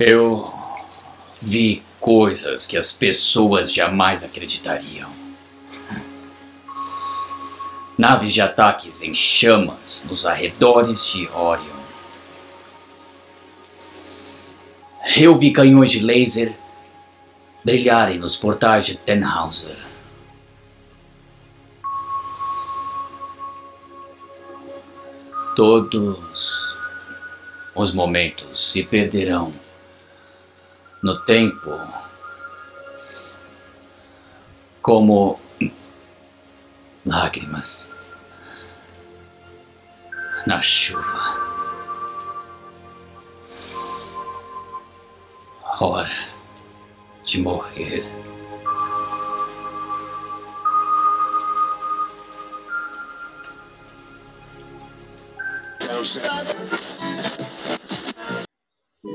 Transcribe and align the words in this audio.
Eu 0.00 0.52
vi 1.40 1.82
coisas 1.98 2.68
que 2.68 2.76
as 2.76 2.92
pessoas 2.92 3.72
jamais 3.72 4.22
acreditariam. 4.22 5.10
Naves 7.96 8.32
de 8.32 8.40
ataques 8.40 9.02
em 9.02 9.12
chamas 9.12 10.04
nos 10.08 10.24
arredores 10.24 11.04
de 11.04 11.28
Orion. 11.30 11.78
Eu 15.16 15.36
vi 15.36 15.50
canhões 15.50 15.90
de 15.90 15.98
laser 15.98 16.56
brilharem 17.64 18.20
nos 18.20 18.36
portais 18.36 18.86
de 18.86 18.96
Tannhauser. 18.96 19.76
Todos 25.56 26.52
os 27.74 27.92
momentos 27.92 28.70
se 28.70 28.84
perderão 28.84 29.52
no 31.02 31.18
tempo 31.20 31.78
como 34.82 35.40
lágrimas 37.04 37.92
na 40.46 40.60
chuva. 40.60 41.36
Hora 45.80 46.10
de 47.24 47.38
morrer. 47.38 48.04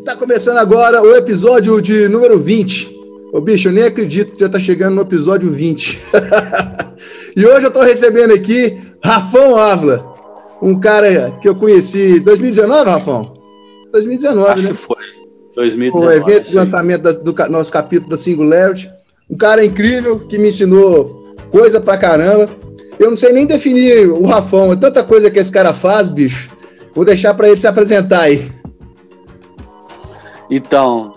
Tá 0.01 0.15
começando 0.17 0.57
agora 0.57 1.01
o 1.01 1.15
episódio 1.15 1.81
de 1.81 2.07
número 2.09 2.37
20. 2.37 2.91
Ô 3.31 3.39
bicho, 3.39 3.69
eu 3.69 3.71
nem 3.71 3.85
acredito 3.85 4.33
que 4.33 4.39
já 4.39 4.49
tá 4.49 4.59
chegando 4.59 4.95
no 4.95 5.01
episódio 5.01 5.49
20. 5.49 5.99
e 7.35 7.45
hoje 7.45 7.65
eu 7.65 7.71
tô 7.71 7.81
recebendo 7.81 8.33
aqui 8.33 8.77
Rafão 9.03 9.57
Ávila, 9.57 10.05
um 10.61 10.77
cara 10.77 11.31
que 11.41 11.47
eu 11.47 11.55
conheci 11.55 12.19
2019, 12.19 12.89
Rafão? 12.89 13.33
2019, 13.93 14.49
Acho 14.51 14.63
né? 14.63 14.69
que 14.69 14.75
foi. 14.75 14.95
2019. 15.55 16.05
O 16.05 16.11
evento 16.11 16.49
de 16.49 16.55
lançamento 16.55 17.01
das- 17.03 17.17
do 17.17 17.33
ca- 17.33 17.47
nosso 17.47 17.71
capítulo 17.71 18.09
da 18.09 18.17
Singularity. 18.17 18.89
Um 19.29 19.37
cara 19.37 19.63
incrível 19.63 20.19
que 20.19 20.37
me 20.37 20.49
ensinou 20.49 21.23
coisa 21.49 21.79
pra 21.79 21.97
caramba. 21.97 22.49
Eu 22.99 23.09
não 23.09 23.17
sei 23.17 23.31
nem 23.31 23.45
definir 23.45 24.09
o 24.09 24.25
Rafão, 24.25 24.73
é 24.73 24.75
tanta 24.75 25.01
coisa 25.03 25.31
que 25.31 25.39
esse 25.39 25.51
cara 25.51 25.73
faz, 25.73 26.09
bicho. 26.09 26.49
Vou 26.93 27.05
deixar 27.05 27.33
pra 27.33 27.49
ele 27.49 27.59
se 27.59 27.67
apresentar 27.67 28.21
aí. 28.21 28.51
Então, 30.49 31.13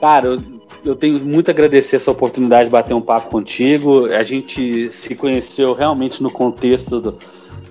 cara, 0.00 0.26
eu, 0.28 0.40
eu 0.84 0.94
tenho 0.94 1.18
muito 1.24 1.48
a 1.48 1.52
agradecer 1.52 1.96
essa 1.96 2.10
oportunidade 2.10 2.64
de 2.66 2.70
bater 2.70 2.94
um 2.94 3.00
papo 3.00 3.30
contigo. 3.30 4.06
A 4.06 4.22
gente 4.22 4.90
se 4.92 5.14
conheceu 5.14 5.74
realmente 5.74 6.22
no 6.22 6.30
contexto 6.30 7.00
do, 7.00 7.18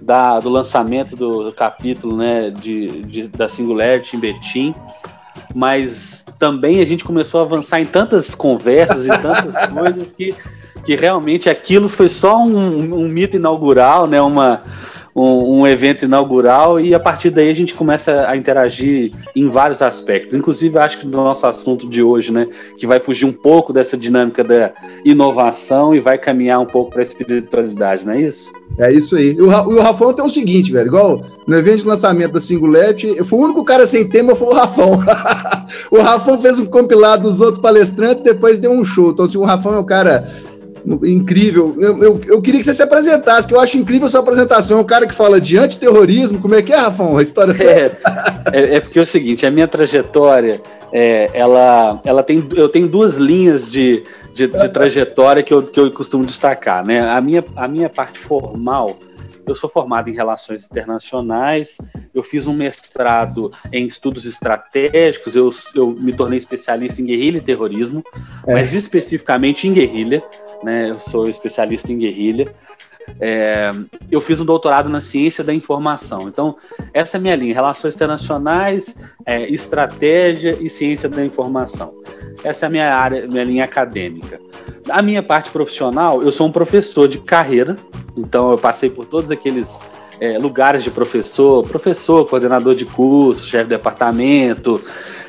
da- 0.01 0.39
do 0.39 0.49
lançamento 0.49 1.15
do, 1.15 1.43
do 1.43 1.53
capítulo 1.53 2.17
né, 2.17 2.49
de, 2.49 2.87
de- 3.03 3.27
da 3.27 3.47
Singularity 3.47 4.17
em 4.17 4.19
Betim, 4.19 4.73
mas 5.53 6.25
também 6.37 6.81
a 6.81 6.85
gente 6.85 7.03
começou 7.03 7.39
a 7.39 7.43
avançar 7.43 7.79
em 7.79 7.85
tantas 7.85 8.35
conversas 8.35 9.05
e 9.05 9.09
tantas 9.09 9.55
coisas 9.73 10.11
que, 10.11 10.35
que 10.83 10.95
realmente 10.95 11.49
aquilo 11.49 11.87
foi 11.87 12.09
só 12.09 12.37
um, 12.37 12.93
um 12.93 13.07
mito 13.07 13.37
inaugural, 13.37 14.05
né, 14.07 14.21
uma, 14.21 14.61
um, 15.15 15.61
um 15.61 15.67
evento 15.67 16.03
inaugural, 16.03 16.79
e 16.79 16.93
a 16.93 16.99
partir 16.99 17.29
daí 17.29 17.49
a 17.49 17.55
gente 17.55 17.73
começa 17.73 18.27
a 18.27 18.35
interagir 18.35 19.13
em 19.33 19.49
vários 19.49 19.81
aspectos. 19.81 20.35
Inclusive, 20.35 20.77
acho 20.77 20.99
que 20.99 21.07
no 21.07 21.23
nosso 21.23 21.47
assunto 21.47 21.87
de 21.87 22.03
hoje, 22.03 22.33
né, 22.33 22.47
que 22.77 22.85
vai 22.85 22.99
fugir 22.99 23.25
um 23.25 23.31
pouco 23.31 23.71
dessa 23.71 23.95
dinâmica 23.95 24.43
da 24.43 24.73
inovação 25.05 25.95
e 25.95 26.01
vai 26.01 26.17
caminhar 26.17 26.59
um 26.59 26.65
pouco 26.65 26.91
para 26.91 26.99
a 26.99 27.03
espiritualidade, 27.03 28.05
não 28.05 28.13
é 28.13 28.21
isso? 28.21 28.51
É 28.77 28.91
isso 28.91 29.15
aí. 29.15 29.33
E 29.33 29.41
o, 29.41 29.47
o 29.47 29.81
Rafão 29.81 30.11
tem 30.11 30.25
o 30.25 30.29
seguinte, 30.29 30.71
velho, 30.71 30.87
igual 30.87 31.23
no 31.47 31.55
evento 31.55 31.77
de 31.77 31.87
lançamento 31.87 32.33
da 32.33 32.39
Singularity, 32.39 33.15
eu 33.15 33.23
fui 33.23 33.39
o 33.39 33.43
único 33.43 33.63
cara 33.63 33.85
sem 33.85 34.09
tema, 34.09 34.35
foi 34.35 34.49
o 34.49 34.53
Rafão. 34.53 34.99
o 35.91 36.01
Rafão 36.01 36.41
fez 36.41 36.59
um 36.59 36.65
compilado 36.65 37.23
dos 37.23 37.39
outros 37.39 37.61
palestrantes, 37.61 38.21
depois 38.21 38.59
deu 38.59 38.71
um 38.71 38.83
show. 38.83 39.11
Então, 39.11 39.25
assim, 39.25 39.37
o 39.37 39.43
Rafão 39.43 39.75
é 39.75 39.79
um 39.79 39.85
cara 39.85 40.27
incrível. 41.03 41.75
Eu, 41.79 42.03
eu, 42.03 42.21
eu 42.25 42.41
queria 42.41 42.59
que 42.59 42.65
você 42.65 42.73
se 42.73 42.83
apresentasse, 42.83 43.47
que 43.47 43.53
eu 43.53 43.59
acho 43.59 43.77
incrível 43.77 44.07
sua 44.07 44.21
apresentação. 44.21 44.79
O 44.79 44.85
cara 44.85 45.07
que 45.07 45.15
fala 45.15 45.41
de 45.41 45.57
antiterrorismo, 45.57 46.39
como 46.39 46.55
é 46.55 46.61
que 46.61 46.73
é, 46.73 46.77
Rafão? 46.77 47.17
A 47.17 47.23
história? 47.23 47.55
É, 47.61 47.97
é, 48.53 48.75
é 48.75 48.79
porque 48.79 48.99
é 48.99 49.01
o 49.01 49.05
seguinte, 49.05 49.45
a 49.45 49.51
minha 49.51 49.67
trajetória, 49.67 50.61
é, 50.91 51.29
ela, 51.33 51.99
ela 52.05 52.23
tem, 52.23 52.47
eu 52.55 52.69
tenho 52.69 52.87
duas 52.87 53.15
linhas 53.15 53.69
de, 53.69 54.03
de, 54.33 54.47
de 54.47 54.69
trajetória 54.69 55.41
que 55.41 55.53
eu, 55.53 55.63
que 55.63 55.79
eu 55.79 55.91
costumo 55.91 56.25
destacar, 56.25 56.85
né? 56.85 57.01
A 57.09 57.19
minha, 57.19 57.43
a 57.55 57.67
minha 57.67 57.89
parte 57.89 58.19
formal, 58.19 58.97
eu 59.47 59.55
sou 59.55 59.69
formado 59.69 60.09
em 60.09 60.13
relações 60.13 60.65
internacionais, 60.65 61.77
eu 62.13 62.23
fiz 62.23 62.47
um 62.47 62.53
mestrado 62.53 63.51
em 63.71 63.85
estudos 63.85 64.25
estratégicos, 64.25 65.35
eu, 65.35 65.51
eu 65.75 65.91
me 65.91 66.11
tornei 66.13 66.39
especialista 66.39 67.01
em 67.01 67.05
guerrilha 67.05 67.37
e 67.37 67.41
terrorismo, 67.41 68.03
É. 68.47 68.53
mas 68.53 68.73
especificamente 68.73 69.67
em 69.67 69.73
guerrilha, 69.73 70.23
né? 70.63 70.91
Eu 70.91 70.99
sou 70.99 71.29
especialista 71.29 71.91
em 71.91 71.97
guerrilha. 71.97 72.53
É, 73.19 73.71
eu 74.11 74.19
fiz 74.19 74.39
um 74.39 74.45
doutorado 74.45 74.89
na 74.89 74.99
ciência 74.99 75.43
da 75.43 75.53
informação. 75.53 76.27
Então, 76.27 76.57
essa 76.93 77.17
é 77.17 77.19
a 77.19 77.21
minha 77.21 77.35
linha: 77.35 77.53
relações 77.53 77.95
internacionais, 77.95 78.95
é, 79.25 79.47
estratégia 79.49 80.57
e 80.59 80.69
ciência 80.69 81.07
da 81.07 81.23
informação. 81.23 81.93
Essa 82.43 82.65
é 82.65 82.67
a 82.67 82.69
minha 82.69 82.95
área, 82.95 83.27
minha 83.27 83.43
linha 83.43 83.63
acadêmica. 83.63 84.39
A 84.89 85.01
minha 85.01 85.23
parte 85.23 85.49
profissional, 85.49 86.21
eu 86.21 86.31
sou 86.31 86.47
um 86.47 86.51
professor 86.51 87.07
de 87.07 87.19
carreira, 87.19 87.75
então 88.15 88.51
eu 88.51 88.57
passei 88.57 88.89
por 88.89 89.05
todos 89.05 89.31
aqueles 89.31 89.81
é, 90.19 90.37
lugares 90.37 90.83
de 90.83 90.91
professor, 90.91 91.67
professor, 91.67 92.27
coordenador 92.27 92.75
de 92.75 92.85
curso, 92.85 93.47
chefe 93.47 93.63
de 93.63 93.69
departamento. 93.69 94.81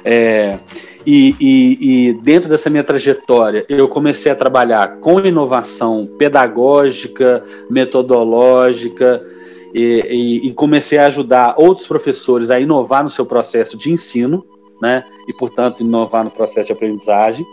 é, 0.04 0.58
e, 1.06 1.34
e- 1.40 2.08
e 2.08 2.12
dentro 2.14 2.48
dessa 2.48 2.68
minha 2.68 2.82
trajetória, 2.82 3.64
eu 3.68 3.88
comecei 3.88 4.30
a 4.32 4.34
trabalhar 4.34 4.96
com 4.96 5.20
inovação 5.20 6.08
pedagógica, 6.18 7.44
metodológica, 7.70 9.24
e, 9.72 10.40
e- 10.44 10.52
comecei 10.52 10.98
a 10.98 11.06
ajudar 11.06 11.54
outros 11.56 11.86
professores 11.86 12.50
a 12.50 12.58
inovar 12.58 13.04
no 13.04 13.10
seu 13.10 13.26
processo 13.26 13.76
de 13.76 13.92
ensino, 13.92 14.44
né? 14.80 15.04
E, 15.28 15.32
portanto, 15.32 15.82
inovar 15.82 16.24
no 16.24 16.30
processo 16.30 16.68
de 16.68 16.72
aprendizagem. 16.72 17.46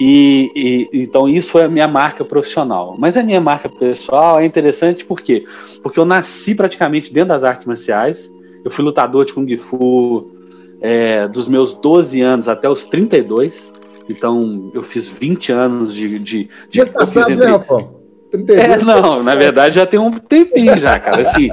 E, 0.00 0.88
então 0.92 1.28
isso 1.28 1.52
foi 1.52 1.62
a 1.62 1.68
minha 1.68 1.86
marca 1.86 2.24
profissional. 2.24 2.96
Mas 2.98 3.16
a 3.16 3.22
minha 3.22 3.40
marca 3.40 3.68
pessoal 3.68 4.40
é 4.40 4.44
interessante 4.44 5.04
por 5.04 5.20
quê? 5.20 5.44
Porque 5.82 6.00
eu 6.00 6.04
nasci 6.04 6.54
praticamente 6.54 7.12
dentro 7.12 7.28
das 7.28 7.44
artes 7.44 7.66
marciais. 7.66 8.28
Eu 8.64 8.70
fui 8.70 8.84
lutador 8.84 9.24
de 9.24 9.32
Kung 9.32 9.56
Fu 9.56 10.31
é, 10.82 11.28
dos 11.28 11.48
meus 11.48 11.72
12 11.74 12.20
anos 12.20 12.48
até 12.48 12.68
os 12.68 12.86
32. 12.86 13.72
Então 14.10 14.70
eu 14.74 14.82
fiz 14.82 15.08
20 15.08 15.52
anos 15.52 15.94
de. 15.94 16.18
de, 16.18 16.44
de 16.44 16.48
fiz 16.70 16.88
passado, 16.88 17.30
entre- 17.30 17.46
né, 17.46 17.52
Rafão? 17.52 18.02
32. 18.32 18.58
é, 18.58 18.78
não, 18.84 19.22
na 19.22 19.34
verdade 19.34 19.74
já 19.74 19.84
tem 19.84 20.00
um 20.00 20.10
tempinho 20.10 20.78
já, 20.80 20.98
cara. 20.98 21.20
Assim, 21.20 21.50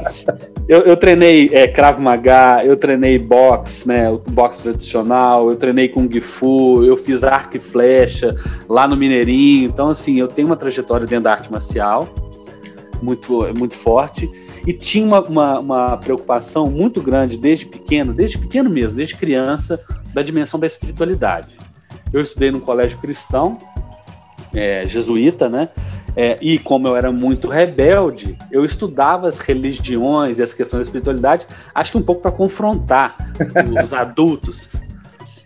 eu, 0.68 0.80
eu 0.80 0.96
treinei 0.96 1.50
é, 1.52 1.68
Krav 1.68 2.00
Maga, 2.00 2.64
eu 2.64 2.78
treinei 2.78 3.20
boxe, 3.20 3.86
né? 3.86 4.10
O 4.10 4.18
boxe 4.18 4.64
tradicional, 4.64 5.50
eu 5.50 5.58
treinei 5.58 5.90
Kung 5.90 6.10
Fu, 6.22 6.84
eu 6.86 6.96
fiz 6.96 7.24
arco 7.24 7.58
e 7.58 7.60
flecha 7.60 8.36
lá 8.68 8.88
no 8.88 8.96
Mineirinho. 8.96 9.66
Então, 9.70 9.90
assim, 9.90 10.20
eu 10.20 10.28
tenho 10.30 10.48
uma 10.48 10.56
trajetória 10.56 11.06
dentro 11.06 11.26
da 11.26 11.32
arte 11.32 11.52
marcial 11.52 12.08
muito, 13.02 13.46
muito 13.58 13.76
forte. 13.76 14.30
E 14.66 14.74
tinha 14.74 15.06
uma, 15.06 15.22
uma, 15.22 15.60
uma 15.60 15.98
preocupação 15.98 16.70
muito 16.70 17.02
grande 17.02 17.38
desde 17.38 17.66
pequeno, 17.66 18.14
desde 18.14 18.38
pequeno 18.38 18.70
mesmo, 18.70 18.96
desde 18.96 19.16
criança, 19.16 19.84
da 20.14 20.22
dimensão 20.22 20.60
da 20.60 20.68
espiritualidade. 20.68 21.56
Eu 22.12 22.22
estudei 22.22 22.52
num 22.52 22.60
colégio 22.60 22.98
cristão, 23.00 23.60
é, 24.54 24.88
jesuíta, 24.88 25.48
né? 25.48 25.70
É, 26.16 26.38
e 26.42 26.58
como 26.58 26.88
eu 26.88 26.96
era 26.96 27.12
muito 27.12 27.48
rebelde, 27.48 28.38
eu 28.52 28.66
estudava 28.66 29.28
as 29.28 29.40
religiões 29.40 30.40
e 30.40 30.44
as 30.44 30.54
questões 30.54 30.80
da 30.80 30.84
espiritualidade, 30.84 31.46
acho 31.74 31.92
que 31.92 31.98
um 31.98 32.02
pouco 32.02 32.22
para 32.22 32.32
confrontar 32.32 33.16
os 33.82 33.94
adultos. 33.94 34.82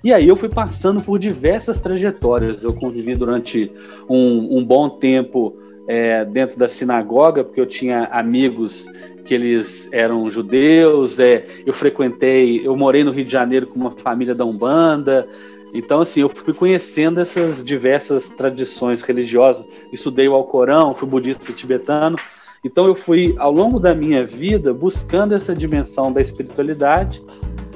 E 0.04 0.12
aí 0.12 0.28
eu 0.28 0.36
fui 0.36 0.50
passando 0.50 1.02
por 1.02 1.18
diversas 1.18 1.80
trajetórias. 1.80 2.64
Eu 2.64 2.74
convivi 2.74 3.16
durante 3.16 3.72
um, 4.10 4.58
um 4.58 4.66
bom 4.66 4.90
tempo 4.90 5.56
é, 5.88 6.26
dentro 6.26 6.58
da 6.58 6.68
sinagoga, 6.68 7.44
porque 7.44 7.60
eu 7.62 7.66
tinha 7.66 8.06
amigos 8.06 8.90
que 9.24 9.34
eles 9.34 9.90
eram 9.92 10.30
judeus. 10.30 11.20
É, 11.20 11.46
eu 11.66 11.74
frequentei, 11.74 12.66
eu 12.66 12.76
morei 12.76 13.04
no 13.04 13.12
Rio 13.12 13.26
de 13.26 13.32
Janeiro 13.32 13.68
com 13.68 13.80
uma 13.80 13.92
família 13.92 14.36
da 14.36 14.46
Umbanda. 14.46 15.28
Então, 15.74 16.02
assim, 16.02 16.22
eu 16.22 16.30
fui 16.30 16.54
conhecendo 16.54 17.20
essas 17.20 17.64
diversas 17.64 18.30
tradições 18.30 19.02
religiosas. 19.02 19.68
Estudei 19.92 20.28
o 20.28 20.34
Alcorão, 20.34 20.94
fui 20.94 21.08
budista 21.08 21.52
tibetano. 21.52 22.18
Então, 22.64 22.86
eu 22.86 22.96
fui, 22.96 23.36
ao 23.40 23.52
longo 23.52 23.80
da 23.80 23.94
minha 23.94 24.26
vida, 24.26 24.74
buscando 24.74 25.34
essa 25.34 25.54
dimensão 25.56 26.14
da 26.14 26.22
espiritualidade 26.22 27.22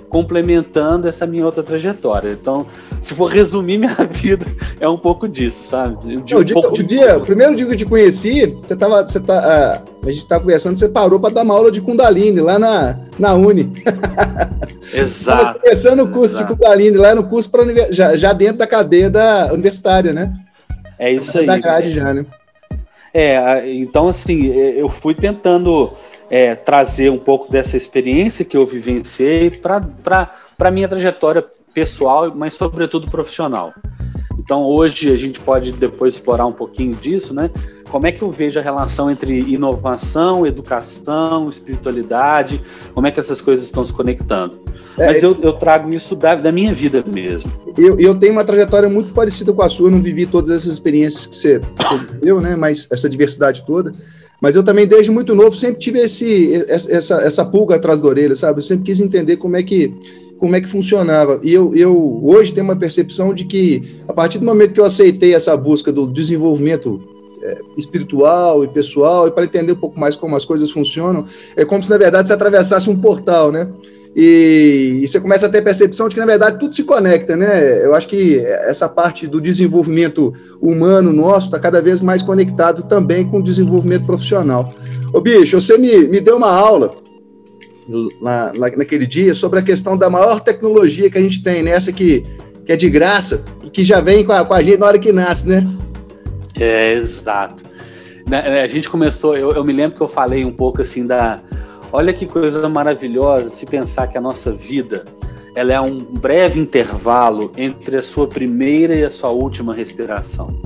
complementando 0.10 1.08
essa 1.08 1.26
minha 1.26 1.46
outra 1.46 1.62
trajetória. 1.62 2.32
Então, 2.32 2.66
se 3.02 3.14
for 3.14 3.32
resumir 3.32 3.78
minha 3.78 3.96
vida, 4.10 4.46
é 4.80 4.88
um 4.88 4.98
pouco 4.98 5.28
disso, 5.28 5.68
sabe? 5.68 5.98
De 6.22 6.36
um 6.36 6.40
o, 6.40 6.44
dia, 6.44 6.58
o, 6.58 6.84
dia, 6.84 7.18
o 7.18 7.22
primeiro 7.22 7.56
dia 7.56 7.66
que 7.66 7.74
eu 7.74 7.78
te 7.78 7.86
conheci, 7.86 8.46
você 8.46 8.76
tava, 8.76 9.06
você 9.06 9.20
tá, 9.20 9.84
uh, 9.84 10.08
a 10.08 10.10
gente 10.10 10.20
estava 10.20 10.42
conversando, 10.42 10.78
você 10.78 10.90
parou 10.90 11.20
para 11.20 11.34
dar 11.34 11.44
uma 11.44 11.54
aula 11.54 11.72
de 11.72 11.82
Kundalini 11.82 12.40
lá 12.40 12.58
na, 12.58 13.00
na 13.18 13.34
Uni. 13.34 13.72
Exato. 14.94 15.60
começando 15.60 16.00
o 16.00 16.08
curso 16.08 16.36
exato. 16.36 16.54
de 16.54 16.60
Kundalini 16.60 16.98
lá 16.98 17.14
no 17.14 17.28
curso 17.28 17.52
para 17.52 17.64
já, 17.92 18.16
já 18.16 18.32
dentro 18.32 18.58
da 18.58 18.68
cadeia 18.68 19.10
da 19.10 19.50
universitária, 19.52 20.14
né? 20.14 20.34
É 20.98 21.12
isso 21.12 21.38
aí. 21.38 21.46
Da 21.46 21.58
grade 21.58 21.92
já, 21.92 22.14
né? 22.14 22.26
É, 23.14 23.70
então 23.74 24.08
assim, 24.08 24.52
é, 24.52 24.82
eu 24.82 24.88
fui 24.88 25.14
tentando 25.14 25.92
é, 26.30 26.56
trazer 26.56 27.12
um 27.12 27.18
pouco 27.18 27.52
dessa 27.52 27.78
experiência 27.78 28.46
que 28.46 28.58
eu 28.58 28.66
vivenciei 28.66 29.50
para 29.50 30.32
a 30.60 30.72
minha 30.72 30.88
trajetória 30.88 31.46
pessoal, 31.74 32.34
mas 32.36 32.54
sobretudo 32.54 33.10
profissional. 33.10 33.74
Então 34.40 34.64
hoje 34.64 35.12
a 35.12 35.18
gente 35.18 35.40
pode 35.40 35.74
depois 35.74 36.16
explorar 36.16 36.46
um 36.46 36.54
pouquinho 36.54 36.96
disso, 36.96 37.34
né? 37.34 37.52
Como 37.90 38.06
é 38.06 38.12
que 38.12 38.22
eu 38.22 38.32
vejo 38.32 38.60
a 38.60 38.64
relação 38.64 39.10
entre 39.10 39.40
inovação, 39.42 40.46
educação, 40.46 41.50
espiritualidade, 41.50 42.62
como 42.94 43.08
é 43.08 43.12
que 43.12 43.20
essas 43.20 43.42
coisas 43.42 43.66
estão 43.66 43.84
se 43.86 43.94
conectando? 43.94 44.60
É, 44.98 45.08
Mas 45.08 45.22
eu, 45.24 45.38
eu, 45.42 45.54
trago 45.54 45.94
isso 45.94 46.16
da, 46.16 46.36
da, 46.36 46.52
minha 46.52 46.74
vida 46.74 47.04
mesmo. 47.06 47.52
Eu, 47.78 48.00
eu 48.00 48.16
tenho 48.16 48.34
uma 48.34 48.44
trajetória 48.44 48.90
muito 48.90 49.14
parecida 49.14 49.54
com 49.54 49.62
a 49.62 49.70
sua, 49.70 49.88
eu 49.88 49.92
não 49.92 50.02
vivi 50.02 50.26
todas 50.26 50.50
essas 50.50 50.74
experiências 50.74 51.26
que 51.26 51.36
você 51.36 51.62
viveu, 52.14 52.42
né? 52.42 52.56
Mas 52.56 52.88
essa 52.92 53.08
diversidade 53.08 53.66
toda. 53.66 53.92
Mas 54.40 54.56
eu 54.56 54.64
também, 54.64 54.86
desde 54.86 55.10
muito 55.10 55.34
novo, 55.34 55.56
sempre 55.56 55.80
tive 55.80 56.00
esse, 56.00 56.54
essa, 56.68 57.16
essa 57.22 57.46
pulga 57.46 57.76
atrás 57.76 58.00
da 58.00 58.08
orelha, 58.08 58.36
sabe? 58.36 58.60
Eu 58.60 58.64
sempre 58.64 58.86
quis 58.86 59.00
entender 59.00 59.38
como 59.38 59.56
é 59.56 59.64
que, 59.64 59.94
como 60.38 60.56
é 60.56 60.62
que 60.62 60.68
funcionava. 60.68 61.40
E 61.42 61.52
eu, 61.52 61.76
eu 61.76 62.22
hoje 62.24 62.54
tenho 62.54 62.64
uma 62.64 62.76
percepção 62.76 63.34
de 63.34 63.46
que, 63.46 64.00
a 64.08 64.14
partir 64.14 64.38
do 64.38 64.46
momento 64.46 64.74
que 64.74 64.80
eu 64.80 64.86
aceitei 64.86 65.34
essa 65.34 65.58
busca 65.58 65.92
do 65.92 66.06
desenvolvimento 66.06 67.02
é, 67.42 67.62
espiritual 67.78 68.64
e 68.64 68.68
pessoal, 68.68 69.28
e 69.28 69.32
para 69.32 69.46
entender 69.46 69.72
um 69.72 69.78
pouco 69.78 70.00
mais 70.00 70.16
como 70.16 70.36
as 70.36 70.46
coisas 70.46 70.70
funcionam, 70.70 71.26
é 71.56 71.66
como 71.66 71.82
se, 71.82 71.90
na 71.90 71.98
verdade, 71.98 72.28
você 72.28 72.34
atravessasse 72.34 72.90
um 72.90 73.00
portal, 73.00 73.52
né? 73.52 73.68
E, 74.20 75.02
e, 75.04 75.08
você 75.08 75.20
começa 75.20 75.46
a 75.46 75.50
ter 75.50 75.60
a 75.60 75.62
percepção 75.62 76.10
de 76.10 76.16
que, 76.16 76.20
na 76.20 76.26
verdade, 76.26 76.58
tudo 76.58 76.76
se 76.76 76.84
conecta, 76.84 77.38
né? 77.38 77.86
Eu 77.86 77.94
acho 77.94 78.08
que 78.08 78.40
essa 78.40 78.90
parte 78.90 79.28
do 79.28 79.40
desenvolvimento 79.40 80.34
humano 80.60 81.14
nosso 81.14 81.46
está 81.46 81.60
cada 81.60 81.80
vez 81.84 82.02
mais 82.02 82.24
conectado 82.24 82.82
também 82.82 83.30
com 83.30 83.38
o 83.38 83.44
desenvolvimento 83.44 84.08
profissional. 84.08 84.74
Ô, 85.14 85.22
bicho, 85.22 85.62
você 85.62 85.78
me, 85.78 86.08
me 86.08 86.20
deu 86.20 86.38
uma 86.38 86.52
aula 86.52 86.96
lá, 88.20 88.52
naquele 88.76 89.06
dia 89.06 89.36
sobre 89.36 89.60
a 89.60 89.62
questão 89.62 89.96
da 89.96 90.10
maior 90.10 90.40
tecnologia 90.42 91.12
que 91.12 91.18
a 91.20 91.22
gente 91.22 91.44
tem, 91.44 91.62
nessa 91.62 91.92
né? 91.92 91.98
que, 91.98 92.24
que 92.66 92.72
é 92.72 92.76
de 92.76 92.90
graça 92.90 93.46
e 93.64 93.70
que 93.70 93.84
já 93.84 94.02
vem 94.02 94.26
com 94.26 94.34
a, 94.34 94.44
com 94.44 94.54
a 94.56 94.64
gente 94.64 94.80
na 94.80 94.88
hora 94.88 94.98
que 94.98 95.14
nasce, 95.14 95.48
né? 95.48 95.64
É, 96.60 96.94
exato. 96.94 97.64
Né, 98.28 98.64
a 98.64 98.68
gente 98.68 98.90
começou, 98.90 99.38
eu, 99.38 99.52
eu 99.52 99.64
me 99.64 99.72
lembro 99.72 99.96
que 99.96 100.02
eu 100.02 100.08
falei 100.08 100.44
um 100.44 100.52
pouco 100.52 100.82
assim 100.82 101.06
da 101.06 101.40
Olha 101.92 102.14
que 102.14 102.26
coisa 102.26 102.68
maravilhosa 102.68 103.50
se 103.50 103.66
pensar 103.66 104.08
que 104.08 104.18
a 104.18 104.22
nossa 104.22 104.52
vida 104.52 105.06
ela 105.56 105.74
é 105.74 105.82
um 105.82 106.00
breve 106.00 106.60
intervalo 106.60 107.52
entre 107.58 107.98
a 107.98 108.04
sua 108.04 108.28
primeira 108.28 108.94
e 108.94 109.04
a 109.04 109.10
sua 109.10 109.30
última 109.30 109.74
respiração. 109.74 110.62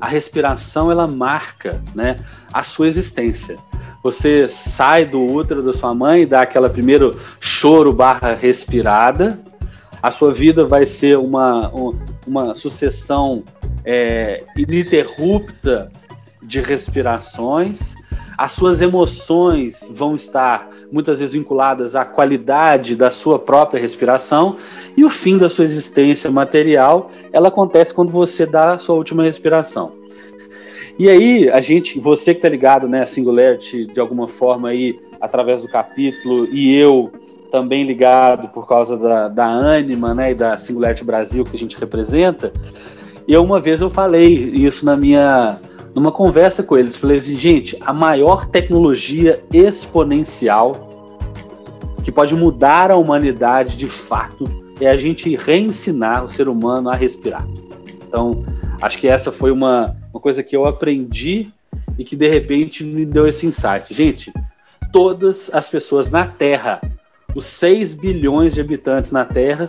A 0.00 0.08
respiração 0.08 0.90
ela 0.90 1.06
marca, 1.06 1.82
né, 1.94 2.16
a 2.52 2.62
sua 2.62 2.88
existência. 2.88 3.56
Você 4.02 4.48
sai 4.48 5.04
do 5.04 5.24
útero 5.24 5.62
da 5.62 5.72
sua 5.72 5.94
mãe, 5.94 6.26
dá 6.26 6.42
aquela 6.42 6.70
primeiro 6.70 7.16
choro 7.38 7.92
barra 7.92 8.34
respirada. 8.34 9.38
A 10.02 10.10
sua 10.10 10.32
vida 10.32 10.64
vai 10.64 10.86
ser 10.86 11.18
uma, 11.18 11.70
uma 12.26 12.54
sucessão 12.54 13.44
é, 13.84 14.44
ininterrupta 14.56 15.92
de 16.42 16.60
respirações 16.60 17.94
as 18.38 18.52
suas 18.52 18.80
emoções 18.80 19.90
vão 19.92 20.14
estar 20.14 20.70
muitas 20.92 21.18
vezes 21.18 21.34
vinculadas 21.34 21.96
à 21.96 22.04
qualidade 22.04 22.94
da 22.94 23.10
sua 23.10 23.36
própria 23.36 23.80
respiração 23.80 24.56
e 24.96 25.04
o 25.04 25.10
fim 25.10 25.36
da 25.36 25.50
sua 25.50 25.64
existência 25.64 26.30
material, 26.30 27.10
ela 27.32 27.48
acontece 27.48 27.92
quando 27.92 28.12
você 28.12 28.46
dá 28.46 28.74
a 28.74 28.78
sua 28.78 28.94
última 28.94 29.24
respiração. 29.24 29.92
E 30.96 31.08
aí, 31.08 31.50
a 31.50 31.60
gente, 31.60 31.98
você 31.98 32.32
que 32.32 32.38
está 32.38 32.48
ligado, 32.48 32.88
né, 32.88 33.02
a 33.02 33.06
Singularity 33.06 33.86
de 33.86 33.98
alguma 33.98 34.28
forma 34.28 34.68
aí 34.68 35.00
através 35.20 35.62
do 35.62 35.68
capítulo 35.68 36.46
e 36.46 36.76
eu 36.76 37.10
também 37.50 37.82
ligado 37.82 38.48
por 38.50 38.68
causa 38.68 38.96
da, 38.96 39.26
da 39.26 39.46
Anima, 39.46 40.14
né, 40.14 40.30
e 40.30 40.34
da 40.34 40.56
Singularity 40.56 41.02
Brasil 41.02 41.44
que 41.44 41.56
a 41.56 41.58
gente 41.58 41.76
representa, 41.76 42.52
eu 43.26 43.42
uma 43.42 43.58
vez 43.58 43.80
eu 43.80 43.90
falei 43.90 44.28
isso 44.28 44.84
na 44.84 44.96
minha 44.96 45.58
numa 45.98 46.12
conversa 46.12 46.62
com 46.62 46.76
eles, 46.76 46.96
falei 46.96 47.18
assim, 47.18 47.36
gente, 47.36 47.76
a 47.80 47.92
maior 47.92 48.46
tecnologia 48.46 49.42
exponencial 49.52 50.88
que 52.04 52.12
pode 52.12 52.34
mudar 52.34 52.90
a 52.90 52.96
humanidade 52.96 53.76
de 53.76 53.86
fato 53.86 54.44
é 54.80 54.88
a 54.88 54.96
gente 54.96 55.34
reensinar 55.36 56.24
o 56.24 56.28
ser 56.28 56.48
humano 56.48 56.88
a 56.88 56.94
respirar. 56.94 57.46
Então, 58.06 58.44
acho 58.80 58.98
que 58.98 59.08
essa 59.08 59.32
foi 59.32 59.50
uma, 59.50 59.96
uma 60.12 60.20
coisa 60.20 60.42
que 60.42 60.56
eu 60.56 60.64
aprendi 60.64 61.52
e 61.98 62.04
que 62.04 62.16
de 62.16 62.28
repente 62.28 62.84
me 62.84 63.04
deu 63.04 63.26
esse 63.26 63.46
insight. 63.46 63.92
Gente, 63.92 64.32
todas 64.92 65.50
as 65.52 65.68
pessoas 65.68 66.10
na 66.10 66.26
Terra, 66.26 66.80
os 67.34 67.44
6 67.44 67.94
bilhões 67.94 68.54
de 68.54 68.60
habitantes 68.60 69.10
na 69.10 69.24
Terra, 69.24 69.68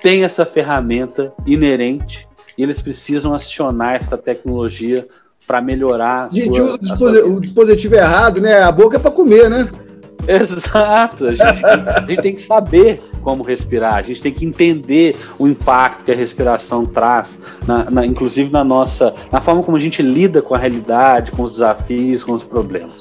têm 0.00 0.24
essa 0.24 0.46
ferramenta 0.46 1.34
inerente 1.44 2.28
e 2.56 2.62
eles 2.62 2.80
precisam 2.80 3.34
acionar 3.34 3.94
essa 3.94 4.16
tecnologia 4.16 5.06
para 5.46 5.60
melhorar. 5.60 6.26
A 6.26 6.34
gente 6.34 6.56
sua, 6.56 7.10
usa 7.10 7.26
o, 7.26 7.36
o, 7.36 7.40
dispositivo 7.40 7.94
errado, 7.94 8.40
né? 8.40 8.62
A 8.62 8.72
boca 8.72 8.96
é 8.96 9.00
para 9.00 9.10
comer, 9.10 9.48
né? 9.48 9.68
Exato. 10.26 11.26
A 11.26 11.34
gente, 11.34 11.64
a 11.66 12.00
gente, 12.06 12.22
tem 12.22 12.34
que 12.34 12.42
saber 12.42 13.02
como 13.22 13.42
respirar, 13.42 13.94
a 13.94 14.02
gente 14.02 14.20
tem 14.20 14.32
que 14.32 14.44
entender 14.44 15.16
o 15.38 15.48
impacto 15.48 16.04
que 16.04 16.12
a 16.12 16.14
respiração 16.14 16.84
traz, 16.84 17.38
na, 17.66 17.90
na, 17.90 18.06
inclusive 18.06 18.50
na 18.50 18.62
nossa, 18.62 19.14
na 19.32 19.40
forma 19.40 19.62
como 19.62 19.76
a 19.76 19.80
gente 19.80 20.02
lida 20.02 20.42
com 20.42 20.54
a 20.54 20.58
realidade, 20.58 21.32
com 21.32 21.42
os 21.42 21.52
desafios, 21.52 22.22
com 22.22 22.32
os 22.32 22.44
problemas. 22.44 22.92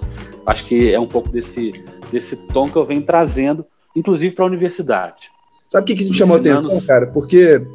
Acho 0.46 0.66
que 0.66 0.94
é 0.94 1.00
um 1.00 1.06
pouco 1.06 1.30
desse, 1.30 1.72
desse 2.12 2.36
tom 2.36 2.70
que 2.70 2.76
eu 2.76 2.86
venho 2.86 3.02
trazendo, 3.02 3.66
inclusive 3.96 4.34
para 4.34 4.46
a 4.46 4.48
universidade. 4.48 5.32
Sabe 5.70 5.84
o 5.84 5.88
que, 5.88 6.04
que 6.04 6.10
me 6.10 6.14
chamou 6.14 6.38
a 6.38 6.40
atenção, 6.40 6.80
cara? 6.82 7.08
Porque 7.08 7.66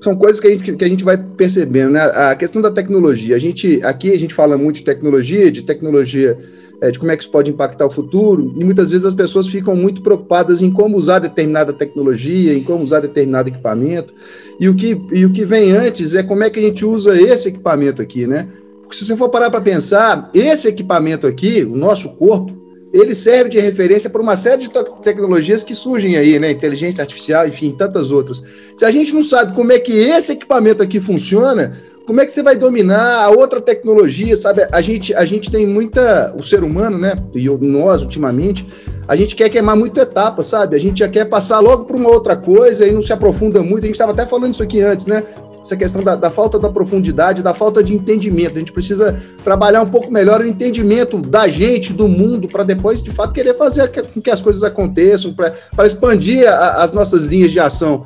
são 0.00 0.16
coisas 0.16 0.40
que 0.40 0.46
a 0.46 0.50
gente, 0.50 0.76
que 0.76 0.84
a 0.84 0.88
gente 0.88 1.04
vai 1.04 1.16
percebendo, 1.16 1.92
né? 1.92 2.00
A 2.00 2.34
questão 2.34 2.62
da 2.62 2.70
tecnologia. 2.70 3.36
A 3.36 3.38
gente, 3.38 3.80
aqui 3.82 4.12
a 4.12 4.18
gente 4.18 4.32
fala 4.32 4.56
muito 4.56 4.76
de 4.76 4.84
tecnologia, 4.84 5.50
de 5.50 5.62
tecnologia, 5.62 6.38
é, 6.80 6.90
de 6.90 6.98
como 6.98 7.12
é 7.12 7.16
que 7.16 7.22
isso 7.22 7.30
pode 7.30 7.50
impactar 7.50 7.84
o 7.84 7.90
futuro, 7.90 8.54
e 8.56 8.64
muitas 8.64 8.90
vezes 8.90 9.04
as 9.04 9.14
pessoas 9.14 9.46
ficam 9.46 9.76
muito 9.76 10.02
preocupadas 10.02 10.62
em 10.62 10.70
como 10.70 10.96
usar 10.96 11.18
determinada 11.18 11.72
tecnologia, 11.72 12.54
em 12.54 12.62
como 12.62 12.82
usar 12.82 13.00
determinado 13.00 13.50
equipamento, 13.50 14.14
e 14.58 14.68
o 14.68 14.74
que, 14.74 14.98
e 15.12 15.26
o 15.26 15.30
que 15.30 15.44
vem 15.44 15.72
antes 15.72 16.14
é 16.14 16.22
como 16.22 16.42
é 16.42 16.48
que 16.48 16.58
a 16.58 16.62
gente 16.62 16.84
usa 16.84 17.20
esse 17.20 17.50
equipamento 17.50 18.00
aqui, 18.00 18.26
né? 18.26 18.48
Porque 18.80 18.96
se 18.96 19.04
você 19.04 19.16
for 19.16 19.28
parar 19.28 19.50
para 19.50 19.60
pensar, 19.60 20.30
esse 20.32 20.68
equipamento 20.68 21.26
aqui, 21.26 21.62
o 21.62 21.76
nosso 21.76 22.16
corpo, 22.16 22.52
ele 22.92 23.14
serve 23.14 23.50
de 23.50 23.60
referência 23.60 24.10
para 24.10 24.20
uma 24.20 24.36
série 24.36 24.62
de 24.62 24.70
tecnologias 25.02 25.62
que 25.62 25.74
surgem 25.74 26.16
aí, 26.16 26.38
né? 26.38 26.50
Inteligência 26.50 27.02
artificial, 27.02 27.46
enfim, 27.46 27.70
tantas 27.70 28.10
outras. 28.10 28.42
Se 28.76 28.84
a 28.84 28.90
gente 28.90 29.14
não 29.14 29.22
sabe 29.22 29.54
como 29.54 29.70
é 29.70 29.78
que 29.78 29.92
esse 29.92 30.32
equipamento 30.32 30.82
aqui 30.82 30.98
funciona, 30.98 31.72
como 32.04 32.20
é 32.20 32.26
que 32.26 32.32
você 32.32 32.42
vai 32.42 32.56
dominar 32.56 33.22
a 33.22 33.30
outra 33.30 33.60
tecnologia, 33.60 34.36
sabe? 34.36 34.66
A 34.72 34.80
gente, 34.80 35.14
a 35.14 35.24
gente 35.24 35.48
tem 35.48 35.64
muita. 35.64 36.34
O 36.36 36.42
ser 36.42 36.64
humano, 36.64 36.98
né? 36.98 37.14
E 37.32 37.48
nós, 37.48 38.02
ultimamente, 38.02 38.66
a 39.06 39.14
gente 39.14 39.36
quer 39.36 39.48
queimar 39.48 39.76
muito 39.76 40.00
etapa, 40.00 40.42
sabe? 40.42 40.74
A 40.74 40.80
gente 40.80 40.98
já 40.98 41.08
quer 41.08 41.26
passar 41.26 41.60
logo 41.60 41.84
para 41.84 41.96
uma 41.96 42.10
outra 42.10 42.36
coisa 42.36 42.84
e 42.84 42.90
não 42.90 43.00
se 43.00 43.12
aprofunda 43.12 43.62
muito. 43.62 43.84
A 43.84 43.86
gente 43.86 43.94
estava 43.94 44.10
até 44.10 44.26
falando 44.26 44.52
isso 44.52 44.62
aqui 44.62 44.80
antes, 44.80 45.06
né? 45.06 45.22
Essa 45.62 45.76
questão 45.76 46.02
da, 46.02 46.14
da, 46.16 46.30
falta 46.30 46.58
da 46.58 46.70
profundidade, 46.70 47.42
da 47.42 47.52
falta 47.52 47.82
de 47.82 47.94
entendimento. 47.94 48.56
A 48.56 48.58
gente 48.58 48.72
precisa 48.72 49.20
trabalhar 49.44 49.82
um 49.82 49.86
pouco 49.86 50.10
melhor 50.10 50.40
o 50.40 50.46
entendimento 50.46 51.18
da 51.18 51.48
gente, 51.48 51.92
do 51.92 52.08
mundo, 52.08 52.48
para 52.48 52.64
depois, 52.64 53.02
de 53.02 53.10
fato, 53.10 53.34
querer 53.34 53.54
fazer 53.54 53.88
com 54.12 54.20
que 54.20 54.30
as 54.30 54.40
coisas 54.40 54.62
aconteçam, 54.62 55.34
para 55.34 55.86
expandir 55.86 56.48
a, 56.48 56.82
as 56.82 56.92
nossas 56.92 57.26
linhas 57.26 57.52
de 57.52 57.60
ação. 57.60 58.04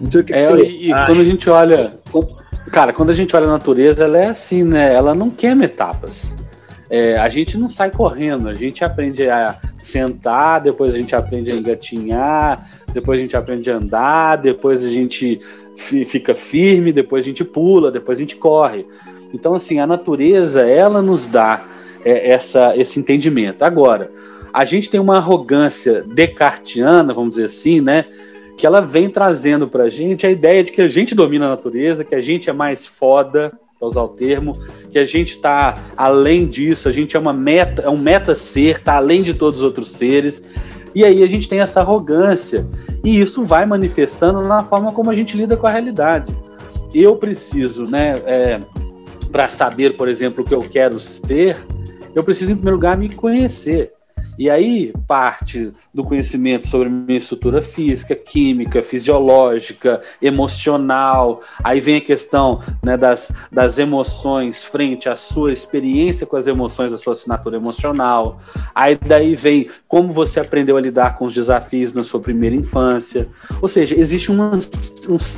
Não 0.00 0.10
sei 0.10 0.20
o 0.20 0.24
que, 0.24 0.32
é, 0.32 0.38
que 0.38 0.44
você 0.44 0.62
E 0.62 0.92
acha. 0.92 1.06
quando 1.06 1.20
a 1.20 1.24
gente 1.24 1.50
olha. 1.50 1.94
Cara, 2.72 2.92
quando 2.92 3.10
a 3.10 3.14
gente 3.14 3.34
olha 3.34 3.46
a 3.46 3.50
natureza, 3.50 4.04
ela 4.04 4.18
é 4.18 4.28
assim, 4.28 4.62
né? 4.62 4.94
Ela 4.94 5.14
não 5.14 5.28
queima 5.28 5.64
etapas. 5.64 6.32
É, 6.88 7.16
a 7.16 7.28
gente 7.28 7.56
não 7.56 7.68
sai 7.68 7.90
correndo, 7.90 8.48
a 8.48 8.54
gente 8.54 8.84
aprende 8.84 9.28
a 9.28 9.56
sentar, 9.78 10.60
depois 10.60 10.92
a 10.92 10.98
gente 10.98 11.14
aprende 11.14 11.52
a 11.52 11.54
engatinhar, 11.54 12.66
depois 12.92 13.20
a 13.20 13.22
gente 13.22 13.36
aprende 13.36 13.70
a 13.70 13.76
andar, 13.76 14.36
depois 14.36 14.84
a 14.84 14.90
gente 14.90 15.40
fica 15.76 16.34
firme, 16.34 16.92
depois 16.92 17.24
a 17.24 17.28
gente 17.28 17.44
pula, 17.44 17.90
depois 17.90 18.18
a 18.18 18.20
gente 18.20 18.36
corre. 18.36 18.86
Então, 19.32 19.54
assim, 19.54 19.78
a 19.78 19.86
natureza, 19.86 20.62
ela 20.62 21.00
nos 21.00 21.26
dá 21.26 21.64
é, 22.04 22.30
essa, 22.30 22.76
esse 22.76 22.98
entendimento. 22.98 23.62
Agora, 23.62 24.10
a 24.52 24.64
gente 24.64 24.90
tem 24.90 25.00
uma 25.00 25.16
arrogância 25.16 26.02
descartiana, 26.02 27.14
vamos 27.14 27.30
dizer 27.30 27.44
assim, 27.44 27.80
né? 27.80 28.04
Que 28.56 28.66
ela 28.66 28.80
vem 28.80 29.08
trazendo 29.08 29.68
para 29.68 29.84
a 29.84 29.88
gente 29.88 30.26
a 30.26 30.30
ideia 30.30 30.62
de 30.62 30.72
que 30.72 30.82
a 30.82 30.88
gente 30.88 31.14
domina 31.14 31.46
a 31.46 31.50
natureza, 31.50 32.04
que 32.04 32.14
a 32.14 32.20
gente 32.20 32.50
é 32.50 32.52
mais 32.52 32.86
foda, 32.86 33.52
para 33.80 33.88
usar 33.88 34.02
o 34.02 34.08
termo, 34.08 34.54
que 34.90 34.98
a 34.98 35.06
gente 35.06 35.36
está 35.36 35.74
além 35.96 36.46
disso, 36.46 36.86
a 36.86 36.92
gente 36.92 37.16
é 37.16 37.18
uma 37.18 37.32
meta, 37.32 37.80
é 37.82 37.88
um 37.88 37.96
meta 37.96 38.34
ser, 38.34 38.76
está 38.76 38.96
além 38.96 39.22
de 39.22 39.32
todos 39.32 39.60
os 39.60 39.64
outros 39.64 39.92
seres. 39.92 40.42
E 40.94 41.04
aí 41.04 41.22
a 41.22 41.28
gente 41.28 41.48
tem 41.48 41.60
essa 41.60 41.80
arrogância. 41.80 42.66
E 43.04 43.20
isso 43.20 43.44
vai 43.44 43.64
manifestando 43.66 44.42
na 44.42 44.64
forma 44.64 44.92
como 44.92 45.10
a 45.10 45.14
gente 45.14 45.36
lida 45.36 45.56
com 45.56 45.66
a 45.66 45.70
realidade. 45.70 46.34
Eu 46.92 47.16
preciso, 47.16 47.86
né, 47.86 48.12
é, 48.26 48.60
para 49.30 49.48
saber, 49.48 49.96
por 49.96 50.08
exemplo, 50.08 50.42
o 50.42 50.46
que 50.46 50.54
eu 50.54 50.60
quero 50.60 50.98
ser, 50.98 51.56
eu 52.14 52.24
preciso, 52.24 52.50
em 52.50 52.54
primeiro 52.54 52.76
lugar, 52.76 52.96
me 52.96 53.14
conhecer. 53.14 53.92
E 54.40 54.48
aí 54.48 54.90
parte 55.06 55.70
do 55.92 56.02
conhecimento 56.02 56.66
sobre 56.66 56.88
minha 56.88 57.18
estrutura 57.18 57.60
física, 57.60 58.16
química, 58.16 58.82
fisiológica, 58.82 60.00
emocional. 60.22 61.42
Aí 61.62 61.78
vem 61.78 61.96
a 61.96 62.00
questão 62.00 62.62
né, 62.82 62.96
das, 62.96 63.30
das 63.52 63.78
emoções 63.78 64.64
frente 64.64 65.10
à 65.10 65.14
sua 65.14 65.52
experiência 65.52 66.26
com 66.26 66.38
as 66.38 66.46
emoções, 66.46 66.90
a 66.90 66.96
sua 66.96 67.12
assinatura 67.12 67.56
emocional. 67.56 68.38
Aí 68.74 68.96
daí 68.96 69.34
vem 69.36 69.68
como 69.86 70.10
você 70.10 70.40
aprendeu 70.40 70.78
a 70.78 70.80
lidar 70.80 71.18
com 71.18 71.26
os 71.26 71.34
desafios 71.34 71.92
na 71.92 72.02
sua 72.02 72.20
primeira 72.20 72.56
infância. 72.56 73.28
Ou 73.60 73.68
seja, 73.68 73.94
existe 73.94 74.32
uma, 74.32 74.58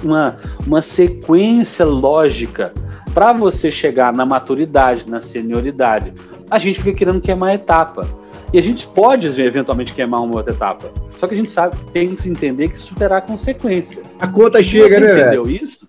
uma, 0.05 0.37
uma 0.65 0.81
sequência 0.81 1.85
lógica 1.85 2.73
para 3.13 3.33
você 3.33 3.69
chegar 3.69 4.13
na 4.13 4.25
maturidade, 4.25 5.11
na 5.11 5.21
senioridade. 5.21 6.15
A 6.49 6.57
gente 6.57 6.81
fica 6.81 6.99
querendo 6.99 7.21
queimar 7.21 7.53
etapa. 7.53 8.22
E 8.53 8.59
a 8.59 8.63
gente 8.63 8.87
pode, 8.87 9.29
eventualmente, 9.41 9.95
queimar 9.95 10.23
uma 10.23 10.37
outra 10.37 10.53
etapa. 10.53 10.93
Só 11.19 11.27
que 11.27 11.33
a 11.33 11.37
gente 11.37 11.51
sabe, 11.51 11.77
tem 11.93 12.15
que 12.15 12.21
se 12.21 12.29
entender 12.29 12.69
que 12.69 12.75
isso 12.75 12.95
terá 12.95 13.21
consequência. 13.21 14.03
A 14.21 14.27
conta 14.27 14.63
chega, 14.63 15.01
né? 15.01 15.07
Você 15.07 15.21
entendeu 15.21 15.45
velho? 15.45 15.65
isso? 15.65 15.89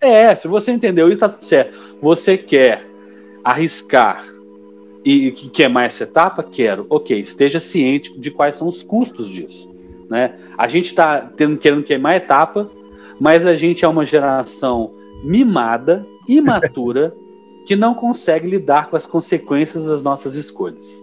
É, 0.00 0.34
se 0.34 0.48
você 0.48 0.72
entendeu 0.72 1.08
isso, 1.08 1.20
tá 1.20 1.28
tudo 1.28 1.44
certo. 1.44 1.96
Você 2.02 2.36
quer 2.36 2.84
arriscar 3.44 4.24
e 5.04 5.30
queimar 5.30 5.84
essa 5.84 6.02
etapa? 6.02 6.42
Quero. 6.42 6.86
Ok, 6.90 7.16
esteja 7.20 7.60
ciente 7.60 8.18
de 8.18 8.32
quais 8.32 8.56
são 8.56 8.66
os 8.66 8.82
custos 8.82 9.30
disso. 9.30 9.72
Né? 10.10 10.34
A 10.58 10.66
gente 10.66 10.86
está 10.86 11.30
querendo 11.60 11.84
queimar 11.84 12.14
a 12.14 12.16
etapa, 12.16 12.68
mas 13.20 13.46
a 13.46 13.54
gente 13.54 13.84
é 13.84 13.88
uma 13.88 14.04
geração 14.04 14.92
mimada, 15.22 16.04
imatura, 16.28 17.14
que 17.64 17.76
não 17.76 17.94
consegue 17.94 18.48
lidar 18.48 18.90
com 18.90 18.96
as 18.96 19.06
consequências 19.06 19.86
das 19.86 20.02
nossas 20.02 20.34
escolhas. 20.34 21.00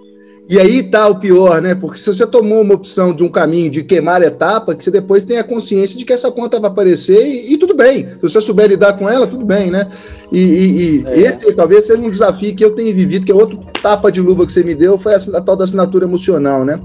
E 0.50 0.60
aí 0.60 0.82
tá 0.82 1.08
o 1.08 1.20
pior, 1.20 1.62
né? 1.62 1.76
Porque 1.76 2.00
se 2.00 2.08
você 2.08 2.26
tomou 2.26 2.62
uma 2.62 2.74
opção 2.74 3.14
de 3.14 3.24
um 3.24 3.30
caminho 3.30 3.70
de 3.70 3.84
queimar 3.84 4.24
etapa, 4.24 4.74
que 4.74 4.84
você 4.84 4.90
depois 4.90 5.24
tem 5.24 5.38
a 5.38 5.44
consciência 5.44 5.96
de 5.96 6.04
que 6.04 6.12
essa 6.12 6.32
conta 6.32 6.60
vai 6.60 6.72
aparecer 6.72 7.24
e, 7.24 7.54
e 7.54 7.58
tudo 7.58 7.76
bem. 7.76 8.10
Se 8.16 8.22
você 8.22 8.42
souber 8.42 8.68
lidar 8.68 8.94
com 8.94 9.08
ela, 9.08 9.28
tudo 9.28 9.46
bem, 9.46 9.70
né? 9.70 9.88
E, 10.32 10.40
e, 10.40 11.02
e 11.02 11.06
é. 11.08 11.20
esse 11.20 11.54
talvez 11.54 11.86
seja 11.86 12.02
um 12.02 12.10
desafio 12.10 12.56
que 12.56 12.66
eu 12.66 12.72
tenho 12.72 12.96
vivido, 12.96 13.28
que 13.28 13.32
é 13.32 13.36
outro 13.36 13.60
tapa 13.80 14.12
de 14.12 14.22
luva 14.22 14.44
que 14.44 14.52
você 14.52 14.64
me 14.64 14.74
deu, 14.74 14.98
foi 14.98 15.14
a, 15.14 15.18
a 15.18 15.42
tal 15.42 15.56
da 15.56 15.66
assinatura 15.66 16.06
emocional, 16.06 16.66
né? 16.66 16.80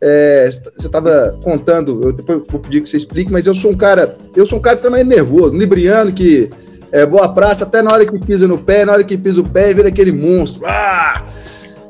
É, 0.00 0.48
você 0.48 0.86
estava 0.86 1.36
contando, 1.42 2.00
eu 2.04 2.12
depois 2.12 2.42
vou 2.48 2.60
pedir 2.60 2.80
que 2.80 2.88
você 2.88 2.96
explique, 2.96 3.32
mas 3.32 3.44
eu 3.44 3.56
sou 3.56 3.72
um 3.72 3.76
cara, 3.76 4.16
eu 4.36 4.46
sou 4.46 4.60
um 4.60 4.62
cara 4.62 4.76
extremamente 4.76 5.08
nervoso, 5.08 5.56
libriano, 5.56 6.12
que 6.12 6.48
é 6.92 7.04
boa 7.04 7.28
praça, 7.34 7.64
até 7.64 7.82
na 7.82 7.92
hora 7.92 8.06
que 8.06 8.18
pisa 8.24 8.46
no 8.46 8.56
pé, 8.56 8.84
na 8.84 8.92
hora 8.92 9.02
que 9.02 9.18
pisa 9.18 9.40
o 9.40 9.48
pé, 9.48 9.74
vira 9.74 9.88
aquele 9.88 10.12
monstro. 10.12 10.62
Ah! 10.64 11.26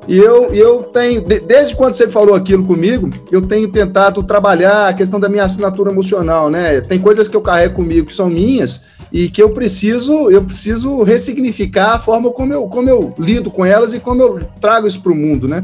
E 0.09 0.16
eu, 0.16 0.52
eu 0.52 0.83
tenho, 0.83 1.21
desde 1.21 1.76
quando 1.76 1.95
você 1.95 2.09
falou 2.09 2.35
aquilo 2.35 2.64
comigo, 2.64 3.11
eu 3.30 3.42
tenho 3.42 3.69
tentado 3.69 4.23
trabalhar 4.23 4.88
a 4.88 4.95
questão 4.95 5.21
da 5.21 5.28
minha 5.28 5.45
assinatura 5.45 5.90
emocional, 5.90 6.50
né? 6.50 6.80
Tem 6.80 6.99
coisas 6.99 7.28
que 7.28 7.37
eu 7.37 7.40
carrego 7.40 7.76
comigo 7.76 8.07
que 8.07 8.14
são 8.14 8.28
minhas 8.28 8.80
e 9.12 9.28
que 9.28 9.42
eu 9.42 9.50
preciso, 9.50 10.30
eu 10.30 10.42
preciso 10.42 11.02
ressignificar 11.02 11.95
a 11.95 11.99
forma 11.99 12.30
como 12.30 12.52
eu, 12.52 12.66
como 12.66 12.88
eu 12.88 13.14
lido 13.19 13.50
com 13.50 13.64
elas 13.64 13.92
e 13.92 14.00
como 14.00 14.23
eu 14.23 14.40
trago 14.61 14.87
isso 14.87 15.02
para 15.02 15.12
o 15.12 15.16
mundo, 15.16 15.47
né? 15.47 15.62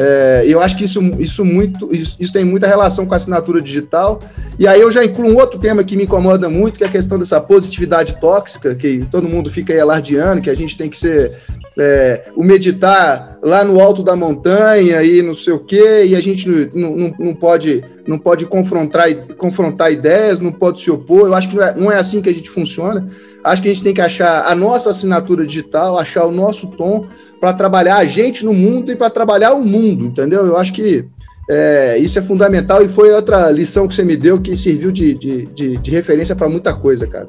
É, 0.00 0.44
eu 0.46 0.62
acho 0.62 0.76
que 0.76 0.84
isso, 0.84 1.02
isso, 1.20 1.44
muito, 1.44 1.92
isso, 1.92 2.16
isso, 2.20 2.32
tem 2.32 2.44
muita 2.44 2.68
relação 2.68 3.04
com 3.04 3.14
a 3.14 3.16
assinatura 3.16 3.60
digital. 3.60 4.20
E 4.56 4.64
aí 4.64 4.80
eu 4.80 4.92
já 4.92 5.04
incluo 5.04 5.28
um 5.28 5.36
outro 5.36 5.58
tema 5.58 5.82
que 5.82 5.96
me 5.96 6.04
incomoda 6.04 6.48
muito, 6.48 6.78
que 6.78 6.84
é 6.84 6.86
a 6.86 6.90
questão 6.90 7.18
dessa 7.18 7.40
positividade 7.40 8.20
tóxica, 8.20 8.76
que 8.76 9.04
todo 9.10 9.28
mundo 9.28 9.50
fica 9.50 9.72
aí 9.72 9.80
alardeando, 9.80 10.40
que 10.40 10.50
a 10.50 10.54
gente 10.54 10.78
tem 10.78 10.88
que 10.88 10.96
ser 10.96 11.36
é, 11.76 12.26
o 12.36 12.44
meditar 12.44 13.38
lá 13.42 13.64
no 13.64 13.80
alto 13.80 14.04
da 14.04 14.14
montanha 14.14 15.02
e 15.02 15.20
não 15.20 15.32
sei 15.32 15.52
o 15.52 15.58
quê, 15.58 16.04
e 16.06 16.14
a 16.14 16.20
gente 16.20 16.48
não, 16.72 16.96
não, 16.96 17.14
não, 17.18 17.34
pode, 17.34 17.84
não 18.06 18.20
pode 18.20 18.46
confrontar, 18.46 19.12
confrontar 19.36 19.90
ideias, 19.90 20.38
não 20.38 20.52
pode 20.52 20.80
se 20.80 20.92
opor. 20.92 21.26
Eu 21.26 21.34
acho 21.34 21.48
que 21.48 21.56
não 21.56 21.62
é, 21.64 21.74
não 21.74 21.92
é 21.92 21.96
assim 21.96 22.22
que 22.22 22.28
a 22.28 22.34
gente 22.34 22.48
funciona. 22.48 23.04
Acho 23.48 23.62
que 23.62 23.68
a 23.68 23.72
gente 23.72 23.82
tem 23.82 23.94
que 23.94 24.00
achar 24.00 24.46
a 24.46 24.54
nossa 24.54 24.90
assinatura 24.90 25.46
digital, 25.46 25.98
achar 25.98 26.26
o 26.26 26.32
nosso 26.32 26.68
tom 26.68 27.06
para 27.40 27.52
trabalhar 27.52 27.96
a 27.96 28.04
gente 28.04 28.44
no 28.44 28.52
mundo 28.52 28.92
e 28.92 28.96
para 28.96 29.10
trabalhar 29.10 29.52
o 29.54 29.64
mundo, 29.64 30.06
entendeu? 30.06 30.46
Eu 30.46 30.56
acho 30.56 30.72
que 30.72 31.04
é, 31.50 31.96
isso 31.98 32.18
é 32.18 32.22
fundamental 32.22 32.82
e 32.84 32.88
foi 32.88 33.12
outra 33.12 33.50
lição 33.50 33.88
que 33.88 33.94
você 33.94 34.04
me 34.04 34.16
deu 34.16 34.40
que 34.40 34.54
serviu 34.54 34.92
de, 34.92 35.14
de, 35.14 35.46
de, 35.46 35.76
de 35.78 35.90
referência 35.90 36.36
para 36.36 36.48
muita 36.48 36.74
coisa, 36.74 37.06
cara. 37.06 37.28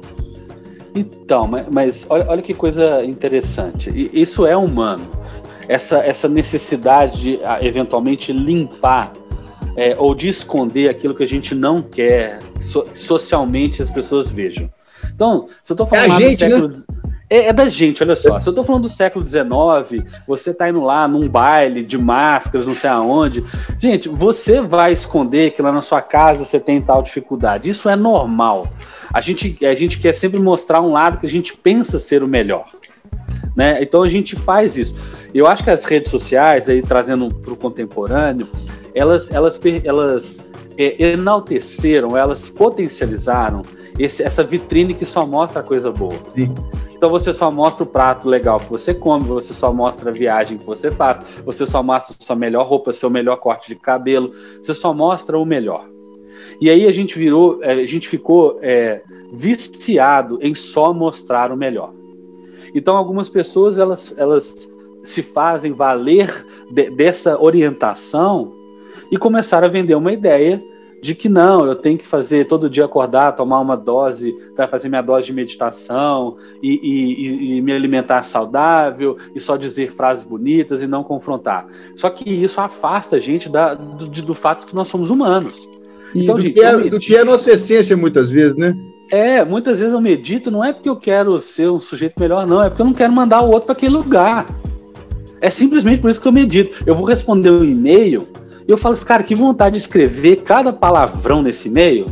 Então, 0.94 1.46
mas, 1.46 1.66
mas 1.70 2.06
olha, 2.08 2.26
olha, 2.28 2.42
que 2.42 2.52
coisa 2.52 3.04
interessante. 3.04 3.90
Isso 4.12 4.46
é 4.46 4.56
humano. 4.56 5.08
Essa, 5.68 5.98
essa 5.98 6.28
necessidade 6.28 7.20
de 7.20 7.40
ah, 7.44 7.58
eventualmente 7.62 8.32
limpar 8.32 9.12
é, 9.76 9.94
ou 9.96 10.14
de 10.14 10.28
esconder 10.28 10.88
aquilo 10.88 11.14
que 11.14 11.22
a 11.22 11.26
gente 11.26 11.54
não 11.54 11.80
quer 11.80 12.40
so, 12.60 12.86
socialmente 12.92 13.80
as 13.80 13.88
pessoas 13.88 14.30
vejam. 14.30 14.68
Então, 15.20 15.48
se 15.62 15.70
eu 15.70 15.74
estou 15.74 15.86
falando 15.86 16.12
é 16.12 16.28
gente, 16.30 16.38
século. 16.38 16.68
Né? 16.68 16.74
É, 17.28 17.48
é, 17.48 17.52
da 17.52 17.68
gente, 17.68 18.02
olha 18.02 18.16
só. 18.16 18.40
Se 18.40 18.48
eu 18.48 18.54
tô 18.54 18.64
falando 18.64 18.88
do 18.88 18.94
século 18.94 19.22
XIX, 19.26 20.02
você 20.26 20.54
tá 20.54 20.70
indo 20.70 20.80
lá 20.80 21.06
num 21.06 21.28
baile 21.28 21.82
de 21.82 21.98
máscaras, 21.98 22.66
não 22.66 22.74
sei 22.74 22.88
aonde. 22.88 23.44
Gente, 23.78 24.08
você 24.08 24.62
vai 24.62 24.94
esconder 24.94 25.50
que 25.50 25.60
lá 25.60 25.70
na 25.70 25.82
sua 25.82 26.00
casa 26.00 26.42
você 26.42 26.58
tem 26.58 26.80
tal 26.80 27.02
dificuldade. 27.02 27.68
Isso 27.68 27.86
é 27.90 27.94
normal. 27.94 28.72
A 29.12 29.20
gente, 29.20 29.58
a 29.66 29.74
gente 29.74 29.98
quer 29.98 30.14
sempre 30.14 30.40
mostrar 30.40 30.80
um 30.80 30.92
lado 30.92 31.18
que 31.18 31.26
a 31.26 31.28
gente 31.28 31.54
pensa 31.54 31.98
ser 31.98 32.22
o 32.22 32.26
melhor. 32.26 32.64
Né? 33.54 33.74
Então 33.82 34.02
a 34.02 34.08
gente 34.08 34.34
faz 34.34 34.78
isso. 34.78 34.96
Eu 35.34 35.46
acho 35.46 35.62
que 35.62 35.68
as 35.68 35.84
redes 35.84 36.10
sociais, 36.10 36.66
aí 36.66 36.80
trazendo 36.80 37.28
para 37.28 37.52
o 37.52 37.56
contemporâneo, 37.56 38.48
elas, 38.94 39.30
elas, 39.30 39.60
elas 39.84 40.48
é, 40.76 41.12
enalteceram, 41.12 42.16
elas 42.16 42.48
potencializaram 42.48 43.62
esse, 43.98 44.22
essa 44.22 44.42
vitrine 44.42 44.94
que 44.94 45.04
só 45.04 45.26
mostra 45.26 45.60
a 45.60 45.62
coisa 45.62 45.90
boa. 45.90 46.14
Sim. 46.34 46.54
Então 46.94 47.08
você 47.08 47.32
só 47.32 47.50
mostra 47.50 47.84
o 47.84 47.86
prato 47.86 48.28
legal 48.28 48.58
que 48.58 48.70
você 48.70 48.92
come, 48.92 49.24
você 49.24 49.54
só 49.54 49.72
mostra 49.72 50.10
a 50.10 50.12
viagem 50.12 50.58
que 50.58 50.66
você 50.66 50.90
faz, 50.90 51.40
você 51.44 51.66
só 51.66 51.82
mostra 51.82 52.14
sua 52.18 52.36
melhor 52.36 52.66
roupa, 52.66 52.92
seu 52.92 53.08
melhor 53.08 53.36
corte 53.36 53.68
de 53.68 53.74
cabelo, 53.74 54.32
você 54.62 54.74
só 54.74 54.92
mostra 54.92 55.38
o 55.38 55.44
melhor. 55.44 55.88
E 56.60 56.68
aí 56.68 56.86
a 56.86 56.92
gente 56.92 57.18
virou, 57.18 57.58
é, 57.62 57.72
a 57.72 57.86
gente 57.86 58.06
ficou 58.08 58.58
é, 58.60 59.02
viciado 59.32 60.38
em 60.42 60.54
só 60.54 60.92
mostrar 60.92 61.50
o 61.50 61.56
melhor. 61.56 61.92
Então 62.74 62.96
algumas 62.96 63.28
pessoas 63.28 63.78
elas, 63.78 64.14
elas 64.16 64.68
se 65.02 65.22
fazem 65.22 65.72
valer 65.72 66.44
de, 66.70 66.90
dessa 66.90 67.40
orientação 67.40 68.52
e 69.10 69.16
começaram 69.16 69.66
a 69.66 69.70
vender 69.70 69.94
uma 69.94 70.12
ideia 70.12 70.62
de 71.02 71.14
que 71.14 71.28
não, 71.28 71.64
eu 71.64 71.74
tenho 71.74 71.96
que 71.96 72.06
fazer 72.06 72.46
todo 72.46 72.68
dia 72.68 72.84
acordar, 72.84 73.32
tomar 73.32 73.60
uma 73.60 73.76
dose 73.76 74.36
para 74.54 74.68
fazer 74.68 74.88
minha 74.88 75.00
dose 75.00 75.26
de 75.26 75.32
meditação 75.32 76.36
e, 76.62 76.74
e, 76.82 77.56
e, 77.56 77.62
me 77.62 77.72
alimentar 77.72 78.22
saudável 78.22 79.16
e 79.34 79.40
só 79.40 79.56
dizer 79.56 79.92
frases 79.92 80.24
bonitas 80.24 80.82
e 80.82 80.86
não 80.86 81.02
confrontar. 81.02 81.66
Só 81.96 82.10
que 82.10 82.28
isso 82.28 82.60
afasta 82.60 83.16
a 83.16 83.20
gente 83.20 83.48
da, 83.48 83.74
do, 83.74 84.06
do 84.06 84.34
fato 84.34 84.66
que 84.66 84.74
nós 84.74 84.88
somos 84.88 85.10
humanos. 85.10 85.68
E 86.14 86.24
então, 86.24 86.36
do, 86.36 86.42
gente, 86.42 86.54
que 86.54 86.60
é, 86.60 86.76
do 86.76 86.98
que 86.98 87.16
é 87.16 87.20
a 87.20 87.24
nossa 87.24 87.52
essência 87.52 87.96
muitas 87.96 88.30
vezes, 88.30 88.58
né? 88.58 88.76
É, 89.10 89.44
muitas 89.44 89.78
vezes 89.80 89.92
eu 89.92 90.00
medito, 90.00 90.50
não 90.50 90.62
é 90.62 90.72
porque 90.72 90.88
eu 90.88 90.96
quero 90.96 91.40
ser 91.40 91.70
um 91.70 91.80
sujeito 91.80 92.20
melhor, 92.20 92.46
não, 92.46 92.62
é 92.62 92.68
porque 92.68 92.82
eu 92.82 92.86
não 92.86 92.92
quero 92.92 93.12
mandar 93.12 93.40
o 93.40 93.50
outro 93.50 93.66
para 93.66 93.72
aquele 93.72 93.94
lugar. 93.94 94.46
É 95.40 95.48
simplesmente 95.48 96.02
por 96.02 96.10
isso 96.10 96.20
que 96.20 96.28
eu 96.28 96.32
medito. 96.32 96.76
Eu 96.86 96.94
vou 96.94 97.06
responder 97.06 97.50
um 97.50 97.64
e-mail 97.64 98.28
e 98.70 98.72
eu 98.72 98.78
falo 98.78 98.92
assim, 98.92 99.04
cara, 99.04 99.24
que 99.24 99.34
vontade 99.34 99.72
de 99.72 99.80
escrever 99.80 100.42
cada 100.42 100.72
palavrão 100.72 101.42
nesse 101.42 101.66
e-mail. 101.66 102.06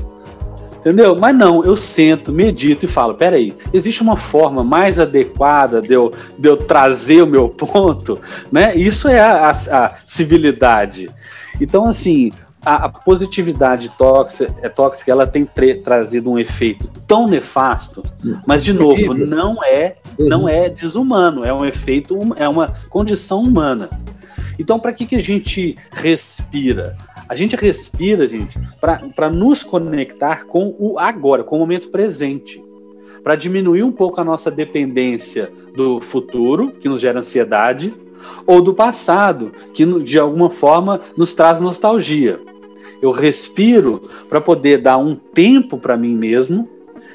Entendeu? 0.80 1.16
Mas 1.16 1.36
não, 1.36 1.64
eu 1.64 1.76
sento, 1.76 2.32
medito 2.32 2.84
e 2.84 2.88
falo: 2.88 3.14
peraí, 3.14 3.54
existe 3.72 4.02
uma 4.02 4.16
forma 4.16 4.64
mais 4.64 4.98
adequada 4.98 5.80
de 5.80 5.92
eu, 5.94 6.12
de 6.36 6.48
eu 6.48 6.56
trazer 6.56 7.22
o 7.22 7.28
meu 7.28 7.46
ponto, 7.54 8.20
né? 8.50 8.74
Isso 8.74 9.06
é 9.06 9.20
a, 9.20 9.50
a, 9.50 9.50
a 9.52 9.94
civilidade. 10.04 11.08
Então, 11.60 11.84
assim, 11.84 12.32
a, 12.66 12.86
a, 12.86 12.88
positividade 12.88 13.90
tóxica, 13.90 14.52
é 14.60 14.68
tóxica, 14.68 15.12
ela 15.12 15.28
tem 15.28 15.48
trazido 15.84 16.28
um 16.28 16.40
efeito 16.40 16.90
tão 17.06 17.28
nefasto, 17.28 18.02
mas 18.44 18.64
de 18.64 18.72
novo, 18.72 19.14
não 19.14 19.62
é, 19.64 19.94
não 20.18 20.48
é 20.48 20.68
desumano, 20.68 21.44
é 21.44 21.52
um 21.52 21.64
efeito, 21.64 22.18
é 22.34 22.48
uma 22.48 22.72
condição 22.90 23.42
humana. 23.42 23.88
Então, 24.58 24.78
para 24.78 24.92
que, 24.92 25.06
que 25.06 25.16
a 25.16 25.22
gente 25.22 25.76
respira? 25.92 26.96
A 27.28 27.36
gente 27.36 27.54
respira, 27.54 28.26
gente, 28.26 28.58
para 28.80 29.30
nos 29.30 29.62
conectar 29.62 30.46
com 30.46 30.74
o 30.78 30.98
agora, 30.98 31.44
com 31.44 31.56
o 31.56 31.58
momento 31.60 31.90
presente. 31.90 32.62
Para 33.22 33.36
diminuir 33.36 33.82
um 33.82 33.92
pouco 33.92 34.20
a 34.20 34.24
nossa 34.24 34.50
dependência 34.50 35.52
do 35.74 36.00
futuro, 36.00 36.70
que 36.72 36.88
nos 36.88 37.00
gera 37.00 37.20
ansiedade, 37.20 37.94
ou 38.46 38.60
do 38.60 38.74
passado, 38.74 39.52
que 39.72 39.84
de 40.02 40.18
alguma 40.18 40.50
forma 40.50 41.00
nos 41.16 41.34
traz 41.34 41.60
nostalgia. 41.60 42.40
Eu 43.00 43.12
respiro 43.12 44.00
para 44.28 44.40
poder 44.40 44.78
dar 44.78 44.98
um 44.98 45.14
tempo 45.14 45.78
para 45.78 45.96
mim 45.96 46.16
mesmo 46.16 46.68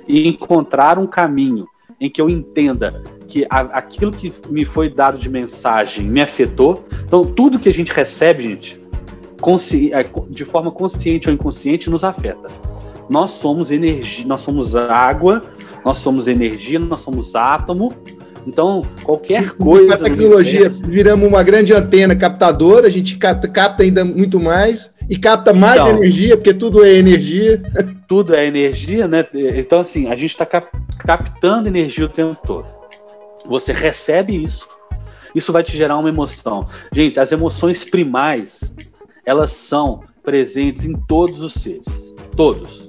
e 0.08 0.28
encontrar 0.30 0.98
um 0.98 1.08
caminho 1.08 1.68
em 2.00 2.10
que 2.10 2.22
eu 2.22 2.30
entenda 2.30 3.04
que 3.28 3.46
a, 3.50 3.62
aquilo 3.62 4.12
que 4.12 4.32
me 4.50 4.66
foi 4.66 4.90
dado 4.90 5.18
de 5.18 5.30
mensagem 5.30 6.06
me 6.06 6.22
afetou. 6.22 6.80
Então, 7.06 7.26
tudo 7.26 7.60
que 7.60 7.70
a 7.70 7.74
gente 7.74 7.92
recebe, 7.92 8.44
gente, 8.44 8.80
é, 9.92 10.06
de 10.30 10.46
forma 10.46 10.72
consciente 10.72 11.28
ou 11.28 11.34
inconsciente, 11.34 11.90
nos 11.90 12.04
afeta. 12.04 12.48
Nós 13.10 13.32
somos 13.32 13.72
energia, 13.72 14.26
nós 14.26 14.42
somos 14.42 14.76
água, 14.76 15.42
nós 15.84 15.98
somos 15.98 16.28
energia, 16.28 16.80
nós 16.80 17.02
somos 17.02 17.36
átomo, 17.36 17.92
então, 18.46 18.84
qualquer 19.04 19.52
coisa. 19.52 19.88
Com 19.88 19.94
a 19.94 19.98
tecnologia, 19.98 20.70
viramos 20.70 21.28
uma 21.28 21.44
grande 21.44 21.74
antena 21.74 22.16
captadora, 22.16 22.88
a 22.88 22.90
gente 22.90 23.18
capta, 23.18 23.48
capta 23.48 23.84
ainda 23.84 24.04
muito 24.04 24.40
mais 24.40 24.93
e 25.10 25.18
capta 25.18 25.54
mais 25.54 25.86
então, 25.86 25.98
energia, 25.98 26.38
porque 26.38 26.54
tudo 26.54 26.84
é 26.84 26.94
energia. 26.94 27.62
Tudo 28.08 28.36
é 28.36 28.46
energia, 28.46 29.08
né? 29.08 29.26
Então, 29.56 29.80
assim, 29.80 30.12
a 30.12 30.16
gente 30.16 30.32
está 30.32 30.46
cap 30.46 30.70
captando 31.00 31.68
energia 31.68 32.06
o 32.06 32.10
tempo 32.10 32.40
todo. 32.46 32.68
Você 33.48 33.74
recebe 33.74 34.36
isso, 34.36 34.68
isso 35.34 35.52
vai 35.52 35.64
te 35.64 35.76
gerar 35.76 35.98
uma 35.98 36.10
emoção. 36.10 36.68
Gente, 36.92 37.20
as 37.20 37.32
emoções 37.32 37.84
primais, 37.84 38.72
elas 39.26 39.52
são 39.54 40.04
presentes 40.22 40.86
em 40.86 40.94
todos 40.94 41.42
os 41.42 41.54
seres. 41.56 42.14
Todos 42.36 42.83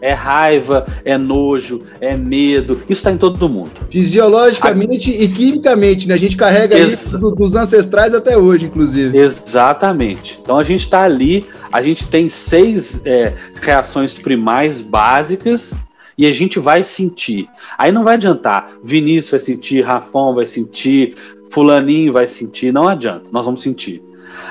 é 0.00 0.12
raiva, 0.12 0.86
é 1.04 1.16
nojo, 1.16 1.82
é 2.00 2.16
medo. 2.16 2.74
Isso 2.82 2.92
está 2.92 3.12
em 3.12 3.18
todo 3.18 3.48
mundo. 3.48 3.70
Fisiologicamente 3.90 5.10
a... 5.10 5.14
e 5.14 5.28
quimicamente, 5.28 6.08
né? 6.08 6.14
A 6.14 6.18
gente 6.18 6.36
carrega 6.36 6.76
Ex... 6.76 7.06
isso 7.06 7.18
dos 7.18 7.56
ancestrais 7.56 8.14
até 8.14 8.36
hoje, 8.36 8.66
inclusive. 8.66 9.16
Exatamente. 9.16 10.38
Então 10.42 10.58
a 10.58 10.64
gente 10.64 10.80
está 10.80 11.02
ali, 11.02 11.46
a 11.72 11.82
gente 11.82 12.06
tem 12.06 12.28
seis 12.28 13.00
é, 13.04 13.32
reações 13.60 14.18
primais 14.18 14.80
básicas 14.80 15.74
e 16.18 16.26
a 16.26 16.32
gente 16.32 16.58
vai 16.58 16.82
sentir. 16.82 17.48
Aí 17.76 17.92
não 17.92 18.04
vai 18.04 18.14
adiantar. 18.14 18.70
Vinícius 18.82 19.30
vai 19.30 19.40
sentir, 19.40 19.82
Rafão 19.82 20.34
vai 20.34 20.46
sentir, 20.46 21.14
Fulaninho 21.50 22.12
vai 22.12 22.26
sentir. 22.26 22.72
Não 22.72 22.88
adianta, 22.88 23.30
nós 23.32 23.44
vamos 23.44 23.62
sentir. 23.62 24.02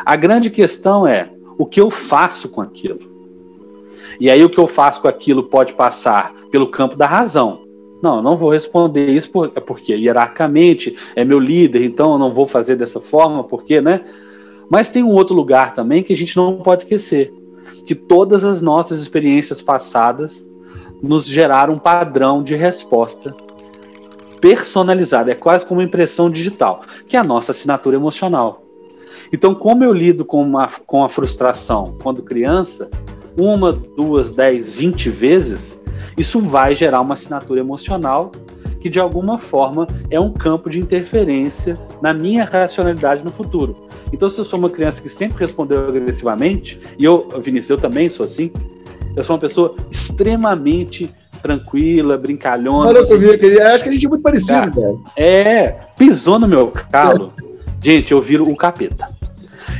A 0.05 0.15
grande 0.15 0.49
questão 0.49 1.07
é 1.07 1.29
o 1.57 1.65
que 1.65 1.79
eu 1.79 1.89
faço 1.89 2.49
com 2.49 2.61
aquilo. 2.61 3.14
E 4.19 4.29
aí 4.29 4.43
o 4.43 4.49
que 4.49 4.57
eu 4.57 4.67
faço 4.67 5.01
com 5.01 5.07
aquilo 5.07 5.43
pode 5.43 5.73
passar 5.73 6.33
pelo 6.51 6.69
campo 6.69 6.95
da 6.95 7.05
razão. 7.05 7.61
Não, 8.01 8.17
eu 8.17 8.21
não 8.21 8.37
vou 8.37 8.51
responder 8.51 9.09
isso 9.09 9.31
é 9.55 9.59
porque 9.59 9.93
hierarquicamente 9.93 10.95
é 11.15 11.25
meu 11.25 11.39
líder, 11.39 11.83
então 11.83 12.13
eu 12.13 12.19
não 12.19 12.33
vou 12.33 12.47
fazer 12.47 12.75
dessa 12.75 12.99
forma, 12.99 13.43
porque, 13.43 13.81
né? 13.81 14.01
Mas 14.69 14.89
tem 14.89 15.03
um 15.03 15.13
outro 15.13 15.35
lugar 15.35 15.73
também 15.73 16.03
que 16.03 16.13
a 16.13 16.15
gente 16.15 16.35
não 16.35 16.57
pode 16.57 16.83
esquecer, 16.83 17.33
que 17.85 17.95
todas 17.95 18.43
as 18.43 18.61
nossas 18.61 18.99
experiências 18.99 19.61
passadas 19.61 20.47
nos 21.01 21.25
geraram 21.25 21.75
um 21.75 21.79
padrão 21.79 22.43
de 22.43 22.55
resposta 22.55 23.35
personalizada, 24.41 25.31
é 25.31 25.35
quase 25.35 25.65
como 25.65 25.81
impressão 25.81 26.29
digital, 26.29 26.81
que 27.07 27.17
é 27.17 27.19
a 27.19 27.23
nossa 27.23 27.51
assinatura 27.51 27.95
emocional. 27.95 28.63
Então, 29.33 29.55
como 29.55 29.83
eu 29.83 29.91
lido 29.91 30.23
com, 30.23 30.41
uma, 30.41 30.67
com 30.85 31.03
a 31.03 31.09
frustração 31.09 31.95
quando 32.03 32.21
criança, 32.21 32.89
uma, 33.37 33.71
duas, 33.73 34.31
dez, 34.31 34.75
vinte 34.75 35.09
vezes, 35.09 35.83
isso 36.17 36.39
vai 36.39 36.75
gerar 36.75 37.01
uma 37.01 37.13
assinatura 37.13 37.59
emocional 37.59 38.31
que 38.79 38.89
de 38.89 38.99
alguma 38.99 39.39
forma 39.39 39.87
é 40.11 40.19
um 40.19 40.31
campo 40.31 40.69
de 40.69 40.79
interferência 40.79 41.75
na 42.01 42.13
minha 42.13 42.45
racionalidade 42.45 43.23
no 43.23 43.31
futuro. 43.31 43.87
Então, 44.13 44.29
se 44.29 44.39
eu 44.39 44.45
sou 44.45 44.59
uma 44.59 44.69
criança 44.69 45.01
que 45.01 45.09
sempre 45.09 45.39
respondeu 45.39 45.87
agressivamente, 45.87 46.79
e 46.97 47.03
eu, 47.03 47.27
Vinícius, 47.41 47.71
eu 47.71 47.77
também 47.79 48.09
sou 48.09 48.23
assim, 48.23 48.51
eu 49.15 49.23
sou 49.23 49.35
uma 49.35 49.41
pessoa 49.41 49.75
extremamente 49.89 51.11
tranquila, 51.41 52.15
brincalhona. 52.15 52.87
Falou 52.93 53.07
comigo, 53.07 53.33
acho 53.33 53.83
que 53.83 53.89
a 53.89 53.91
gente 53.91 54.05
é 54.05 54.09
muito 54.09 54.21
parecido, 54.21 54.71
velho. 54.71 55.03
É, 55.17 55.75
pisou 55.97 56.37
no 56.37 56.47
meu 56.47 56.67
calo, 56.91 57.33
gente, 57.81 58.11
eu 58.11 58.21
viro 58.21 58.47
o 58.47 58.55
capeta. 58.55 59.09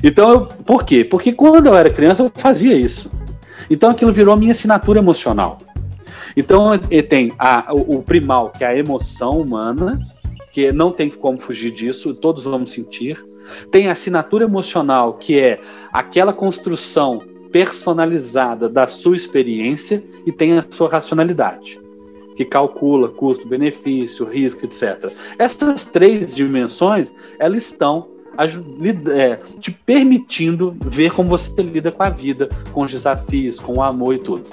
Então, 0.03 0.29
eu, 0.29 0.41
por 0.41 0.84
quê? 0.84 1.06
Porque 1.06 1.32
quando 1.32 1.67
eu 1.67 1.75
era 1.75 1.89
criança, 1.89 2.23
eu 2.23 2.32
fazia 2.34 2.75
isso. 2.75 3.12
Então 3.69 3.89
aquilo 3.89 4.12
virou 4.12 4.34
a 4.34 4.38
minha 4.38 4.51
assinatura 4.51 4.99
emocional. 4.99 5.60
Então 6.36 6.78
tem 7.10 7.32
a, 7.39 7.73
o, 7.73 7.97
o 7.97 8.04
primal, 8.04 8.49
que 8.51 8.63
é 8.63 8.67
a 8.67 8.78
emoção 8.78 9.39
humana, 9.39 10.01
que 10.51 10.71
não 10.71 10.91
tem 10.91 11.10
como 11.10 11.38
fugir 11.38 11.71
disso, 11.71 12.13
todos 12.13 12.45
vamos 12.45 12.71
sentir. 12.71 13.23
Tem 13.71 13.88
a 13.88 13.91
assinatura 13.91 14.45
emocional, 14.45 15.13
que 15.13 15.39
é 15.39 15.60
aquela 15.93 16.34
construção 16.34 17.21
personalizada 17.51 18.67
da 18.67 18.88
sua 18.88 19.15
experiência, 19.15 20.04
e 20.25 20.32
tem 20.32 20.58
a 20.58 20.65
sua 20.69 20.89
racionalidade, 20.89 21.80
que 22.36 22.43
calcula 22.43 23.08
custo, 23.08 23.47
benefício, 23.47 24.25
risco, 24.25 24.65
etc. 24.65 25.12
Essas 25.38 25.86
três 25.86 26.36
dimensões, 26.36 27.13
elas 27.39 27.63
estão 27.63 28.14
é, 28.38 29.36
te 29.60 29.71
permitindo 29.71 30.76
ver 30.80 31.12
como 31.12 31.30
você 31.30 31.62
lida 31.62 31.91
com 31.91 32.04
a 32.04 32.10
vida, 32.10 32.50
com 32.71 32.84
os 32.84 32.91
desafios, 32.91 33.60
com 33.60 33.76
o 33.76 33.84
amor 33.84 34.15
e 34.15 34.19
tudo. 34.19 34.43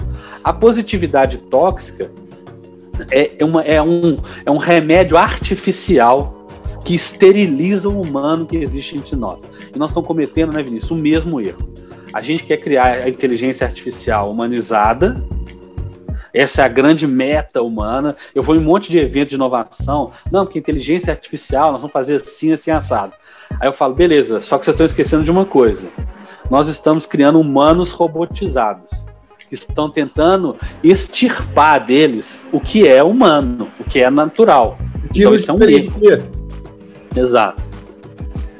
A 0.43 0.51
positividade 0.53 1.37
tóxica 1.37 2.11
é, 3.11 3.31
é, 3.39 3.45
uma, 3.45 3.61
é, 3.61 3.81
um, 3.81 4.17
é 4.45 4.51
um 4.51 4.57
remédio 4.57 5.17
artificial 5.17 6.47
que 6.85 6.95
esteriliza 6.95 7.89
o 7.89 8.01
humano 8.01 8.45
que 8.45 8.57
existe 8.57 8.97
entre 8.97 9.15
nós. 9.15 9.43
E 9.73 9.77
nós 9.77 9.89
estamos 9.89 10.07
cometendo, 10.07 10.53
né, 10.53 10.61
Vinícius, 10.61 10.91
o 10.91 10.95
mesmo 10.95 11.39
erro. 11.39 11.73
A 12.11 12.21
gente 12.21 12.43
quer 12.43 12.57
criar 12.57 13.03
a 13.03 13.09
inteligência 13.09 13.65
artificial 13.65 14.29
humanizada, 14.29 15.23
essa 16.33 16.63
é 16.63 16.65
a 16.65 16.67
grande 16.67 17.05
meta 17.05 17.61
humana. 17.61 18.15
Eu 18.33 18.41
vou 18.41 18.55
em 18.55 18.59
um 18.59 18.63
monte 18.63 18.89
de 18.89 18.97
eventos 18.97 19.29
de 19.29 19.35
inovação. 19.35 20.11
Não, 20.31 20.45
porque 20.45 20.57
inteligência 20.57 21.13
artificial, 21.13 21.71
nós 21.71 21.79
vamos 21.79 21.93
fazer 21.93 22.15
assim, 22.15 22.51
assim, 22.51 22.71
assado. 22.71 23.13
Aí 23.59 23.67
eu 23.67 23.73
falo, 23.73 23.93
beleza, 23.93 24.41
só 24.41 24.57
que 24.57 24.65
vocês 24.65 24.73
estão 24.73 24.85
esquecendo 24.85 25.23
de 25.23 25.31
uma 25.31 25.45
coisa. 25.45 25.87
Nós 26.49 26.67
estamos 26.67 27.05
criando 27.05 27.39
humanos 27.39 27.91
robotizados. 27.91 29.05
Que 29.49 29.55
estão 29.55 29.89
tentando 29.89 30.55
extirpar 30.83 31.83
deles 31.83 32.43
o 32.51 32.59
que 32.59 32.87
é 32.87 33.03
humano, 33.03 33.67
o 33.79 33.83
que 33.83 33.99
é 33.99 34.09
natural. 34.09 34.77
Que 35.13 35.21
então, 35.21 35.35
isso 35.35 35.51
é 35.51 35.53
um 35.53 35.61
erro. 35.61 36.27
Exato. 37.15 37.61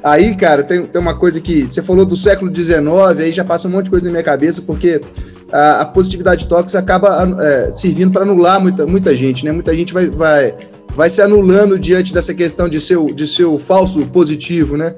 Aí, 0.02 0.36
cara, 0.36 0.62
tem, 0.62 0.86
tem 0.86 1.00
uma 1.00 1.14
coisa 1.14 1.40
que 1.40 1.62
você 1.62 1.82
falou 1.82 2.04
do 2.04 2.16
século 2.16 2.54
XIX, 2.54 2.86
aí 3.18 3.32
já 3.32 3.42
passa 3.42 3.66
um 3.66 3.70
monte 3.70 3.84
de 3.84 3.90
coisa 3.90 4.04
na 4.04 4.12
minha 4.12 4.22
cabeça, 4.22 4.60
porque 4.60 5.00
a, 5.50 5.80
a 5.80 5.86
positividade 5.86 6.46
tóxica 6.46 6.78
acaba 6.78 7.26
é, 7.42 7.72
servindo 7.72 8.12
para 8.12 8.22
anular 8.22 8.60
muita, 8.60 8.86
muita 8.86 9.16
gente, 9.16 9.44
né? 9.44 9.50
Muita 9.50 9.74
gente 9.74 9.94
vai, 9.94 10.06
vai, 10.10 10.54
vai 10.94 11.10
se 11.10 11.20
anulando 11.20 11.78
diante 11.78 12.12
dessa 12.12 12.32
questão 12.32 12.68
de 12.68 12.80
seu, 12.80 13.06
de 13.06 13.26
seu 13.26 13.58
falso 13.58 14.06
positivo, 14.06 14.76
né? 14.76 14.94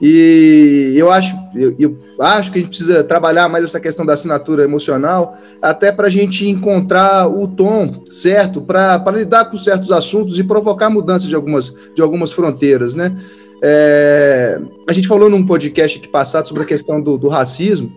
E 0.00 0.92
eu 0.96 1.10
acho, 1.10 1.36
eu, 1.54 1.74
eu, 1.78 1.98
acho 2.18 2.50
que 2.50 2.58
a 2.58 2.60
gente 2.60 2.70
precisa 2.70 3.04
trabalhar 3.04 3.48
mais 3.48 3.62
essa 3.62 3.78
questão 3.78 4.04
da 4.04 4.14
assinatura 4.14 4.64
emocional, 4.64 5.38
até 5.62 5.92
para 5.92 6.08
a 6.08 6.10
gente 6.10 6.48
encontrar 6.48 7.28
o 7.28 7.46
tom 7.46 8.02
certo 8.10 8.60
para 8.60 9.02
lidar 9.12 9.44
com 9.46 9.56
certos 9.56 9.92
assuntos 9.92 10.38
e 10.38 10.44
provocar 10.44 10.90
mudanças 10.90 11.28
de 11.28 11.34
algumas, 11.34 11.74
de 11.94 12.02
algumas 12.02 12.32
fronteiras, 12.32 12.94
né? 12.94 13.16
É, 13.62 14.60
a 14.86 14.92
gente 14.92 15.06
falou 15.06 15.30
num 15.30 15.46
podcast 15.46 15.98
aqui 15.98 16.08
passado 16.08 16.48
sobre 16.48 16.64
a 16.64 16.66
questão 16.66 17.00
do, 17.00 17.16
do 17.16 17.28
racismo, 17.28 17.92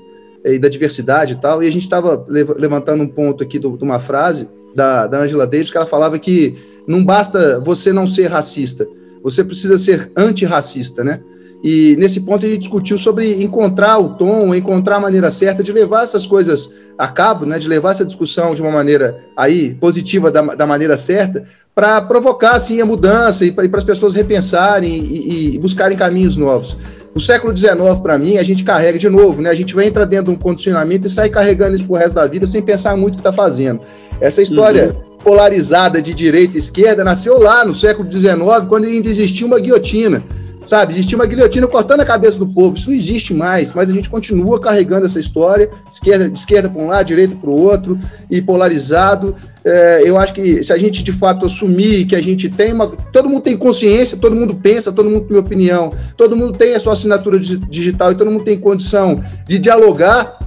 e 0.45 0.57
da 0.59 0.69
diversidade 0.69 1.33
e 1.33 1.35
tal, 1.37 1.61
e 1.61 1.67
a 1.67 1.71
gente 1.71 1.83
estava 1.83 2.25
levantando 2.29 3.03
um 3.03 3.07
ponto 3.07 3.43
aqui 3.43 3.59
de 3.59 3.67
uma 3.67 3.99
frase 3.99 4.47
da, 4.73 5.07
da 5.07 5.19
Angela 5.19 5.45
Davis, 5.47 5.71
que 5.71 5.77
ela 5.77 5.85
falava 5.85 6.17
que 6.17 6.76
não 6.87 7.03
basta 7.03 7.59
você 7.59 7.91
não 7.91 8.07
ser 8.07 8.27
racista, 8.27 8.87
você 9.23 9.43
precisa 9.43 9.77
ser 9.77 10.11
antirracista, 10.15 11.03
né? 11.03 11.21
E 11.63 11.95
nesse 11.97 12.21
ponto 12.21 12.45
a 12.45 12.49
gente 12.49 12.59
discutiu 12.59 12.97
sobre 12.97 13.43
encontrar 13.43 13.97
o 13.97 14.09
tom, 14.09 14.53
encontrar 14.53 14.97
a 14.97 14.99
maneira 14.99 15.31
certa 15.31 15.63
de 15.63 15.71
levar 15.71 16.03
essas 16.03 16.25
coisas 16.25 16.71
a 16.97 17.07
cabo, 17.07 17.45
né? 17.45 17.57
De 17.57 17.67
levar 17.67 17.91
essa 17.91 18.05
discussão 18.05 18.53
de 18.53 18.61
uma 18.61 18.71
maneira 18.71 19.19
aí 19.35 19.73
positiva 19.73 20.29
da, 20.29 20.41
da 20.41 20.67
maneira 20.67 20.95
certa, 20.95 21.45
para 21.73 22.01
provocar 22.01 22.51
assim 22.51 22.79
a 22.79 22.85
mudança 22.85 23.43
e 23.43 23.51
para 23.51 23.65
as 23.77 23.83
pessoas 23.83 24.13
repensarem 24.13 24.97
e, 24.97 25.55
e 25.55 25.59
buscarem 25.59 25.97
caminhos 25.97 26.37
novos. 26.37 26.77
No 27.13 27.21
século 27.21 27.55
XIX, 27.55 27.75
para 28.03 28.17
mim, 28.19 28.37
a 28.37 28.43
gente 28.43 28.63
carrega 28.63 28.99
de 28.99 29.09
novo, 29.09 29.41
né? 29.41 29.49
A 29.49 29.55
gente 29.55 29.73
vai 29.73 29.87
entrar 29.87 30.05
dentro 30.05 30.25
de 30.25 30.31
um 30.31 30.39
condicionamento 30.39 31.07
e 31.07 31.09
sai 31.09 31.29
carregando 31.29 31.73
isso 31.73 31.85
pro 31.85 31.95
resto 31.95 32.15
da 32.15 32.27
vida 32.27 32.45
sem 32.45 32.61
pensar 32.61 32.95
muito 32.95 33.15
o 33.15 33.17
que 33.17 33.21
está 33.21 33.33
fazendo. 33.33 33.81
Essa 34.21 34.41
história 34.41 34.95
uhum. 34.95 35.06
Polarizada 35.27 36.01
de 36.01 36.13
direita 36.13 36.55
e 36.55 36.57
esquerda 36.57 37.03
nasceu 37.03 37.37
lá 37.37 37.65
no 37.65 37.75
século 37.75 38.09
XIX, 38.09 38.37
quando 38.69 38.85
ainda 38.85 39.09
existia 39.09 39.45
uma 39.45 39.59
guilhotina. 39.59 40.23
sabe? 40.63 40.93
Existia 40.93 41.17
uma 41.17 41.25
guilhotina 41.25 41.67
cortando 41.67 41.99
a 41.99 42.05
cabeça 42.05 42.37
do 42.37 42.47
povo. 42.47 42.77
Isso 42.77 42.89
não 42.89 42.95
existe 42.95 43.33
mais, 43.33 43.73
mas 43.73 43.89
a 43.89 43.93
gente 43.93 44.09
continua 44.09 44.57
carregando 44.57 45.05
essa 45.05 45.19
história, 45.19 45.69
esquerda, 45.89 46.31
esquerda 46.33 46.69
para 46.69 46.81
um 46.81 46.87
lado, 46.87 47.07
direita 47.07 47.35
para 47.35 47.49
o 47.49 47.61
outro, 47.61 47.99
e 48.31 48.41
polarizado. 48.41 49.35
É, 49.65 50.03
eu 50.05 50.17
acho 50.17 50.33
que 50.33 50.63
se 50.63 50.71
a 50.71 50.77
gente 50.77 51.03
de 51.03 51.11
fato 51.11 51.45
assumir 51.45 52.05
que 52.05 52.15
a 52.15 52.21
gente 52.21 52.49
tem 52.49 52.71
uma. 52.71 52.87
Todo 52.87 53.29
mundo 53.29 53.41
tem 53.41 53.57
consciência, 53.57 54.17
todo 54.17 54.33
mundo 54.33 54.55
pensa, 54.55 54.93
todo 54.93 55.09
mundo 55.09 55.25
tem 55.27 55.37
opinião, 55.37 55.91
todo 56.15 56.37
mundo 56.37 56.57
tem 56.57 56.73
a 56.73 56.79
sua 56.79 56.93
assinatura 56.93 57.37
digital 57.37 58.13
e 58.13 58.15
todo 58.15 58.31
mundo 58.31 58.45
tem 58.45 58.57
condição 58.57 59.21
de 59.45 59.59
dialogar 59.59 60.37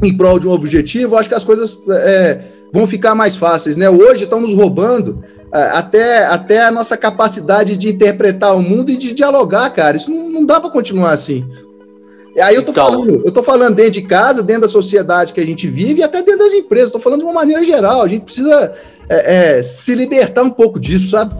em 0.00 0.16
prol 0.16 0.38
de 0.38 0.48
um 0.48 0.50
objetivo, 0.50 1.14
eu 1.14 1.18
acho 1.18 1.28
que 1.28 1.34
as 1.34 1.44
coisas 1.44 1.78
é, 1.88 2.51
vão 2.72 2.86
ficar 2.86 3.14
mais 3.14 3.36
fáceis, 3.36 3.76
né? 3.76 3.90
Hoje 3.90 4.24
estão 4.24 4.40
nos 4.40 4.54
roubando 4.54 5.22
é, 5.52 5.62
até, 5.64 6.24
até 6.24 6.64
a 6.64 6.70
nossa 6.70 6.96
capacidade 6.96 7.76
de 7.76 7.90
interpretar 7.90 8.56
o 8.56 8.62
mundo 8.62 8.90
e 8.90 8.96
de 8.96 9.12
dialogar, 9.12 9.68
cara. 9.70 9.96
Isso 9.96 10.10
não, 10.10 10.30
não 10.30 10.46
dá 10.46 10.60
para 10.60 10.70
continuar 10.70 11.12
assim. 11.12 11.46
Aí 12.40 12.54
eu 12.54 12.62
tô 12.62 12.70
então, 12.70 12.86
falando, 12.86 13.22
eu 13.26 13.30
tô 13.30 13.42
falando 13.42 13.74
dentro 13.74 13.92
de 13.92 14.02
casa, 14.02 14.42
dentro 14.42 14.62
da 14.62 14.68
sociedade 14.68 15.34
que 15.34 15.40
a 15.40 15.46
gente 15.46 15.68
vive 15.68 16.00
e 16.00 16.02
até 16.02 16.22
dentro 16.22 16.40
das 16.40 16.54
empresas. 16.54 16.88
Estou 16.88 17.00
falando 17.00 17.20
de 17.20 17.26
uma 17.26 17.34
maneira 17.34 17.62
geral. 17.62 18.02
A 18.02 18.08
gente 18.08 18.24
precisa 18.24 18.74
é, 19.08 19.58
é, 19.58 19.62
se 19.62 19.94
libertar 19.94 20.42
um 20.42 20.50
pouco 20.50 20.80
disso, 20.80 21.10
sabe? 21.10 21.34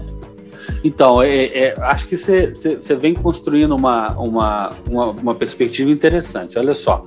Então, 0.85 1.23
é, 1.23 1.45
é, 1.47 1.75
acho 1.79 2.07
que 2.07 2.17
você 2.19 2.97
vem 2.99 3.15
construindo 3.15 3.75
uma, 3.75 4.11
uma, 4.19 4.73
uma, 4.91 5.07
uma, 5.11 5.35
perspectiva 5.35 5.91
interessante. 5.91 6.59
Olha 6.59 6.75
só, 6.75 7.05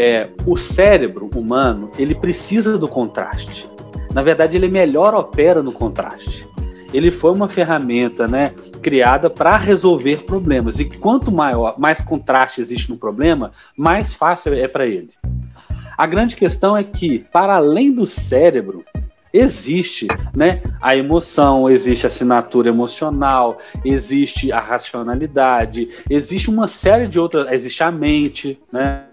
é, 0.00 0.30
o 0.46 0.56
cérebro 0.56 1.28
humano 1.36 1.90
ele 1.98 2.14
precisa 2.14 2.78
do 2.78 2.88
contraste. 2.88 3.68
Na 4.14 4.22
verdade, 4.22 4.56
ele 4.56 4.66
melhor 4.66 5.14
opera 5.14 5.62
no 5.62 5.72
contraste. 5.72 6.48
Ele 6.92 7.10
foi 7.10 7.30
uma 7.32 7.48
ferramenta, 7.48 8.26
né, 8.26 8.54
criada 8.80 9.28
para 9.28 9.58
resolver 9.58 10.24
problemas. 10.24 10.80
E 10.80 10.86
quanto 10.86 11.30
maior, 11.30 11.78
mais 11.78 12.00
contraste 12.00 12.62
existe 12.62 12.90
no 12.90 12.96
problema, 12.96 13.52
mais 13.76 14.14
fácil 14.14 14.54
é 14.54 14.66
para 14.66 14.86
ele. 14.86 15.10
A 15.98 16.06
grande 16.06 16.34
questão 16.34 16.74
é 16.74 16.82
que, 16.82 17.18
para 17.30 17.56
além 17.56 17.92
do 17.92 18.06
cérebro, 18.06 18.82
existe 19.34 20.08
né, 20.34 20.62
a 20.80 20.96
emoção, 20.96 21.68
existe 21.68 22.06
a 22.06 22.08
assinatura 22.08 22.70
emocional, 22.70 23.58
existe 23.84 24.50
a 24.50 24.60
racionalidade, 24.60 25.90
existe 26.08 26.48
uma 26.48 26.66
série 26.66 27.06
de 27.06 27.20
outras, 27.20 27.52
existe 27.52 27.84
a 27.84 27.92
mente, 27.92 28.58
né? 28.72 29.04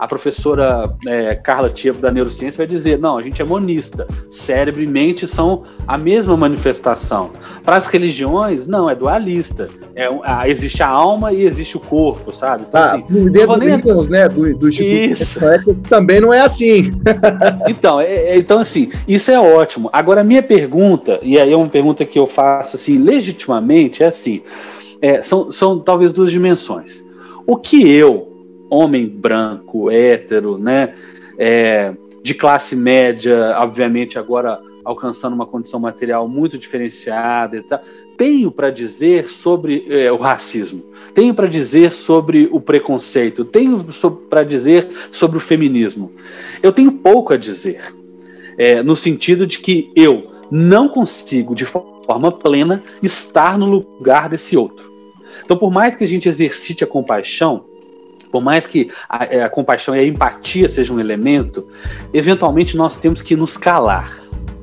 A 0.00 0.08
professora 0.08 0.90
é, 1.06 1.34
Carla 1.34 1.68
Tiebo 1.68 2.00
da 2.00 2.10
neurociência 2.10 2.56
vai 2.56 2.66
dizer: 2.66 2.98
não, 2.98 3.18
a 3.18 3.22
gente 3.22 3.42
é 3.42 3.44
monista, 3.44 4.08
cérebro 4.30 4.82
e 4.82 4.86
mente 4.86 5.26
são 5.26 5.62
a 5.86 5.98
mesma 5.98 6.34
manifestação. 6.38 7.30
Para 7.62 7.76
as 7.76 7.86
religiões, 7.86 8.66
não, 8.66 8.88
é 8.88 8.94
dualista. 8.94 9.68
É, 9.94 10.08
existe 10.48 10.82
a 10.82 10.88
alma 10.88 11.34
e 11.34 11.44
existe 11.44 11.76
o 11.76 11.80
corpo, 11.80 12.34
sabe? 12.34 12.64
Então, 12.66 12.80
ah, 12.80 12.94
assim, 12.94 13.30
dentro 13.30 13.56
nem... 13.58 13.76
Windows, 13.76 14.08
né, 14.08 14.26
do, 14.26 14.54
do 14.56 14.68
isso. 14.70 15.38
também 15.86 16.18
não 16.18 16.32
é 16.32 16.40
assim. 16.40 16.92
então, 17.68 18.00
é, 18.00 18.10
é, 18.10 18.38
então, 18.38 18.58
assim, 18.58 18.90
isso 19.06 19.30
é 19.30 19.38
ótimo. 19.38 19.90
Agora, 19.92 20.22
a 20.22 20.24
minha 20.24 20.42
pergunta, 20.42 21.20
e 21.22 21.38
aí 21.38 21.52
é 21.52 21.56
uma 21.56 21.68
pergunta 21.68 22.06
que 22.06 22.18
eu 22.18 22.26
faço 22.26 22.76
assim, 22.76 22.96
legitimamente, 22.96 24.02
é 24.02 24.06
assim: 24.06 24.40
é, 25.02 25.20
são, 25.20 25.52
são 25.52 25.78
talvez 25.78 26.10
duas 26.10 26.30
dimensões. 26.30 27.04
O 27.46 27.56
que 27.56 27.86
eu, 27.90 28.29
homem 28.70 29.06
branco, 29.06 29.90
hétero, 29.90 30.56
né? 30.56 30.94
É, 31.36 31.94
de 32.22 32.34
classe 32.34 32.76
média, 32.76 33.56
obviamente 33.58 34.18
agora 34.18 34.60
alcançando 34.84 35.34
uma 35.34 35.46
condição 35.46 35.78
material 35.78 36.28
muito 36.28 36.58
diferenciada 36.58 37.56
e 37.56 37.62
tal. 37.62 37.80
Tenho 38.16 38.50
para 38.50 38.70
dizer 38.70 39.28
sobre 39.28 39.86
é, 39.88 40.10
o 40.12 40.16
racismo, 40.16 40.84
tenho 41.14 41.34
para 41.34 41.46
dizer 41.46 41.92
sobre 41.92 42.48
o 42.52 42.60
preconceito, 42.60 43.44
tenho 43.44 43.84
para 44.28 44.44
dizer 44.44 44.88
sobre 45.10 45.38
o 45.38 45.40
feminismo. 45.40 46.12
Eu 46.62 46.72
tenho 46.72 46.92
pouco 46.92 47.32
a 47.32 47.36
dizer, 47.36 47.94
é, 48.58 48.82
no 48.82 48.96
sentido 48.96 49.46
de 49.46 49.58
que 49.58 49.90
eu 49.96 50.30
não 50.50 50.88
consigo, 50.88 51.54
de 51.54 51.64
forma 51.64 52.32
plena, 52.32 52.82
estar 53.02 53.58
no 53.58 53.66
lugar 53.66 54.28
desse 54.28 54.56
outro. 54.56 54.90
Então, 55.44 55.56
por 55.56 55.70
mais 55.70 55.94
que 55.94 56.04
a 56.04 56.08
gente 56.08 56.28
exercite 56.28 56.82
a 56.82 56.86
compaixão, 56.86 57.64
por 58.30 58.42
mais 58.42 58.66
que 58.66 58.90
a, 59.08 59.24
é, 59.24 59.42
a 59.42 59.50
compaixão 59.50 59.94
e 59.94 59.98
a 59.98 60.04
empatia 60.04 60.68
sejam 60.68 60.96
um 60.96 61.00
elemento, 61.00 61.68
eventualmente 62.12 62.76
nós 62.76 62.96
temos 62.96 63.22
que 63.22 63.36
nos 63.36 63.56
calar 63.56 64.20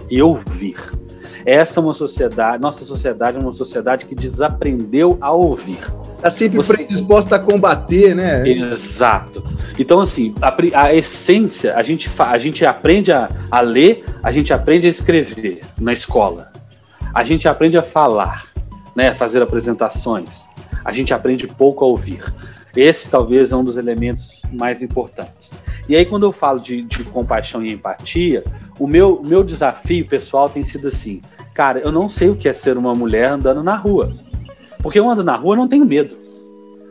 e 0.09 0.21
ouvir. 0.21 0.77
Essa 1.45 1.79
é 1.79 1.83
uma 1.83 1.93
sociedade, 1.93 2.61
nossa 2.61 2.83
sociedade 2.83 3.37
é 3.37 3.39
uma 3.39 3.53
sociedade 3.53 4.05
que 4.05 4.13
desaprendeu 4.13 5.17
a 5.21 5.31
ouvir. 5.31 5.79
Está 6.17 6.29
sempre 6.29 6.57
Você... 6.57 6.73
predisposta 6.73 7.37
a 7.37 7.39
combater, 7.39 8.13
né? 8.13 8.45
Exato. 8.45 9.41
Então, 9.79 10.01
assim, 10.01 10.35
a, 10.41 10.53
a 10.81 10.93
essência, 10.93 11.73
a 11.75 11.83
gente, 11.83 12.09
a 12.19 12.37
gente 12.37 12.65
aprende 12.65 13.13
a, 13.13 13.29
a 13.49 13.61
ler, 13.61 14.03
a 14.21 14.29
gente 14.29 14.51
aprende 14.51 14.87
a 14.87 14.89
escrever 14.89 15.61
na 15.79 15.93
escola. 15.93 16.51
A 17.13 17.23
gente 17.23 17.47
aprende 17.47 17.77
a 17.77 17.81
falar, 17.81 18.47
né? 18.93 19.09
A 19.09 19.15
fazer 19.15 19.41
apresentações. 19.41 20.47
A 20.83 20.91
gente 20.91 21.13
aprende 21.13 21.47
pouco 21.47 21.85
a 21.85 21.87
ouvir. 21.87 22.23
Esse 22.77 23.09
talvez 23.09 23.51
é 23.51 23.55
um 23.55 23.63
dos 23.63 23.75
elementos 23.75 24.43
mais 24.53 24.83
importantes. 24.83 25.51
E 25.89 25.95
aí, 25.95 26.05
quando 26.05 26.27
eu 26.27 26.31
falo 26.31 26.59
de, 26.59 26.83
de 26.83 27.03
compaixão 27.05 27.65
e 27.65 27.73
empatia, 27.73 28.43
o 28.79 28.85
meu, 28.85 29.19
meu 29.23 29.43
desafio 29.43 30.05
pessoal 30.05 30.47
tem 30.47 30.63
sido 30.63 30.87
assim: 30.87 31.19
cara, 31.55 31.79
eu 31.79 31.91
não 31.91 32.07
sei 32.07 32.29
o 32.29 32.35
que 32.35 32.47
é 32.47 32.53
ser 32.53 32.77
uma 32.77 32.93
mulher 32.93 33.31
andando 33.31 33.63
na 33.63 33.75
rua. 33.75 34.13
Porque 34.83 34.99
eu 34.99 35.09
ando 35.09 35.23
na 35.23 35.35
rua 35.35 35.55
e 35.55 35.57
não 35.57 35.67
tenho 35.67 35.85
medo. 35.85 36.15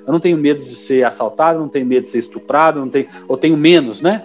Eu 0.04 0.12
não 0.12 0.18
tenho 0.18 0.36
medo 0.36 0.64
de 0.64 0.74
ser 0.74 1.04
assaltado, 1.04 1.60
não 1.60 1.68
tenho 1.68 1.86
medo 1.86 2.04
de 2.04 2.10
ser 2.10 2.18
estuprado, 2.18 2.80
não 2.80 2.88
tenho, 2.88 3.06
ou 3.28 3.36
tenho 3.36 3.56
menos, 3.56 4.00
né? 4.00 4.24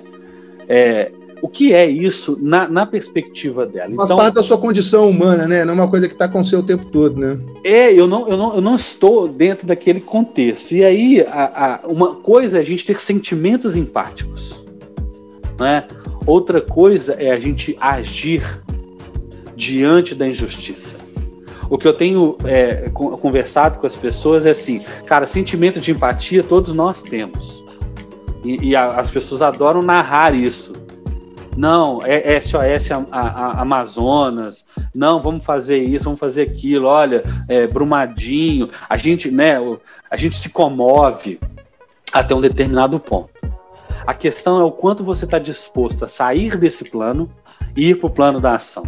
É, 0.68 1.12
o 1.42 1.50
que 1.50 1.74
é 1.74 1.90
isso 1.90 2.38
na, 2.40 2.68
na 2.68 2.86
perspectiva 2.86 3.66
dela. 3.66 3.92
Faz 3.96 4.10
então, 4.10 4.18
parte 4.18 4.36
da 4.36 4.44
sua 4.44 4.58
condição 4.58 5.10
humana, 5.10 5.48
né? 5.48 5.66
Não 5.66 5.74
é 5.74 5.76
uma 5.76 5.88
coisa 5.88 6.08
que 6.08 6.14
está 6.14 6.28
com 6.28 6.44
você 6.44 6.56
o 6.56 6.64
tempo 6.64 6.86
todo, 6.86 7.20
né? 7.20 7.40
É, 7.64 7.92
eu 7.92 8.08
não, 8.08 8.28
eu 8.28 8.38
não, 8.38 8.56
eu 8.56 8.62
não 8.62 8.76
estou 8.76 9.28
dentro 9.28 9.66
daquele 9.66 10.00
contexto. 10.00 10.74
E 10.74 10.86
aí, 10.86 11.22
a, 11.22 11.82
a, 11.84 11.88
uma 11.88 12.16
coisa 12.16 12.58
é 12.58 12.62
a 12.62 12.64
gente 12.64 12.86
ter 12.86 13.00
sentimentos 13.00 13.76
empáticos, 13.76 14.64
né? 15.60 15.86
Outra 16.26 16.62
coisa 16.62 17.14
é 17.14 17.32
a 17.32 17.40
gente 17.40 17.76
agir 17.82 18.44
diante 19.56 20.14
da 20.14 20.28
injustiça. 20.28 20.98
O 21.72 21.78
que 21.78 21.88
eu 21.88 21.94
tenho 21.94 22.38
é, 22.44 22.90
conversado 22.92 23.80
com 23.80 23.88
as 23.88 23.96
pessoas 23.96 24.46
é 24.46 24.52
assim, 24.52 24.82
cara, 25.06 25.26
sentimento 25.26 25.80
de 25.80 25.92
empatia 25.92 26.44
todos 26.44 26.76
nós 26.76 27.02
temos. 27.02 27.64
E, 28.44 28.70
e 28.70 28.76
a, 28.76 28.88
as 28.88 29.10
pessoas 29.10 29.42
adoram 29.42 29.82
narrar 29.82 30.36
isso. 30.36 30.74
Não, 31.58 32.00
é 32.04 32.40
SOS 32.40 32.92
a, 32.92 33.06
a, 33.12 33.22
a 33.22 33.62
Amazonas. 33.62 34.66
Não, 34.94 35.22
vamos 35.22 35.44
fazer 35.44 35.78
isso, 35.78 36.06
vamos 36.06 36.20
fazer 36.20 36.44
aquilo. 36.44 36.88
Olha, 36.88 37.24
é, 37.48 37.68
Brumadinho. 37.68 38.70
A 38.90 38.96
gente, 38.98 39.30
né? 39.30 39.58
A 40.10 40.16
gente 40.16 40.38
se 40.38 40.50
comove 40.50 41.40
até 42.12 42.34
um 42.34 42.42
determinado 42.42 43.00
ponto. 43.00 43.30
A 44.06 44.14
questão 44.14 44.60
é 44.60 44.64
o 44.64 44.72
quanto 44.72 45.04
você 45.04 45.26
está 45.26 45.38
disposto 45.38 46.06
a 46.06 46.08
sair 46.08 46.58
desse 46.58 46.86
plano 46.86 47.30
e 47.76 47.90
ir 47.90 47.96
para 47.96 48.08
o 48.08 48.10
plano 48.10 48.40
da 48.40 48.56
ação. 48.56 48.84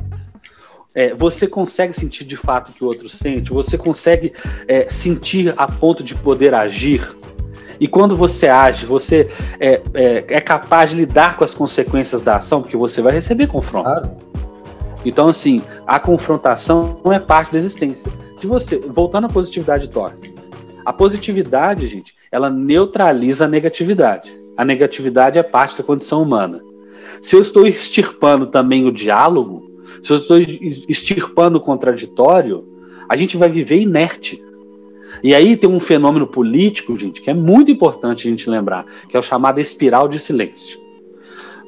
É, 0.95 1.13
você 1.13 1.47
consegue 1.47 1.93
sentir 1.93 2.23
de 2.23 2.37
fato 2.37 2.69
o 2.69 2.73
que 2.73 2.83
o 2.83 2.87
outro 2.87 3.09
sente? 3.09 3.51
Você 3.51 3.77
consegue 3.77 4.33
é, 4.67 4.87
sentir 4.89 5.53
a 5.57 5.67
ponto 5.67 6.03
de 6.03 6.15
poder 6.15 6.53
agir? 6.53 7.15
E 7.83 7.87
quando 7.89 8.15
você 8.15 8.47
age, 8.47 8.85
você 8.85 9.29
é, 9.59 9.81
é, 9.93 10.25
é, 10.29 10.39
capaz 10.39 10.91
de 10.91 10.95
lidar 10.95 11.35
com 11.35 11.43
as 11.43 11.53
consequências 11.53 12.21
da 12.21 12.37
ação, 12.37 12.61
porque 12.61 12.77
você 12.77 13.01
vai 13.01 13.11
receber 13.11 13.47
confronto. 13.47 13.89
Claro. 13.89 14.09
Então, 15.03 15.27
assim, 15.27 15.61
a 15.85 15.99
confrontação 15.99 17.01
não 17.03 17.11
é 17.11 17.19
parte 17.19 17.51
da 17.51 17.57
existência. 17.57 18.09
Se 18.37 18.47
você, 18.47 18.77
voltando 18.77 19.25
à 19.25 19.29
positividade 19.29 19.89
tóxica, 19.89 20.33
a 20.85 20.93
positividade, 20.93 21.85
gente, 21.87 22.15
ela 22.31 22.49
neutraliza 22.49 23.43
a 23.43 23.49
negatividade. 23.49 24.33
A 24.55 24.63
negatividade 24.63 25.37
é 25.37 25.43
parte 25.43 25.77
da 25.77 25.83
condição 25.83 26.23
humana. 26.23 26.61
Se 27.21 27.35
eu 27.35 27.41
estou 27.41 27.67
extirpando 27.67 28.45
também 28.47 28.87
o 28.87 28.93
diálogo, 28.93 29.61
se 30.01 30.13
eu 30.13 30.19
estou 30.19 30.37
extirpando 30.37 31.57
o 31.57 31.61
contraditório, 31.61 32.65
a 33.09 33.17
gente 33.17 33.35
vai 33.35 33.49
viver 33.49 33.81
inerte. 33.81 34.41
E 35.23 35.33
aí 35.33 35.55
tem 35.55 35.69
um 35.69 35.79
fenômeno 35.79 36.27
político, 36.27 36.97
gente, 36.99 37.21
que 37.21 37.29
é 37.29 37.33
muito 37.33 37.71
importante 37.71 38.27
a 38.27 38.31
gente 38.31 38.49
lembrar, 38.49 38.85
que 39.07 39.15
é 39.15 39.19
o 39.19 39.23
chamado 39.23 39.61
espiral 39.61 40.09
de 40.09 40.19
silêncio. 40.19 40.77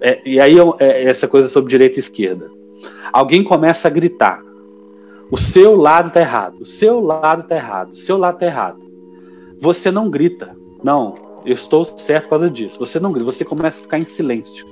É, 0.02 0.22
e 0.26 0.42
aí 0.42 0.58
é, 0.60 0.64
é 0.80 1.04
essa 1.06 1.26
coisa 1.26 1.48
sobre 1.48 1.70
direita 1.70 1.98
e 1.98 2.00
esquerda. 2.00 2.52
Alguém 3.14 3.44
começa 3.44 3.88
a 3.88 3.92
gritar: 3.92 4.44
o 5.32 5.38
seu 5.38 5.76
lado 5.76 6.10
está 6.10 6.20
errado, 6.20 6.60
o 6.60 6.66
seu 6.66 7.00
lado 7.00 7.44
está 7.44 7.56
errado, 7.56 7.92
o 7.92 7.96
seu 7.96 8.18
lado 8.18 8.36
está 8.36 8.46
errado. 8.46 8.80
Você 9.58 9.90
não 9.90 10.10
grita, 10.10 10.56
não, 10.84 11.16
eu 11.46 11.54
estou 11.54 11.86
certo 11.86 12.24
por 12.26 12.32
causa 12.32 12.50
disso. 12.50 12.78
Você 12.78 13.00
não 13.00 13.14
grita, 13.14 13.32
você 13.32 13.46
começa 13.46 13.80
a 13.80 13.84
ficar 13.84 14.00
em 14.00 14.06
silêncio. 14.06 14.68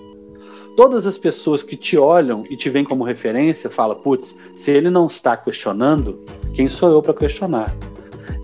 Todas 0.75 1.07
as 1.07 1.17
pessoas 1.17 1.63
que 1.63 1.77
te 1.77 1.97
olham 1.97 2.41
e 2.49 2.57
te 2.57 2.69
veem 2.69 2.83
como 2.83 3.05
referência 3.05 3.69
falam: 3.69 3.95
putz, 3.95 4.37
se 4.53 4.71
ele 4.71 4.89
não 4.89 5.07
está 5.07 5.37
questionando, 5.37 6.19
quem 6.53 6.67
sou 6.67 6.89
eu 6.91 7.01
para 7.01 7.13
questionar? 7.13 7.73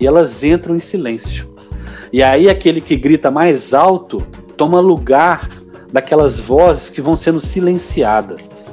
E 0.00 0.06
elas 0.06 0.42
entram 0.42 0.74
em 0.74 0.80
silêncio. 0.80 1.48
E 2.12 2.22
aí 2.22 2.48
aquele 2.48 2.80
que 2.80 2.96
grita 2.96 3.30
mais 3.30 3.72
alto 3.74 4.26
toma 4.56 4.80
lugar 4.80 5.48
daquelas 5.92 6.40
vozes 6.40 6.90
que 6.90 7.00
vão 7.00 7.14
sendo 7.14 7.40
silenciadas. 7.40 8.70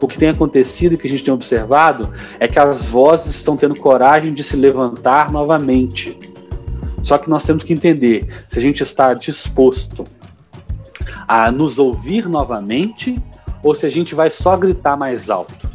O 0.00 0.08
que 0.08 0.18
tem 0.18 0.30
acontecido 0.30 0.94
e 0.94 0.98
que 0.98 1.06
a 1.06 1.10
gente 1.10 1.22
tem 1.22 1.32
observado 1.32 2.12
é 2.40 2.48
que 2.48 2.58
as 2.58 2.84
vozes 2.84 3.36
estão 3.36 3.56
tendo 3.56 3.78
coragem 3.78 4.34
de 4.34 4.42
se 4.42 4.56
levantar 4.56 5.30
novamente. 5.30 6.18
Só 7.02 7.18
que 7.18 7.30
nós 7.30 7.44
temos 7.44 7.62
que 7.62 7.72
entender 7.72 8.26
se 8.48 8.58
a 8.58 8.62
gente 8.62 8.82
está 8.82 9.14
disposto 9.14 10.04
a 11.26 11.50
nos 11.52 11.78
ouvir 11.78 12.28
novamente 12.28 13.16
ou 13.62 13.74
se 13.74 13.86
a 13.86 13.88
gente 13.88 14.14
vai 14.14 14.28
só 14.28 14.56
gritar 14.56 14.96
mais 14.96 15.30
alto. 15.30 15.70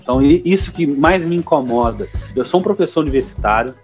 Então, 0.00 0.22
isso 0.22 0.72
que 0.72 0.86
mais 0.86 1.24
me 1.24 1.36
incomoda. 1.36 2.08
Eu 2.36 2.44
sou 2.44 2.60
um 2.60 2.62
professor 2.62 3.00
universitário 3.00 3.74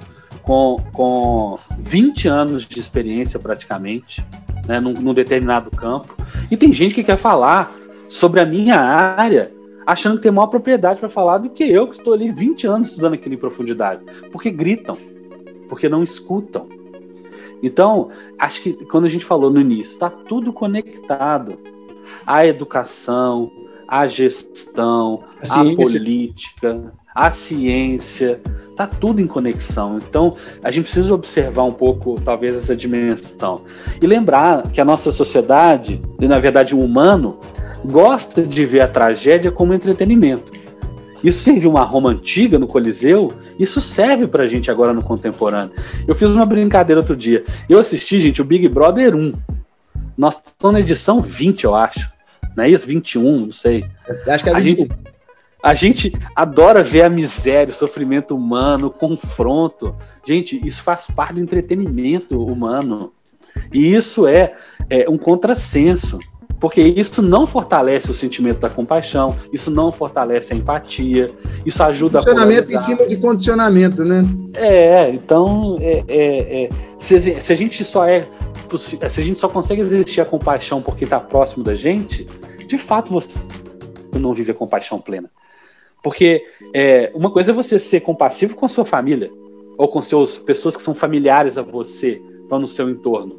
com, 0.51 0.79
com 0.93 1.59
20 1.79 2.27
anos 2.27 2.67
de 2.67 2.81
experiência 2.81 3.39
praticamente, 3.39 4.21
né, 4.67 4.81
num, 4.81 4.95
num 4.95 5.15
determinado 5.15 5.71
campo, 5.71 6.13
e 6.51 6.57
tem 6.57 6.73
gente 6.73 6.93
que 6.93 7.05
quer 7.05 7.17
falar 7.17 7.73
sobre 8.09 8.41
a 8.41 8.45
minha 8.45 8.77
área 8.77 9.53
achando 9.87 10.17
que 10.17 10.25
tem 10.25 10.33
maior 10.33 10.49
propriedade 10.49 10.99
para 10.99 11.09
falar 11.09 11.39
do 11.39 11.51
que 11.51 11.63
eu, 11.63 11.87
que 11.87 11.95
estou 11.95 12.13
ali 12.13 12.33
20 12.33 12.67
anos 12.67 12.89
estudando 12.89 13.15
aquilo 13.15 13.37
em 13.37 13.39
profundidade. 13.39 14.03
Porque 14.33 14.51
gritam, 14.51 14.99
porque 15.69 15.89
não 15.89 16.03
escutam. 16.03 16.69
Então, 17.63 18.11
acho 18.37 18.61
que 18.61 18.73
quando 18.87 19.05
a 19.05 19.09
gente 19.09 19.25
falou 19.25 19.51
no 19.51 19.61
início, 19.61 19.93
está 19.93 20.11
tudo 20.11 20.53
conectado. 20.53 21.59
A 22.27 22.45
educação, 22.45 23.53
a 23.87 24.05
gestão, 24.09 25.23
a, 25.49 25.61
a 25.61 25.77
política, 25.77 26.93
a 27.15 27.31
ciência, 27.31 28.41
está 28.71 28.87
tudo 28.87 29.21
em 29.21 29.27
conexão. 29.27 29.99
Então, 29.99 30.37
a 30.63 30.71
gente 30.71 30.85
precisa 30.85 31.13
observar 31.13 31.65
um 31.65 31.73
pouco, 31.73 32.21
talvez, 32.21 32.57
essa 32.57 32.75
dimensão. 32.75 33.63
E 34.01 34.07
lembrar 34.07 34.69
que 34.69 34.81
a 34.81 34.85
nossa 34.85 35.11
sociedade, 35.11 36.01
e 36.19 36.27
na 36.27 36.39
verdade 36.39 36.75
o 36.75 36.81
humano, 36.81 37.39
gosta 37.85 38.43
de 38.43 38.65
ver 38.65 38.81
a 38.81 38.89
tragédia 38.89 39.51
como 39.51 39.75
entretenimento. 39.75 40.53
Isso 41.23 41.45
serviu 41.45 41.71
uma 41.71 41.85
Roma 41.85 42.11
antiga 42.11 42.59
no 42.59 42.67
Coliseu, 42.67 43.31
isso 43.59 43.81
serve 43.81 44.27
pra 44.27 44.47
gente 44.47 44.71
agora 44.71 44.95
no 44.95 45.03
contemporâneo. 45.03 45.73
Eu 46.09 46.15
fiz 46.15 46.31
uma 46.31 46.47
brincadeira 46.47 47.01
outro 47.01 47.15
dia. 47.15 47.45
Eu 47.69 47.79
assisti, 47.79 48.21
gente, 48.21 48.41
o 48.41 48.45
Big 48.45 48.67
Brother 48.69 49.15
1. 49.15 49.35
Nós 50.17 50.37
estamos 50.37 50.73
na 50.73 50.81
edição 50.81 51.21
20, 51.21 51.65
eu 51.65 51.75
acho. 51.75 52.11
Não 52.57 52.65
é 52.65 52.71
isso? 52.71 52.87
21, 52.87 53.41
não 53.41 53.53
sei. 53.53 53.85
Acho 54.27 54.45
que 54.45 54.51
é 54.51 54.55
21. 54.55 54.57
A 54.57 54.61
gente, 54.61 54.91
a 55.63 55.75
gente 55.75 56.13
adora 56.35 56.83
ver 56.83 57.03
a 57.03 57.09
miséria, 57.09 57.73
o 57.73 57.75
sofrimento 57.75 58.35
humano, 58.35 58.87
o 58.87 58.91
confronto. 58.91 59.95
Gente, 60.25 60.61
isso 60.67 60.83
faz 60.83 61.07
parte 61.07 61.35
do 61.35 61.41
entretenimento 61.41 62.43
humano. 62.43 63.13
E 63.73 63.95
isso 63.95 64.27
é, 64.27 64.55
é 64.89 65.09
um 65.09 65.19
contrassenso, 65.19 66.19
porque 66.59 66.81
isso 66.83 67.21
não 67.21 67.47
fortalece 67.47 68.11
o 68.11 68.15
sentimento 68.15 68.61
da 68.61 68.71
compaixão, 68.71 69.37
isso 69.53 69.71
não 69.71 69.93
fortalece 69.93 70.53
a 70.53 70.57
empatia, 70.57 71.31
isso 71.65 71.83
ajuda 71.83 72.19
a. 72.19 72.23
Funcionamento 72.23 72.73
em 72.73 72.81
cima 72.83 73.07
de 73.07 73.17
condicionamento, 73.17 74.05
né? 74.05 74.25
É, 74.55 75.11
então, 75.11 75.79
é, 75.81 76.05
é, 76.09 76.65
é, 76.65 76.69
se, 76.99 77.41
se 77.41 77.53
a 77.53 77.57
gente 77.57 77.85
só 77.85 78.07
é. 78.07 78.27
Se 78.79 79.21
a 79.21 79.25
gente 79.25 79.41
só 79.41 79.49
consegue 79.49 79.81
existir 79.81 80.21
a 80.21 80.25
compaixão 80.25 80.81
porque 80.81 81.03
está 81.03 81.19
próximo 81.19 81.65
da 81.65 81.75
gente, 81.75 82.25
de 82.69 82.79
fato 82.79 83.11
você 83.11 83.41
não 84.17 84.33
vive 84.33 84.53
a 84.53 84.55
compaixão 84.55 85.01
plena. 85.01 85.29
Porque 86.03 86.45
é, 86.75 87.11
uma 87.15 87.31
coisa 87.31 87.51
é 87.51 87.55
você 87.55 87.79
ser 87.79 88.01
compassivo 88.01 88.55
com 88.55 88.67
a 88.67 88.69
sua 88.69 88.85
família, 88.85 89.31
ou 89.77 89.89
com 89.89 90.03
seus 90.03 90.39
pessoas 90.39 90.77
que 90.77 90.83
são 90.83 90.95
familiares 90.95 91.59
a 91.59 91.63
você, 91.63 92.21
estão 92.43 92.59
no 92.59 92.67
seu 92.67 92.89
entorno. 92.89 93.39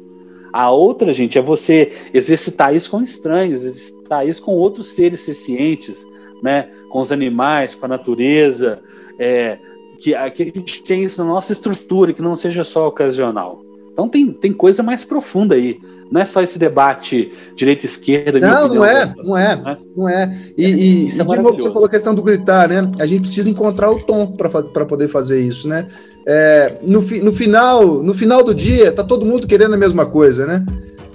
A 0.52 0.70
outra, 0.70 1.12
gente, 1.12 1.38
é 1.38 1.42
você 1.42 1.92
exercitar 2.12 2.74
isso 2.74 2.90
com 2.90 3.02
estranhos, 3.02 3.62
exercitar 3.62 4.28
isso 4.28 4.42
com 4.42 4.52
outros 4.52 4.92
seres 4.92 5.20
sencientes, 5.20 6.06
né? 6.42 6.68
com 6.90 7.00
os 7.00 7.10
animais, 7.10 7.74
com 7.74 7.86
a 7.86 7.88
natureza, 7.88 8.82
é, 9.18 9.58
que, 9.98 10.12
que 10.30 10.42
a 10.42 10.46
gente 10.46 10.82
tenha 10.82 11.06
isso 11.06 11.22
na 11.24 11.30
nossa 11.30 11.52
estrutura, 11.52 12.12
que 12.12 12.20
não 12.20 12.36
seja 12.36 12.62
só 12.62 12.88
ocasional. 12.88 13.62
Então 13.92 14.08
tem, 14.08 14.32
tem 14.32 14.52
coisa 14.52 14.82
mais 14.82 15.04
profunda 15.04 15.54
aí. 15.54 15.78
Não 16.12 16.20
é 16.20 16.26
só 16.26 16.42
esse 16.42 16.58
debate 16.58 17.32
direita-esquerda. 17.56 18.38
Não, 18.38 18.68
não 18.68 18.84
é, 18.84 19.14
não 19.24 19.38
é, 19.38 19.56
né? 19.56 19.76
não 19.96 20.08
é. 20.08 20.52
E, 20.58 20.66
e, 20.66 21.08
isso 21.08 21.22
é 21.22 21.24
e 21.24 21.26
de 21.26 21.36
novo, 21.42 21.54
você 21.54 21.68
falou 21.68 21.86
a 21.86 21.88
questão 21.88 22.14
do 22.14 22.22
gritar, 22.22 22.68
né? 22.68 22.90
A 22.98 23.06
gente 23.06 23.22
precisa 23.22 23.48
encontrar 23.48 23.90
o 23.90 23.98
tom 23.98 24.26
para 24.26 24.84
poder 24.84 25.08
fazer 25.08 25.40
isso, 25.40 25.66
né? 25.66 25.88
É, 26.26 26.74
no, 26.82 27.00
no, 27.00 27.32
final, 27.32 28.02
no 28.02 28.12
final 28.12 28.44
do 28.44 28.54
dia, 28.54 28.92
tá 28.92 29.02
todo 29.02 29.24
mundo 29.24 29.48
querendo 29.48 29.72
a 29.72 29.78
mesma 29.78 30.04
coisa, 30.04 30.46
né? 30.46 30.62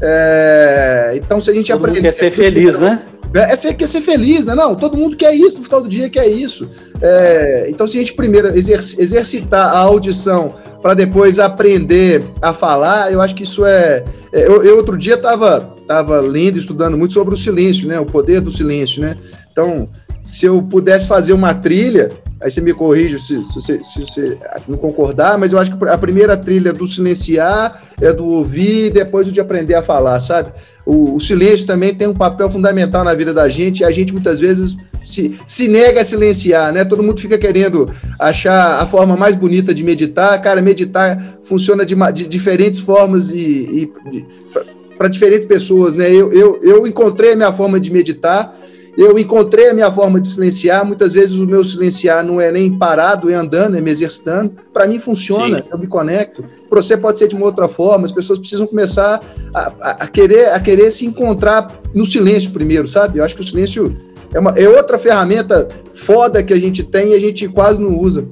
É, 0.02 1.13
então, 1.16 1.40
se 1.40 1.52
a 1.52 1.54
gente 1.54 1.72
todo 1.72 1.78
aprender. 1.78 2.02
quer 2.02 2.13
ser 2.13 2.32
feliz, 2.32 2.80
né? 2.80 3.00
É, 3.38 3.54
é 3.54 3.56
ser, 3.56 3.73
quer 3.76 3.88
ser 3.88 4.02
feliz, 4.02 4.45
né? 4.45 4.56
Não, 4.56 4.76
todo 4.76 4.97
mundo 4.97 5.15
quer 5.15 5.34
isso, 5.36 5.60
no 5.60 5.63
final 5.63 5.82
do 5.82 5.88
dia 5.88 6.10
quer 6.10 6.28
isso. 6.28 6.69
É, 7.02 7.67
então, 7.69 7.86
se 7.86 7.97
a 7.97 8.00
gente 8.00 8.13
primeiro 8.13 8.47
exercitar 8.47 9.67
a 9.67 9.78
audição 9.78 10.56
para 10.82 10.95
depois 10.95 11.38
aprender 11.38 12.23
a 12.41 12.52
falar, 12.52 13.12
eu 13.12 13.21
acho 13.21 13.36
que 13.36 13.43
isso 13.43 13.63
é. 13.65 14.04
é 14.34 14.47
eu, 14.47 14.63
eu 14.63 14.78
outro 14.78 14.97
dia 14.97 15.15
estava 15.15 15.76
tava 15.88 16.19
lendo, 16.19 16.58
estudando 16.58 16.97
muito 16.97 17.13
sobre 17.13 17.34
o 17.34 17.38
silêncio, 17.38 17.88
né? 17.88 18.00
O 18.00 18.06
poder 18.06 18.41
do 18.41 18.52
silêncio, 18.52 19.02
né? 19.02 19.15
Então, 19.52 19.88
se 20.21 20.45
eu 20.45 20.62
pudesse 20.62 21.08
fazer 21.08 21.34
uma 21.34 21.54
trilha, 21.54 22.10
aí 22.41 22.52
você 22.52 22.62
me 22.62 22.73
corrige 22.73 23.19
se, 23.19 23.43
se, 23.45 23.84
se, 23.84 24.06
se 24.06 24.38
não 24.67 24.78
concordar, 24.78 25.38
mas 25.38 25.54
eu 25.54 25.60
acho 25.60 25.76
que 25.76 25.86
a 25.88 25.97
primeira 25.97 26.38
trilha 26.38 26.71
do 26.71 26.88
silenciar 26.88 27.82
é 28.00 28.13
do 28.13 28.26
ouvir, 28.26 28.91
depois 28.91 29.28
o 29.28 29.32
de 29.32 29.39
aprender 29.39 29.73
a 29.73 29.82
falar, 29.82 30.19
sabe? 30.19 30.52
O, 30.86 31.15
o, 31.15 31.19
silêncio 31.21 31.67
também 31.67 31.93
tem 31.93 32.08
um 32.08 32.13
papel 32.13 32.50
fundamental 32.50 33.04
na 33.04 33.13
vida 33.13 33.34
da 33.34 33.50
gente 33.50 33.82
e 33.82 33.84
a 33.84 33.91
gente 33.91 34.13
muitas 34.13 34.39
vezes 34.39 34.78
se, 35.04 35.38
se 35.45 35.67
nega 35.67 36.02
a 36.02 36.06
silenciar, 36.06 36.71
né? 36.71 36.86
Todo 36.86 37.04
mundo 37.04 37.19
fica 37.19 37.38
querendo 37.38 37.93
achar 38.19 38.82
a 38.82 38.86
forma 38.86 39.17
mais 39.17 39.36
bonita 39.36 39.73
de 39.73 39.84
meditar. 39.84 40.41
Cara, 40.41 40.62
meditar 40.62 41.39
funciona 41.43 41.86
de, 41.86 41.95
de 42.13 42.28
diferentes 42.28 42.80
formas 42.80 43.32
e, 43.32 43.38
e 43.38 43.91
para 44.97 45.08
diferentes 45.08 45.45
pessoas, 45.45 45.95
né? 45.95 46.10
Eu, 46.10 46.32
eu, 46.32 46.60
eu 46.62 46.88
encontrei 46.88 47.34
a 47.34 47.36
minha 47.36 47.52
forma 47.52 47.80
de 47.80 47.91
meditar 47.91 48.56
eu 48.98 49.20
encontrei 49.20 49.70
a 49.70 49.74
minha 49.76 49.92
forma 49.92 50.20
de 50.20 50.28
silenciar. 50.28 50.84
Muitas 50.84 51.14
vezes 51.14 51.38
o 51.38 51.46
meu 51.46 51.64
silenciar 51.64 52.26
não 52.26 52.42
é 52.42 52.52
nem 52.52 52.76
parado, 52.76 53.30
é 53.30 53.36
andando, 53.36 53.78
é 53.78 53.82
me 53.82 53.92
exercitando. 53.92 54.54
Para 54.74 54.88
mim 54.88 54.98
funciona, 54.98 55.60
Sim. 55.60 55.68
eu 55.72 55.78
me 55.78 55.86
conecto. 55.86 56.44
Para 56.68 56.82
você 56.82 56.98
pode 56.98 57.20
ser 57.20 57.28
de 57.28 57.36
uma 57.36 57.46
outra 57.46 57.68
forma. 57.68 58.06
As 58.06 58.12
pessoas 58.12 58.40
precisam 58.40 58.66
começar 58.66 59.22
a, 59.54 59.74
a, 59.80 59.92
a, 60.04 60.08
querer, 60.08 60.50
a 60.50 60.60
querer 60.60 60.90
se 60.90 61.06
encontrar 61.06 61.72
no 61.94 62.08
silêncio 62.08 62.50
primeiro, 62.50 62.88
sabe? 62.88 63.20
Eu 63.20 63.24
acho 63.24 63.36
que 63.36 63.42
o 63.42 63.44
silêncio 63.44 63.96
é, 64.34 64.40
uma, 64.40 64.58
é 64.58 64.68
outra 64.68 64.98
ferramenta 64.98 65.68
foda 65.94 66.42
que 66.42 66.52
a 66.54 66.60
gente 66.60 66.84
tem 66.84 67.12
e 67.12 67.14
a 67.14 67.20
gente 67.20 67.48
quase 67.48 67.80
não 67.80 68.00
usa. 68.00 68.28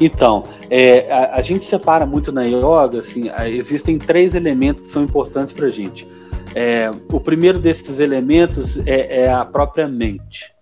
Então, 0.00 0.44
é, 0.70 1.12
a, 1.12 1.36
a, 1.36 1.42
gente 1.42 1.64
separa 1.64 2.04
muito 2.04 2.32
na 2.32 2.42
yoga, 2.42 3.00
assim, 3.00 3.30
existem 3.46 3.98
três 3.98 4.34
elementos 4.34 4.84
que 4.84 4.90
são 4.90 5.04
importantes 5.04 5.52
para 5.52 5.66
a 5.66 5.70
gente. 5.70 6.08
É, 6.54 6.90
o 7.12 7.20
primeiro 7.20 7.58
desses 7.58 7.98
elementos 7.98 8.78
é, 8.86 9.22
é, 9.22 9.32
a 9.32 9.44
própria 9.44 9.88
mente. 9.88 10.52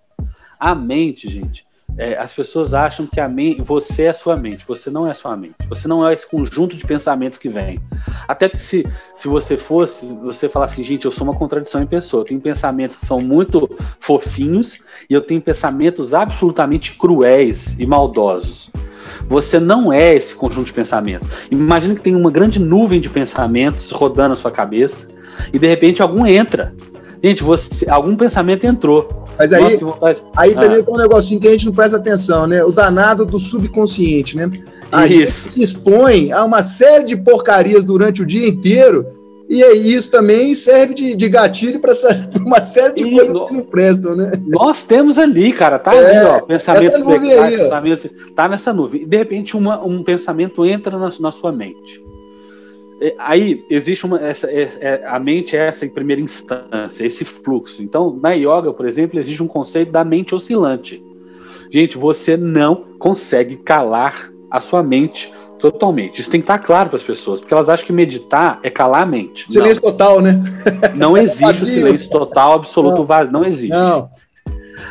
A 0.59 0.75
mente, 0.75 1.29
gente, 1.29 1.67
é, 1.99 2.17
as 2.17 2.33
pessoas 2.33 2.73
acham 2.73 3.07
que 3.07 3.21
a 3.21 3.29
mente, 3.29 3.61
você 3.61 4.05
é 4.05 4.09
a 4.11 4.15
sua 4.15 4.37
mente, 4.37 4.65
você 4.67 4.91
não 4.91 5.07
é 5.07 5.11
a 5.11 5.15
sua 5.15 5.37
mente, 5.37 5.57
você 5.69 5.87
não 5.87 6.07
é 6.07 6.13
esse 6.13 6.27
conjunto 6.27 6.77
de 6.77 6.87
pensamentos 6.87 7.39
que 7.39 7.49
vem. 7.49 7.81
Até 8.27 8.49
que 8.49 8.59
se, 8.59 8.87
se 9.17 9.29
você 9.29 9.57
fosse, 9.57 10.07
você 10.07 10.49
falar 10.49 10.67
assim, 10.67 10.83
gente, 10.83 11.05
eu 11.05 11.11
sou 11.11 11.27
uma 11.27 11.37
contradição 11.37 11.83
em 11.83 11.87
pessoa, 11.87 12.23
eu 12.23 12.25
tenho 12.25 12.41
pensamentos 12.41 12.97
que 12.97 13.07
são 13.07 13.19
muito 13.19 13.69
fofinhos 14.01 14.79
e 15.11 15.13
eu 15.13 15.21
tenho 15.21 15.43
pensamentos 15.43 16.15
absolutamente 16.15 16.97
cruéis 16.97 17.75
e 17.79 17.87
maldosos. 17.87 18.71
Você 19.29 19.61
não 19.61 19.93
é 19.93 20.15
esse 20.15 20.35
conjunto 20.35 20.67
de 20.67 20.73
pensamentos. 20.73 21.29
Imagina 21.51 21.95
que 21.95 22.01
tem 22.01 22.17
uma 22.17 22.31
grande 22.31 22.59
nuvem 22.59 23.01
de 23.01 23.11
pensamentos 23.11 23.91
rodando 23.91 24.31
na 24.31 24.37
sua 24.37 24.51
cabeça 24.51 25.07
e 25.53 25.59
de 25.59 25.67
repente 25.67 26.03
algum 26.03 26.27
entra. 26.27 26.75
Gente, 27.23 27.43
você, 27.43 27.89
algum 27.89 28.17
pensamento 28.17 28.65
entrou. 28.65 29.09
Mas 29.39 29.53
aí, 29.53 29.81
Nossa, 29.81 30.17
aí 30.37 30.53
ah. 30.53 30.61
também 30.61 30.83
tem 30.83 30.95
um 30.95 30.97
negocinho 30.97 31.41
que 31.41 31.49
a 31.49 31.53
gente 31.53 31.67
não 31.67 31.73
presta 31.73 31.97
atenção, 31.97 32.47
né? 32.47 32.65
O 32.65 32.73
danado 32.73 33.25
do 33.25 33.39
subconsciente, 33.39 34.37
né? 34.37 34.51
A 34.91 35.07
Isso. 35.07 35.19
gente 35.19 35.33
se 35.55 35.63
expõe 35.63 36.33
a 36.33 36.45
uma 36.45 36.63
série 36.63 37.05
de 37.05 37.17
porcarias 37.17 37.85
durante 37.85 38.23
o 38.23 38.27
dia 38.27 38.47
inteiro 38.47 39.07
e 39.53 39.63
aí 39.63 39.95
isso 39.95 40.11
também 40.11 40.55
serve 40.55 40.95
de, 40.95 41.15
de 41.15 41.29
gatilho 41.29 41.79
para 41.79 41.93
uma 42.41 42.63
série 42.63 42.95
de 42.95 43.11
coisas 43.11 43.39
que 43.39 43.55
não 43.55 43.63
prestam, 43.63 44.17
né? 44.17 44.33
Nós 44.47 44.83
temos 44.85 45.19
ali, 45.19 45.53
cara, 45.53 45.79
tá 45.79 45.95
é, 45.95 46.17
ali, 46.17 46.27
ó, 46.27 46.41
pensamento, 46.41 46.97
aí, 47.41 47.59
pensamento 47.59 48.11
tá 48.35 48.49
nessa 48.49 48.73
nuvem. 48.73 49.03
E 49.03 49.05
de 49.05 49.17
repente 49.17 49.55
uma, 49.55 49.85
um 49.85 50.03
pensamento 50.03 50.65
entra 50.65 50.99
na, 50.99 51.11
na 51.21 51.31
sua 51.31 51.53
mente. 51.53 52.03
É, 53.03 53.15
aí 53.19 53.65
existe 53.69 54.07
uma 54.07 54.21
essa, 54.21 54.47
é, 54.51 54.69
é, 54.81 55.03
a 55.07 55.19
mente 55.19 55.57
é 55.57 55.67
essa 55.67 55.85
em 55.85 55.89
primeira 55.89 56.23
instância 56.23 57.05
esse 57.05 57.25
fluxo 57.25 57.83
então 57.83 58.17
na 58.23 58.33
yoga 58.33 58.73
por 58.73 58.87
exemplo 58.87 59.19
existe 59.19 59.43
um 59.43 59.49
conceito 59.49 59.91
da 59.91 60.05
mente 60.05 60.35
oscilante 60.35 61.03
gente 61.73 61.99
você 61.99 62.37
não 62.37 62.77
consegue 62.99 63.57
calar 63.57 64.31
a 64.51 64.61
sua 64.61 64.83
mente 64.83 65.33
totalmente. 65.59 66.21
Isso 66.21 66.29
tem 66.29 66.41
que 66.41 66.45
estar 66.45 66.59
claro 66.59 66.91
para 66.91 66.97
as 66.97 67.05
pessoas, 67.05 67.41
porque 67.41 67.55
elas 67.55 67.69
acham 67.69 67.87
que 67.87 67.93
meditar 67.93 68.59
é 68.65 68.69
calar 68.69 69.03
a 69.03 69.07
mente. 69.07 69.45
Silêncio 69.49 69.81
não. 69.83 69.93
total, 69.93 70.21
né? 70.21 70.43
Não 70.95 71.17
existe 71.17 71.63
o 71.63 71.67
silêncio 71.67 72.11
total, 72.11 72.55
absoluto, 72.55 72.99
não. 72.99 73.05
vazio. 73.05 73.33
Não 73.33 73.45
existe. 73.45 73.71
Não. 73.71 74.11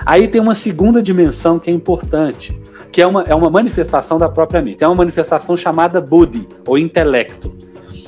Aí 0.05 0.27
tem 0.29 0.39
uma 0.39 0.55
segunda 0.55 1.03
dimensão 1.03 1.59
que 1.59 1.69
é 1.69 1.73
importante, 1.73 2.57
que 2.91 3.01
é 3.01 3.05
uma, 3.05 3.23
é 3.23 3.35
uma 3.35 3.49
manifestação 3.49 4.17
da 4.17 4.29
própria 4.29 4.61
mente. 4.61 4.81
É 4.81 4.87
uma 4.87 4.95
manifestação 4.95 5.57
chamada 5.57 5.99
buddhi, 5.99 6.47
ou 6.65 6.77
intelecto. 6.77 7.53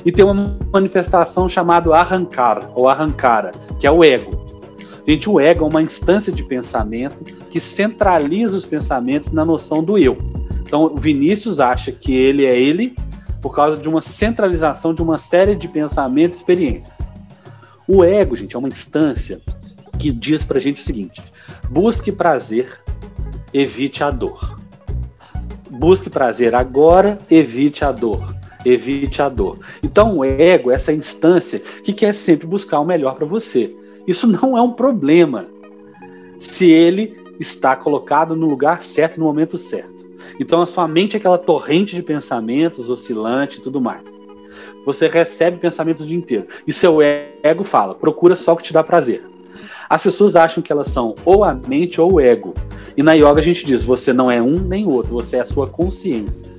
E 0.04 0.12
tem 0.12 0.24
uma 0.24 0.56
manifestação 0.72 1.48
chamada 1.48 1.94
arrancar, 1.94 2.70
ou 2.74 2.88
arrancara, 2.88 3.52
que 3.78 3.86
é 3.86 3.90
o 3.90 4.04
ego. 4.04 4.44
Gente, 5.06 5.28
o 5.28 5.38
ego 5.38 5.64
é 5.64 5.68
uma 5.68 5.82
instância 5.82 6.32
de 6.32 6.42
pensamento 6.42 7.24
que 7.50 7.60
centraliza 7.60 8.56
os 8.56 8.64
pensamentos 8.64 9.30
na 9.30 9.44
noção 9.44 9.82
do 9.82 9.98
eu. 9.98 10.18
Então, 10.62 10.94
Vinícius 10.96 11.60
acha 11.60 11.92
que 11.92 12.14
ele 12.14 12.44
é 12.44 12.58
ele 12.58 12.96
por 13.40 13.54
causa 13.54 13.76
de 13.76 13.88
uma 13.88 14.00
centralização 14.00 14.94
de 14.94 15.02
uma 15.02 15.18
série 15.18 15.54
de 15.54 15.68
pensamentos 15.68 16.38
e 16.38 16.42
experiências. 16.42 17.12
O 17.86 18.02
ego, 18.02 18.34
gente, 18.34 18.56
é 18.56 18.58
uma 18.58 18.68
instância 18.68 19.40
que 19.98 20.10
diz 20.10 20.42
pra 20.42 20.58
gente 20.58 20.80
o 20.80 20.84
seguinte: 20.84 21.22
busque 21.70 22.10
prazer, 22.10 22.80
evite 23.52 24.02
a 24.02 24.10
dor. 24.10 24.58
Busque 25.70 26.08
prazer 26.08 26.54
agora, 26.54 27.18
evite 27.30 27.84
a 27.84 27.92
dor. 27.92 28.34
Evite 28.64 29.20
a 29.20 29.28
dor. 29.28 29.58
Então, 29.82 30.18
o 30.18 30.24
ego 30.24 30.70
é 30.70 30.74
essa 30.74 30.92
instância 30.92 31.58
que 31.58 31.92
quer 31.92 32.14
sempre 32.14 32.46
buscar 32.46 32.80
o 32.80 32.84
melhor 32.84 33.14
para 33.14 33.26
você. 33.26 33.74
Isso 34.06 34.26
não 34.26 34.56
é 34.56 34.62
um 34.62 34.72
problema 34.72 35.46
se 36.38 36.70
ele 36.70 37.16
está 37.38 37.74
colocado 37.76 38.36
no 38.36 38.48
lugar 38.48 38.82
certo, 38.82 39.18
no 39.18 39.26
momento 39.26 39.58
certo. 39.58 40.04
Então, 40.40 40.62
a 40.62 40.66
sua 40.66 40.88
mente 40.88 41.16
é 41.16 41.18
aquela 41.18 41.38
torrente 41.38 41.94
de 41.94 42.02
pensamentos, 42.02 42.90
oscilante 42.90 43.58
e 43.58 43.62
tudo 43.62 43.80
mais. 43.80 44.24
Você 44.84 45.08
recebe 45.08 45.58
pensamentos 45.58 46.04
o 46.04 46.06
dia 46.06 46.16
inteiro. 46.16 46.46
E 46.66 46.72
seu 46.72 46.98
ego 47.00 47.64
fala: 47.64 47.94
procura 47.94 48.36
só 48.36 48.52
o 48.52 48.56
que 48.56 48.64
te 48.64 48.72
dá 48.72 48.82
prazer. 48.82 49.24
As 49.88 50.02
pessoas 50.02 50.36
acham 50.36 50.62
que 50.62 50.72
elas 50.72 50.88
são 50.88 51.14
ou 51.24 51.44
a 51.44 51.54
mente 51.54 52.00
ou 52.00 52.14
o 52.14 52.20
ego. 52.20 52.54
E 52.96 53.02
na 53.02 53.14
yoga 53.14 53.38
a 53.38 53.42
gente 53.42 53.66
diz: 53.66 53.82
você 53.82 54.12
não 54.12 54.30
é 54.30 54.40
um 54.40 54.58
nem 54.58 54.86
outro, 54.86 55.12
você 55.12 55.36
é 55.36 55.40
a 55.40 55.46
sua 55.46 55.66
consciência. 55.66 56.53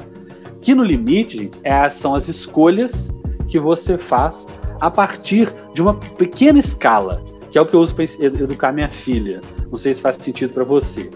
Que 0.66 0.74
no 0.74 0.84
limite 0.84 1.52
é, 1.64 1.88
são 1.92 2.16
as 2.16 2.28
escolhas 2.28 3.12
que 3.48 3.60
você 3.60 4.00
faz 4.00 4.48
a 4.82 4.90
partir 4.90 5.48
de 5.76 5.80
uma 5.80 5.94
pequena 5.94 6.58
escala, 6.58 7.24
que 7.52 7.58
é 7.60 7.62
o 7.62 7.68
que 7.68 7.76
eu 7.76 7.80
uso 7.80 7.94
para 7.94 8.04
educar 8.04 8.72
minha 8.72 8.90
filha. 8.90 9.42
Não 9.70 9.78
sei 9.78 9.94
se 9.94 10.02
faz 10.02 10.16
sentido 10.16 10.56
para 10.56 10.64
você. 10.64 11.12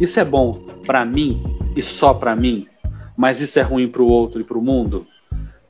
Isso 0.00 0.18
é 0.18 0.24
bom 0.24 0.54
para 0.86 1.04
mim 1.04 1.42
e 1.76 1.82
só 1.82 2.14
para 2.14 2.34
mim, 2.34 2.66
mas 3.14 3.42
isso 3.42 3.58
é 3.58 3.62
ruim 3.62 3.86
para 3.86 4.00
o 4.00 4.08
outro 4.08 4.40
e 4.40 4.44
para 4.44 4.56
o 4.56 4.62
mundo. 4.62 5.06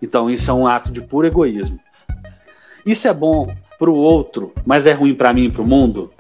Então 0.01 0.31
isso 0.31 0.49
é 0.49 0.55
um 0.55 0.69
ato 0.69 0.93
de 0.93 1.01
puro 1.01 1.27
egoísmo. 1.27 1.81
Isso 2.87 3.09
é 3.09 3.13
bom 3.13 3.53
para 3.77 3.91
o 3.91 3.97
outro, 3.97 4.53
mas 4.65 4.87
é 4.87 4.93
ruim 4.93 5.17
para 5.17 5.35
mim 5.35 5.47
e 5.47 5.51
para 5.51 5.63
o 5.63 5.67
mundo. 5.67 6.13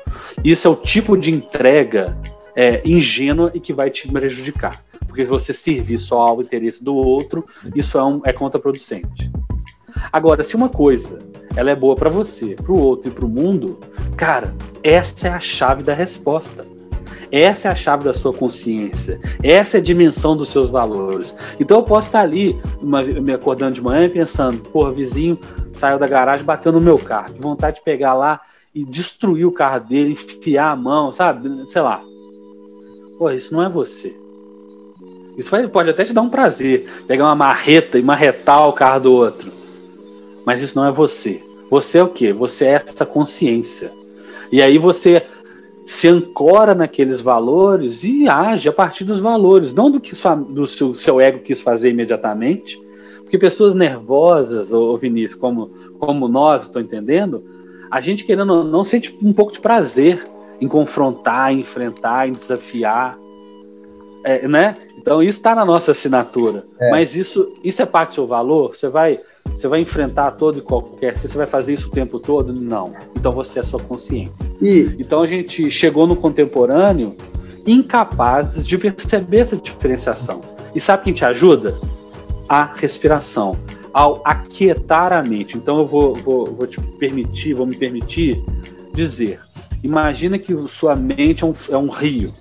Isso 0.42 0.66
é 0.66 0.70
o 0.72 0.74
tipo 0.74 1.16
de 1.16 1.30
entrega 1.30 2.18
é, 2.56 2.82
ingênua 2.84 3.52
e 3.54 3.60
que 3.60 3.72
vai 3.72 3.90
te 3.90 4.08
prejudicar. 4.08 4.84
Porque 5.16 5.24
você 5.24 5.50
servir 5.50 5.96
só 5.96 6.20
ao 6.20 6.42
interesse 6.42 6.84
do 6.84 6.94
outro, 6.94 7.42
isso 7.74 7.96
é, 7.96 8.04
um, 8.04 8.20
é 8.22 8.34
contraproducente. 8.34 9.32
Agora, 10.12 10.44
se 10.44 10.54
uma 10.54 10.68
coisa 10.68 11.22
ela 11.56 11.70
é 11.70 11.74
boa 11.74 11.96
para 11.96 12.10
você, 12.10 12.54
para 12.54 12.70
o 12.70 12.78
outro 12.78 13.10
e 13.10 13.14
para 13.14 13.24
o 13.24 13.28
mundo, 13.28 13.78
cara, 14.14 14.54
essa 14.84 15.28
é 15.28 15.30
a 15.30 15.40
chave 15.40 15.82
da 15.82 15.94
resposta. 15.94 16.66
Essa 17.32 17.68
é 17.68 17.70
a 17.70 17.74
chave 17.74 18.04
da 18.04 18.12
sua 18.12 18.30
consciência. 18.30 19.18
Essa 19.42 19.78
é 19.78 19.80
a 19.80 19.82
dimensão 19.82 20.36
dos 20.36 20.50
seus 20.50 20.68
valores. 20.68 21.34
Então 21.58 21.78
eu 21.78 21.82
posso 21.82 22.08
estar 22.08 22.20
ali, 22.20 22.60
uma, 22.82 23.02
me 23.02 23.32
acordando 23.32 23.72
de 23.72 23.80
manhã 23.80 24.04
e 24.04 24.10
pensando, 24.10 24.58
porra, 24.68 24.92
vizinho 24.92 25.40
saiu 25.72 25.98
da 25.98 26.06
garagem, 26.06 26.44
bateu 26.44 26.70
no 26.70 26.80
meu 26.80 26.98
carro. 26.98 27.32
Que 27.32 27.40
vontade 27.40 27.76
de 27.76 27.82
pegar 27.82 28.12
lá 28.12 28.42
e 28.74 28.84
destruir 28.84 29.46
o 29.46 29.52
carro 29.52 29.80
dele, 29.80 30.12
enfiar 30.12 30.72
a 30.72 30.76
mão, 30.76 31.10
sabe? 31.10 31.66
Sei 31.70 31.80
lá. 31.80 32.02
Pô, 33.18 33.30
isso 33.30 33.54
não 33.54 33.62
é 33.62 33.68
você. 33.70 34.25
Isso 35.36 35.50
pode 35.70 35.90
até 35.90 36.04
te 36.04 36.12
dar 36.12 36.22
um 36.22 36.30
prazer, 36.30 36.88
pegar 37.06 37.24
uma 37.24 37.34
marreta 37.34 37.98
e 37.98 38.02
marretar 38.02 38.68
o 38.68 38.72
carro 38.72 39.00
do 39.00 39.12
outro. 39.12 39.52
Mas 40.44 40.62
isso 40.62 40.78
não 40.78 40.86
é 40.86 40.92
você. 40.92 41.42
Você 41.70 41.98
é 41.98 42.02
o 42.02 42.08
quê? 42.08 42.32
Você 42.32 42.64
é 42.64 42.70
essa 42.70 43.04
consciência. 43.04 43.92
E 44.50 44.62
aí 44.62 44.78
você 44.78 45.24
se 45.84 46.08
ancora 46.08 46.74
naqueles 46.74 47.20
valores 47.20 48.02
e 48.02 48.28
age 48.28 48.68
a 48.68 48.72
partir 48.72 49.04
dos 49.04 49.20
valores, 49.20 49.72
não 49.72 49.90
do 49.90 50.00
que 50.00 50.14
sua, 50.16 50.34
do 50.34 50.66
seu, 50.66 50.94
seu 50.94 51.20
ego 51.20 51.40
quis 51.40 51.60
fazer 51.60 51.90
imediatamente. 51.90 52.80
Porque 53.22 53.38
pessoas 53.38 53.74
nervosas, 53.74 54.72
ou 54.72 54.96
Vinícius, 54.96 55.34
como, 55.34 55.68
como 55.98 56.28
nós, 56.28 56.64
estou 56.64 56.80
entendendo, 56.80 57.44
a 57.90 58.00
gente 58.00 58.24
querendo 58.24 58.64
não 58.64 58.84
sente 58.84 59.16
um 59.22 59.32
pouco 59.32 59.52
de 59.52 59.60
prazer 59.60 60.24
em 60.60 60.68
confrontar, 60.68 61.52
em 61.52 61.60
enfrentar, 61.60 62.28
em 62.28 62.32
desafiar. 62.32 63.18
É, 64.24 64.46
né? 64.46 64.76
Então 65.06 65.22
isso 65.22 65.38
está 65.38 65.54
na 65.54 65.64
nossa 65.64 65.92
assinatura. 65.92 66.66
É. 66.80 66.90
Mas 66.90 67.14
isso, 67.14 67.54
isso 67.62 67.80
é 67.80 67.86
parte 67.86 68.08
do 68.08 68.14
seu 68.14 68.26
valor? 68.26 68.74
Você 68.74 68.88
vai 68.88 69.20
você 69.54 69.68
vai 69.68 69.80
enfrentar 69.80 70.32
todo 70.32 70.58
e 70.58 70.60
qualquer. 70.60 71.16
Se 71.16 71.28
você 71.28 71.38
vai 71.38 71.46
fazer 71.46 71.74
isso 71.74 71.86
o 71.86 71.90
tempo 71.92 72.18
todo? 72.18 72.52
Não. 72.52 72.92
Então 73.14 73.30
você 73.30 73.60
é 73.60 73.62
sua 73.62 73.78
consciência. 73.78 74.50
E... 74.60 74.96
Então 74.98 75.22
a 75.22 75.26
gente 75.28 75.70
chegou 75.70 76.08
no 76.08 76.16
contemporâneo 76.16 77.14
incapazes 77.64 78.66
de 78.66 78.76
perceber 78.76 79.38
essa 79.38 79.54
diferenciação. 79.54 80.40
E 80.74 80.80
sabe 80.80 81.04
quem 81.04 81.12
te 81.12 81.24
ajuda? 81.24 81.78
A 82.48 82.64
respiração. 82.74 83.56
Ao 83.92 84.20
aquietar 84.24 85.12
a 85.12 85.22
mente. 85.22 85.56
Então 85.56 85.78
eu 85.78 85.86
vou, 85.86 86.14
vou, 86.16 86.46
vou 86.46 86.66
te 86.66 86.80
permitir, 86.80 87.54
vou 87.54 87.64
me 87.64 87.76
permitir 87.76 88.42
dizer. 88.92 89.38
Imagina 89.84 90.36
que 90.36 90.52
sua 90.66 90.96
mente 90.96 91.44
é 91.44 91.46
um, 91.46 91.54
é 91.70 91.76
um 91.76 91.90
rio. 91.90 92.32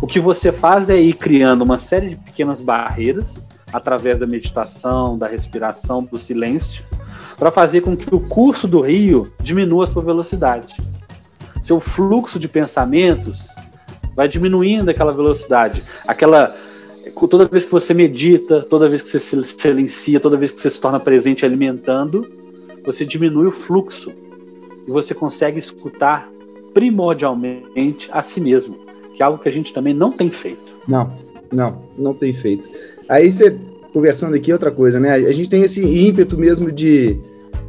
O 0.00 0.06
que 0.06 0.20
você 0.20 0.52
faz 0.52 0.90
é 0.90 1.00
ir 1.00 1.14
criando 1.14 1.62
uma 1.62 1.78
série 1.78 2.10
de 2.10 2.16
pequenas 2.16 2.60
barreiras 2.60 3.42
através 3.72 4.18
da 4.18 4.26
meditação, 4.26 5.18
da 5.18 5.26
respiração, 5.26 6.04
do 6.04 6.18
silêncio, 6.18 6.84
para 7.38 7.50
fazer 7.50 7.80
com 7.80 7.96
que 7.96 8.14
o 8.14 8.20
curso 8.20 8.68
do 8.68 8.80
rio 8.80 9.32
diminua 9.40 9.84
a 9.84 9.88
sua 9.88 10.02
velocidade. 10.02 10.76
Seu 11.62 11.80
fluxo 11.80 12.38
de 12.38 12.46
pensamentos 12.46 13.54
vai 14.14 14.28
diminuindo 14.28 14.90
aquela 14.90 15.12
velocidade, 15.12 15.82
aquela 16.06 16.54
toda 17.28 17.46
vez 17.46 17.64
que 17.64 17.72
você 17.72 17.94
medita, 17.94 18.62
toda 18.62 18.88
vez 18.88 19.00
que 19.00 19.08
você 19.08 19.42
silencia, 19.42 20.20
toda 20.20 20.36
vez 20.36 20.50
que 20.50 20.60
você 20.60 20.70
se 20.70 20.80
torna 20.80 21.00
presente 21.00 21.44
alimentando, 21.44 22.30
você 22.84 23.04
diminui 23.04 23.46
o 23.46 23.52
fluxo 23.52 24.12
e 24.86 24.90
você 24.90 25.14
consegue 25.14 25.58
escutar 25.58 26.28
primordialmente 26.74 28.08
a 28.12 28.22
si 28.22 28.40
mesmo, 28.40 28.85
que 29.16 29.22
é 29.22 29.26
algo 29.26 29.38
que 29.38 29.48
a 29.48 29.52
gente 29.52 29.72
também 29.72 29.94
não 29.94 30.12
tem 30.12 30.30
feito. 30.30 30.76
Não, 30.86 31.10
não, 31.50 31.82
não 31.98 32.12
tem 32.12 32.34
feito. 32.34 32.68
Aí 33.08 33.30
você, 33.30 33.56
conversando 33.92 34.36
aqui, 34.36 34.52
outra 34.52 34.70
coisa, 34.70 35.00
né? 35.00 35.14
A 35.14 35.32
gente 35.32 35.48
tem 35.48 35.62
esse 35.62 35.82
ímpeto 35.82 36.36
mesmo 36.36 36.70
de, 36.70 37.18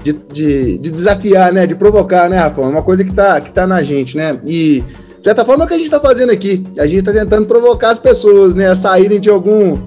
de, 0.04 0.12
de, 0.12 0.78
de 0.78 0.92
desafiar, 0.92 1.54
né? 1.54 1.66
De 1.66 1.74
provocar, 1.74 2.30
né, 2.30 2.38
Rafa? 2.38 2.62
Uma 2.62 2.84
coisa 2.84 3.04
que 3.04 3.14
tá, 3.14 3.40
que 3.40 3.52
tá 3.52 3.66
na 3.66 3.82
gente, 3.82 4.18
né? 4.18 4.38
E, 4.46 4.82
de 4.82 5.24
certa 5.24 5.46
forma, 5.46 5.64
é 5.64 5.66
o 5.66 5.68
que 5.68 5.74
a 5.74 5.78
gente 5.78 5.88
está 5.88 6.02
fazendo 6.02 6.32
aqui. 6.32 6.66
A 6.78 6.86
gente 6.86 7.00
está 7.00 7.14
tentando 7.14 7.48
provocar 7.48 7.92
as 7.92 8.00
pessoas, 8.00 8.54
né? 8.54 8.70
A 8.70 8.76
saírem 8.76 9.20
de 9.20 9.30
algum, 9.30 9.80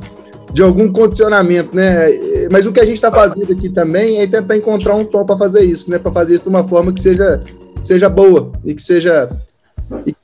de 0.53 0.63
algum 0.63 0.91
condicionamento, 0.91 1.77
né? 1.77 2.09
Mas 2.51 2.67
o 2.67 2.73
que 2.73 2.81
a 2.81 2.87
gente 2.87 2.97
está 2.97 3.13
fazendo 3.13 3.53
aqui 3.53 3.69
também 3.69 4.23
é 4.23 4.27
tentar 4.27 4.57
encontrar 4.57 4.95
um 4.95 5.05
tom 5.05 5.27
para 5.27 5.37
fazer 5.37 5.63
isso, 5.63 5.91
né? 5.91 5.99
Para 5.99 6.11
fazer 6.11 6.35
isso 6.35 6.45
de 6.45 6.49
uma 6.49 6.67
forma 6.67 6.91
que 6.91 7.03
seja, 7.03 7.43
seja 7.83 8.09
boa 8.09 8.51
e 8.65 8.75
que 8.75 8.81
seja, 8.81 9.31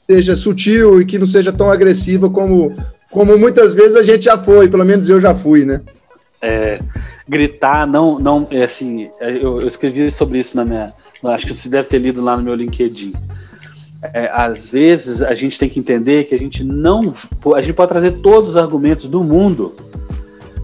seja 0.09 0.35
sutil 0.35 1.01
e 1.01 1.05
que 1.05 1.19
não 1.19 1.27
seja 1.27 1.53
tão 1.53 1.71
agressiva 1.71 2.31
como 2.31 2.75
como 3.11 3.39
muitas 3.39 3.73
vezes 3.73 3.97
a 3.97 4.03
gente 4.03 4.27
já 4.27 4.37
foi, 4.37 4.69
pelo 4.69 4.85
menos 4.85 5.09
eu 5.09 5.19
já 5.19 5.35
fui, 5.35 5.65
né? 5.65 5.81
É, 6.43 6.81
gritar, 7.27 7.87
não, 7.87 8.19
não, 8.19 8.47
é 8.51 8.63
assim, 8.65 9.09
eu, 9.21 9.59
eu, 9.59 9.67
escrevi 9.67 10.11
sobre 10.11 10.39
isso 10.39 10.55
na 10.55 10.67
minha, 10.67 10.93
acho 11.25 11.47
que 11.47 11.57
você 11.57 11.69
deve 11.69 11.89
ter 11.89 11.99
lido 11.99 12.23
lá 12.23 12.37
no 12.37 12.43
meu 12.43 12.55
LinkedIn. 12.55 13.15
É, 14.13 14.31
às 14.31 14.71
vezes 14.71 15.23
a 15.23 15.35
gente 15.35 15.59
tem 15.59 15.69
que 15.69 15.81
entender 15.81 16.25
que 16.25 16.35
a 16.35 16.39
gente 16.39 16.63
não, 16.63 17.15
a 17.55 17.63
gente 17.63 17.75
pode 17.75 17.89
trazer 17.89 18.13
todos 18.19 18.51
os 18.51 18.57
argumentos 18.57 19.07
do 19.07 19.25
mundo. 19.25 19.75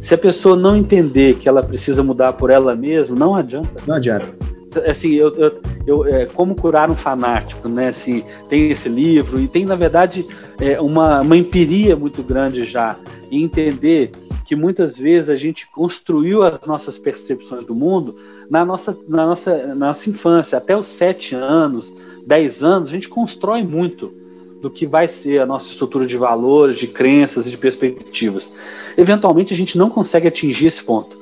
Se 0.03 0.15
a 0.15 0.19
pessoa 0.19 0.55
não 0.55 0.77
entender 0.77 1.37
que 1.37 1.49
ela 1.49 1.63
precisa 1.63 2.03
mudar 2.03 2.35
por 2.35 2.51
ela 2.51 2.77
mesma, 2.77 3.17
não 3.17 3.35
adianta. 3.35 3.71
Não 3.87 3.95
adianta 3.95 4.53
assim, 4.87 5.13
eu, 5.15 5.35
eu, 5.35 5.61
eu 5.87 6.07
é, 6.07 6.27
como 6.27 6.55
curar 6.55 6.91
um 6.91 6.97
fanático, 6.97 7.69
né? 7.69 7.89
Assim, 7.89 8.25
tem 8.49 8.71
esse 8.71 8.89
livro 8.89 9.41
e 9.41 9.49
tem 9.49 9.65
na 9.65 9.75
verdade 9.75 10.27
é, 10.61 10.81
uma, 10.81 11.21
uma 11.21 11.37
empiria 11.37 11.97
muito 11.97 12.23
grande 12.23 12.65
já 12.65 12.97
em 13.31 13.43
entender 13.43 14.13
que 14.45 14.57
muitas 14.57 14.99
vezes 14.99 15.31
a 15.31 15.37
gente 15.37 15.67
construiu 15.71 16.43
as 16.43 16.61
nossas 16.67 16.99
percepções 16.99 17.65
do 17.65 17.75
mundo 17.75 18.17
na 18.51 18.65
nossa, 18.65 18.97
na 19.09 19.27
nossa, 19.27 19.67
na 19.69 19.75
nossa 19.75 20.11
infância, 20.11 20.59
até 20.59 20.77
os 20.77 20.87
sete 20.87 21.35
anos, 21.35 21.93
dez 22.27 22.63
anos, 22.63 22.89
a 22.89 22.93
gente 22.93 23.09
constrói 23.09 23.63
muito 23.63 24.13
do 24.61 24.71
que 24.71 24.87
vai 24.87 25.09
ser 25.09 25.41
a 25.41 25.47
nossa 25.47 25.69
estrutura 25.69 26.07
de 26.07 26.17
valores, 26.17 26.77
de 26.77 26.87
crenças 26.87 27.47
e 27.47 27.51
de 27.51 27.59
perspectivas. 27.59 28.51
Eventualmente 28.97 29.53
a 29.55 29.57
gente 29.57 29.77
não 29.77 29.91
consegue 29.91 30.29
atingir 30.29 30.67
esse 30.67 30.83
ponto. 30.85 31.19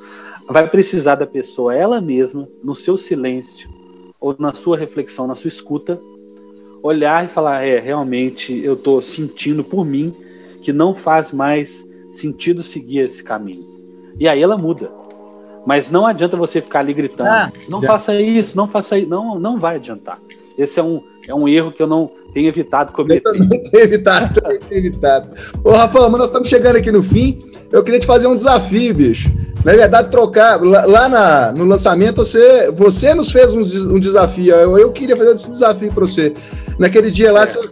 Vai 0.47 0.69
precisar 0.69 1.15
da 1.15 1.25
pessoa 1.25 1.75
ela 1.75 2.01
mesma, 2.01 2.47
no 2.63 2.75
seu 2.75 2.97
silêncio 2.97 3.80
ou 4.21 4.35
na 4.37 4.53
sua 4.53 4.77
reflexão, 4.77 5.25
na 5.25 5.33
sua 5.33 5.47
escuta, 5.47 5.99
olhar 6.83 7.25
e 7.25 7.27
falar: 7.27 7.63
é, 7.63 7.79
realmente 7.79 8.57
eu 8.63 8.75
estou 8.75 9.01
sentindo 9.01 9.63
por 9.63 9.83
mim 9.83 10.15
que 10.61 10.71
não 10.71 10.93
faz 10.93 11.31
mais 11.31 11.85
sentido 12.11 12.61
seguir 12.61 12.99
esse 12.99 13.23
caminho. 13.23 13.65
E 14.19 14.27
aí 14.27 14.41
ela 14.41 14.57
muda. 14.57 14.91
Mas 15.65 15.91
não 15.91 16.05
adianta 16.05 16.37
você 16.37 16.61
ficar 16.61 16.79
ali 16.79 16.93
gritando: 16.93 17.27
ah, 17.27 17.51
não 17.67 17.81
já. 17.81 17.87
faça 17.87 18.21
isso, 18.21 18.55
não 18.55 18.67
faça 18.67 18.97
isso. 18.97 19.09
Não, 19.09 19.39
não 19.39 19.59
vai 19.59 19.75
adiantar. 19.75 20.19
Esse 20.57 20.79
é 20.79 20.83
um, 20.83 21.01
é 21.27 21.35
um 21.35 21.47
erro 21.47 21.71
que 21.71 21.81
eu 21.81 21.87
não 21.87 22.11
tenho 22.33 22.47
evitado 22.47 22.93
cometer. 22.93 23.27
Eu 23.27 23.39
também 23.39 23.63
tenho 23.63 23.83
evitado, 23.83 24.41
tenho 24.67 24.79
evitado. 24.79 25.29
Ô, 25.63 25.71
Rafael, 25.71 26.09
mas 26.09 26.19
nós 26.19 26.29
estamos 26.29 26.49
chegando 26.49 26.77
aqui 26.77 26.91
no 26.91 27.03
fim. 27.03 27.39
Eu 27.71 27.83
queria 27.83 27.99
te 27.99 28.05
fazer 28.05 28.27
um 28.27 28.35
desafio, 28.35 28.93
bicho. 28.93 29.31
Na 29.63 29.73
verdade, 29.73 30.09
trocar. 30.09 30.59
Lá, 30.61 31.07
na, 31.07 31.51
no 31.51 31.65
lançamento, 31.65 32.17
você, 32.17 32.71
você 32.71 33.13
nos 33.13 33.31
fez 33.31 33.53
um, 33.53 33.61
um 33.95 33.99
desafio. 33.99 34.53
Eu, 34.55 34.77
eu, 34.77 34.91
queria 34.91 35.15
fazer 35.15 35.33
esse 35.33 35.51
desafio 35.51 35.91
para 35.91 36.05
você. 36.05 36.33
Naquele 36.79 37.11
dia 37.11 37.31
lá, 37.31 37.45
você 37.45 37.69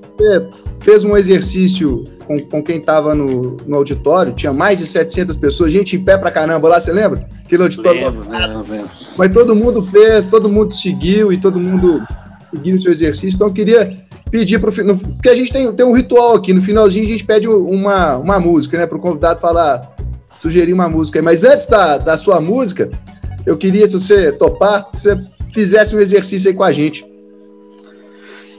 fez 0.79 1.03
um 1.03 1.17
exercício 1.17 2.03
com, 2.25 2.37
com 2.37 2.63
quem 2.63 2.77
estava 2.77 3.15
no, 3.15 3.57
no 3.65 3.77
auditório. 3.77 4.33
Tinha 4.33 4.53
mais 4.53 4.77
de 4.77 4.85
700 4.85 5.35
pessoas, 5.37 5.71
gente 5.71 5.95
em 5.95 6.03
pé 6.03 6.17
pra 6.17 6.31
caramba 6.31 6.69
lá, 6.69 6.79
você 6.79 6.93
lembra? 6.93 7.27
Aquele 7.43 7.63
auditório. 7.63 8.05
Lembro, 8.05 8.29
lembro, 8.29 8.65
lembro. 8.69 8.89
Mas 9.17 9.33
todo 9.33 9.55
mundo 9.55 9.81
fez, 9.81 10.27
todo 10.27 10.47
mundo 10.47 10.73
seguiu 10.73 11.33
e 11.33 11.37
todo 11.37 11.59
mundo 11.59 12.03
seguiu 12.49 12.75
o 12.75 12.81
seu 12.81 12.91
exercício. 12.91 13.35
Então, 13.35 13.47
eu 13.47 13.53
queria 13.53 13.97
pedir 14.29 14.59
para 14.59 14.69
o 14.69 14.97
porque 14.97 15.29
a 15.29 15.35
gente 15.35 15.51
tem, 15.51 15.71
tem 15.73 15.85
um 15.85 15.93
ritual 15.93 16.35
aqui, 16.35 16.53
no 16.53 16.61
finalzinho 16.61 17.05
a 17.05 17.09
gente 17.09 17.23
pede 17.23 17.47
uma, 17.47 18.17
uma 18.17 18.39
música, 18.39 18.77
né, 18.77 18.85
para 18.85 18.97
o 18.97 19.01
convidado 19.01 19.39
falar, 19.39 19.95
sugerir 20.31 20.73
uma 20.73 20.87
música. 20.87 21.21
Mas 21.21 21.43
antes 21.43 21.67
da, 21.67 21.97
da 21.97 22.15
sua 22.15 22.39
música, 22.39 22.89
eu 23.45 23.57
queria, 23.57 23.87
se 23.87 23.99
você 23.99 24.31
topar, 24.31 24.89
que 24.91 24.99
você 24.99 25.17
fizesse 25.51 25.95
um 25.95 25.99
exercício 25.99 26.49
aí 26.49 26.55
com 26.55 26.63
a 26.63 26.71
gente. 26.71 27.05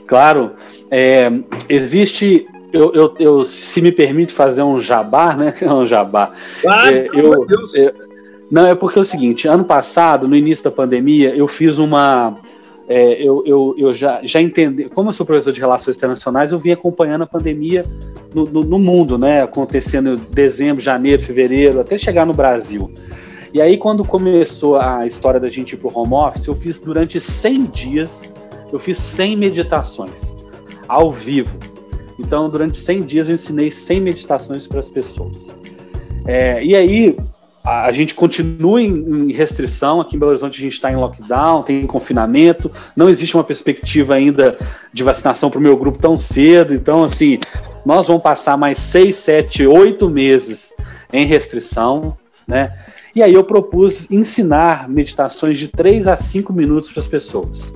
Claro, 0.07 0.51
é, 0.89 1.31
existe 1.69 2.45
eu, 2.73 2.93
eu, 2.93 3.15
eu, 3.19 3.43
se 3.43 3.81
me 3.81 3.91
permite 3.91 4.33
fazer 4.33 4.63
um 4.63 4.79
jabá, 4.79 5.35
né? 5.35 5.53
Um 5.63 5.85
jabá. 5.85 6.31
Ah, 6.65 6.91
é, 6.91 7.07
eu, 7.13 7.45
Deus. 7.45 7.75
É, 7.75 7.93
não, 8.49 8.67
é 8.67 8.75
porque 8.75 8.97
é 8.97 9.01
o 9.01 9.05
seguinte: 9.05 9.47
ano 9.47 9.63
passado, 9.63 10.27
no 10.27 10.35
início 10.35 10.63
da 10.63 10.71
pandemia, 10.71 11.35
eu 11.35 11.47
fiz 11.47 11.77
uma, 11.77 12.37
é, 12.91 13.13
eu, 13.21 13.41
eu, 13.45 13.73
eu 13.77 13.93
já, 13.93 14.19
já 14.21 14.41
entendi, 14.41 14.89
como 14.89 15.07
eu 15.07 15.13
sou 15.13 15.25
professor 15.25 15.53
de 15.53 15.61
relações 15.61 15.95
internacionais, 15.95 16.51
eu 16.51 16.59
vim 16.59 16.71
acompanhando 16.71 17.21
a 17.21 17.25
pandemia 17.25 17.85
no, 18.35 18.43
no, 18.43 18.61
no, 18.63 18.77
mundo, 18.77 19.17
né? 19.17 19.41
Acontecendo 19.41 20.15
em 20.15 20.17
dezembro, 20.29 20.83
janeiro, 20.83 21.23
fevereiro, 21.23 21.79
até 21.79 21.97
chegar 21.97 22.25
no 22.25 22.33
Brasil. 22.33 22.91
E 23.53 23.61
aí, 23.61 23.77
quando 23.77 24.03
começou 24.03 24.75
a 24.75 25.07
história 25.07 25.39
da 25.39 25.47
gente 25.47 25.71
ir 25.73 25.77
para 25.77 25.89
o 25.89 25.97
home 25.97 26.15
office, 26.15 26.45
eu 26.47 26.53
fiz 26.53 26.79
durante 26.79 27.17
100 27.17 27.63
dias, 27.67 28.29
eu 28.73 28.79
fiz 28.79 28.97
100 28.97 29.37
meditações, 29.37 30.35
ao 30.85 31.13
vivo. 31.13 31.57
Então, 32.19 32.49
durante 32.49 32.77
100 32.77 33.03
dias, 33.03 33.29
eu 33.29 33.35
ensinei 33.35 33.71
100 33.71 34.01
meditações 34.01 34.67
para 34.67 34.79
as 34.79 34.89
pessoas. 34.89 35.55
É, 36.27 36.61
e 36.61 36.75
aí, 36.75 37.17
a 37.63 37.91
gente 37.91 38.15
continua 38.15 38.81
em, 38.81 39.31
restrição. 39.31 40.01
Aqui 40.01 40.15
em 40.15 40.19
Belo 40.19 40.31
Horizonte 40.31 40.59
a 40.59 40.63
gente 40.63 40.73
está 40.73 40.91
em 40.91 40.95
lockdown, 40.95 41.63
tem 41.63 41.85
confinamento, 41.85 42.71
não 42.95 43.09
existe 43.09 43.35
uma 43.35 43.43
perspectiva 43.43 44.15
ainda 44.15 44.57
de 44.91 45.03
vacinação 45.03 45.49
para 45.49 45.59
o 45.59 45.61
meu 45.61 45.77
grupo 45.77 45.97
tão 45.97 46.17
cedo. 46.17 46.73
Então, 46.73 47.03
assim, 47.03 47.39
nós 47.85 48.07
vamos 48.07 48.23
passar 48.23 48.57
mais 48.57 48.77
seis, 48.77 49.15
sete, 49.17 49.65
oito 49.65 50.09
meses 50.09 50.73
em 51.13 51.25
restrição, 51.25 52.17
né? 52.47 52.73
E 53.13 53.21
aí 53.21 53.33
eu 53.33 53.43
propus 53.43 54.09
ensinar 54.09 54.87
meditações 54.87 55.59
de 55.59 55.67
três 55.67 56.07
a 56.07 56.15
cinco 56.15 56.53
minutos 56.53 56.89
para 56.89 57.01
as 57.01 57.07
pessoas. 57.07 57.73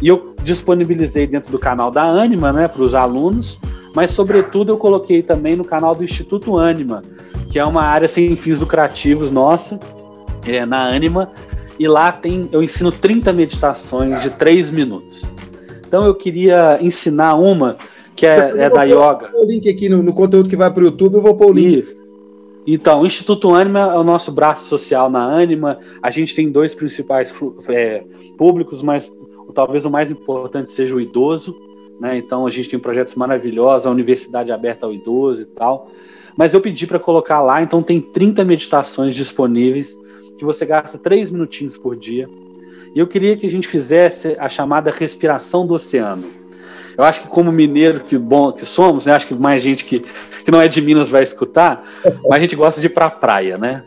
E 0.00 0.08
eu 0.08 0.34
disponibilizei 0.42 1.26
dentro 1.26 1.52
do 1.52 1.58
canal 1.58 1.90
da 1.90 2.02
Anima, 2.02 2.52
né, 2.52 2.66
para 2.66 2.82
os 2.82 2.92
alunos, 2.92 3.60
mas 3.94 4.10
sobretudo 4.10 4.72
eu 4.72 4.78
coloquei 4.78 5.22
também 5.22 5.56
no 5.56 5.64
canal 5.64 5.94
do 5.94 6.04
Instituto 6.04 6.58
Anima, 6.58 7.02
que 7.50 7.58
é 7.58 7.64
uma 7.64 7.82
área 7.82 8.08
sem 8.08 8.34
fins 8.36 8.60
lucrativos 8.60 9.30
nossa, 9.30 9.78
é, 10.46 10.64
na 10.64 10.86
Anima, 10.88 11.30
e 11.78 11.86
lá 11.86 12.12
tem 12.12 12.48
eu 12.52 12.62
ensino 12.62 12.90
30 12.90 13.32
meditações 13.32 14.22
de 14.22 14.30
3 14.30 14.70
minutos. 14.70 15.34
Então 15.86 16.04
eu 16.06 16.14
queria 16.14 16.78
ensinar 16.80 17.34
uma 17.34 17.76
que 18.16 18.26
é, 18.26 18.52
é 18.56 18.70
da 18.70 18.84
yoga. 18.84 19.30
o 19.34 19.44
link 19.44 19.68
aqui 19.68 19.88
no, 19.88 20.02
no, 20.02 20.12
conteúdo 20.12 20.48
que 20.48 20.56
vai 20.56 20.70
para 20.70 20.82
o 20.82 20.86
YouTube, 20.86 21.14
eu 21.14 21.22
vou 21.22 21.36
pôr 21.36 21.50
o 21.50 21.52
link. 21.52 21.80
Isso. 21.80 22.02
Então, 22.66 23.02
o 23.02 23.06
Instituto 23.06 23.52
Anima 23.54 23.80
é 23.80 23.98
o 23.98 24.04
nosso 24.04 24.30
braço 24.30 24.68
social 24.68 25.10
na 25.10 25.24
Anima. 25.24 25.78
A 26.00 26.10
gente 26.10 26.34
tem 26.34 26.50
dois 26.50 26.74
principais 26.74 27.34
é, 27.68 28.04
públicos, 28.38 28.80
mas 28.82 29.12
talvez 29.52 29.84
o 29.84 29.90
mais 29.90 30.10
importante 30.10 30.72
seja 30.72 30.94
o 30.94 31.00
idoso. 31.00 31.56
Né? 32.02 32.16
Então, 32.16 32.44
a 32.44 32.50
gente 32.50 32.68
tem 32.68 32.80
projetos 32.80 33.14
maravilhosos, 33.14 33.86
a 33.86 33.90
Universidade 33.90 34.50
Aberta 34.50 34.86
ao 34.86 34.92
Idoso 34.92 35.42
e 35.42 35.46
tal. 35.46 35.88
Mas 36.36 36.52
eu 36.52 36.60
pedi 36.60 36.84
para 36.84 36.98
colocar 36.98 37.40
lá, 37.40 37.62
então 37.62 37.80
tem 37.80 38.00
30 38.00 38.44
meditações 38.44 39.14
disponíveis, 39.14 39.96
que 40.36 40.44
você 40.44 40.66
gasta 40.66 40.98
3 40.98 41.30
minutinhos 41.30 41.76
por 41.76 41.96
dia. 41.96 42.28
E 42.92 42.98
eu 42.98 43.06
queria 43.06 43.36
que 43.36 43.46
a 43.46 43.50
gente 43.50 43.68
fizesse 43.68 44.36
a 44.40 44.48
chamada 44.48 44.90
respiração 44.90 45.64
do 45.64 45.74
oceano. 45.74 46.24
Eu 46.98 47.04
acho 47.04 47.22
que 47.22 47.28
como 47.28 47.52
mineiro 47.52 48.00
que 48.00 48.18
bom 48.18 48.50
que 48.50 48.66
somos, 48.66 49.06
né? 49.06 49.12
Acho 49.12 49.28
que 49.28 49.34
mais 49.34 49.62
gente 49.62 49.84
que, 49.84 50.00
que 50.00 50.50
não 50.50 50.60
é 50.60 50.66
de 50.66 50.82
Minas 50.82 51.08
vai 51.08 51.22
escutar, 51.22 51.84
mas 52.28 52.32
a 52.32 52.40
gente 52.40 52.56
gosta 52.56 52.80
de 52.80 52.88
ir 52.88 52.90
para 52.90 53.06
a 53.06 53.10
praia, 53.10 53.56
né? 53.56 53.84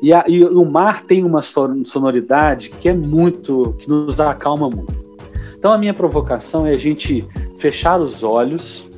E, 0.00 0.10
a, 0.12 0.24
e, 0.26 0.42
o 0.42 0.64
mar 0.64 1.02
tem 1.02 1.22
uma 1.22 1.42
sonoridade 1.42 2.70
que 2.70 2.88
é 2.88 2.94
muito, 2.94 3.74
que 3.78 3.88
nos 3.88 4.18
acalma 4.18 4.70
muito. 4.70 5.05
Então 5.66 5.74
a 5.74 5.78
minha 5.78 5.92
provocação 5.92 6.64
é 6.64 6.70
a 6.70 6.78
gente 6.78 7.26
fechar 7.58 8.00
os 8.00 8.22
olhos 8.22 8.88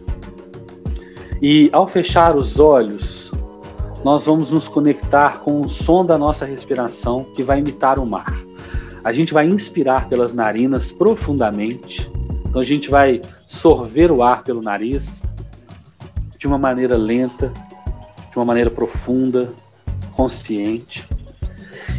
e 1.41 1.71
ao 1.73 1.87
fechar 1.87 2.37
os 2.37 2.61
olhos, 2.61 3.33
nós 4.05 4.27
vamos 4.27 4.51
nos 4.51 4.69
conectar 4.69 5.41
com 5.41 5.63
o 5.63 5.69
som 5.71 6.05
da 6.05 6.19
nossa 6.19 6.45
respiração 6.45 7.25
que 7.35 7.43
vai 7.43 7.61
imitar 7.61 7.99
o 7.99 8.05
mar. 8.05 8.37
A 9.03 9.13
gente 9.13 9.33
vai 9.33 9.47
inspirar 9.47 10.11
pelas 10.11 10.35
narinas 10.35 10.93
profundamente. 10.93 12.07
Então 12.47 12.61
a 12.61 12.65
gente 12.67 12.91
vai 12.91 13.23
sorver 13.47 14.13
o 14.13 14.23
ar 14.23 14.45
pelo 14.45 14.61
nariz 14.61 15.23
de 16.39 16.47
uma 16.47 16.59
maneira 16.59 16.99
lenta, 16.99 17.51
de 18.31 18.37
uma 18.37 18.45
maneira 18.45 18.71
profunda, 18.71 19.55
consciente. 20.15 21.09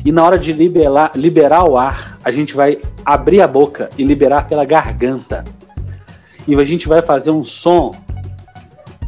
E 0.05 0.11
na 0.11 0.23
hora 0.23 0.37
de 0.37 0.53
liberar, 0.53 1.13
liberar 1.15 1.67
o 1.67 1.75
ar, 1.75 2.19
a 2.23 2.29
gente 2.29 2.53
vai 2.53 2.79
abrir 3.05 3.41
a 3.41 3.47
boca 3.47 3.89
e 3.97 4.03
liberar 4.03 4.47
pela 4.47 4.65
garganta. 4.65 5.43
E 6.47 6.55
a 6.55 6.65
gente 6.65 6.87
vai 6.87 7.01
fazer 7.01 7.31
um 7.31 7.43
som 7.43 7.91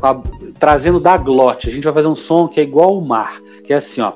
a, 0.02 0.16
trazendo 0.60 1.00
da 1.00 1.18
glote. 1.18 1.70
A 1.70 1.72
gente 1.72 1.84
vai 1.84 1.94
fazer 1.94 2.08
um 2.08 2.16
som 2.16 2.48
que 2.48 2.60
é 2.60 2.64
igual 2.64 2.90
ao 2.90 3.02
mar, 3.02 3.42
que 3.64 3.74
é 3.74 3.78
assim, 3.78 4.02
ó. 4.02 4.14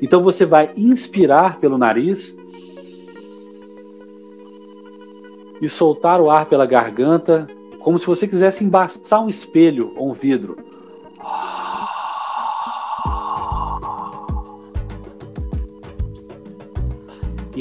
Então 0.00 0.22
você 0.22 0.44
vai 0.44 0.72
inspirar 0.76 1.58
pelo 1.58 1.78
nariz 1.78 2.36
e 5.60 5.68
soltar 5.68 6.20
o 6.20 6.28
ar 6.28 6.46
pela 6.46 6.66
garganta, 6.66 7.48
como 7.78 7.96
se 7.98 8.06
você 8.06 8.26
quisesse 8.26 8.64
embaçar 8.64 9.22
um 9.22 9.28
espelho 9.28 9.92
ou 9.96 10.10
um 10.10 10.12
vidro. 10.12 10.56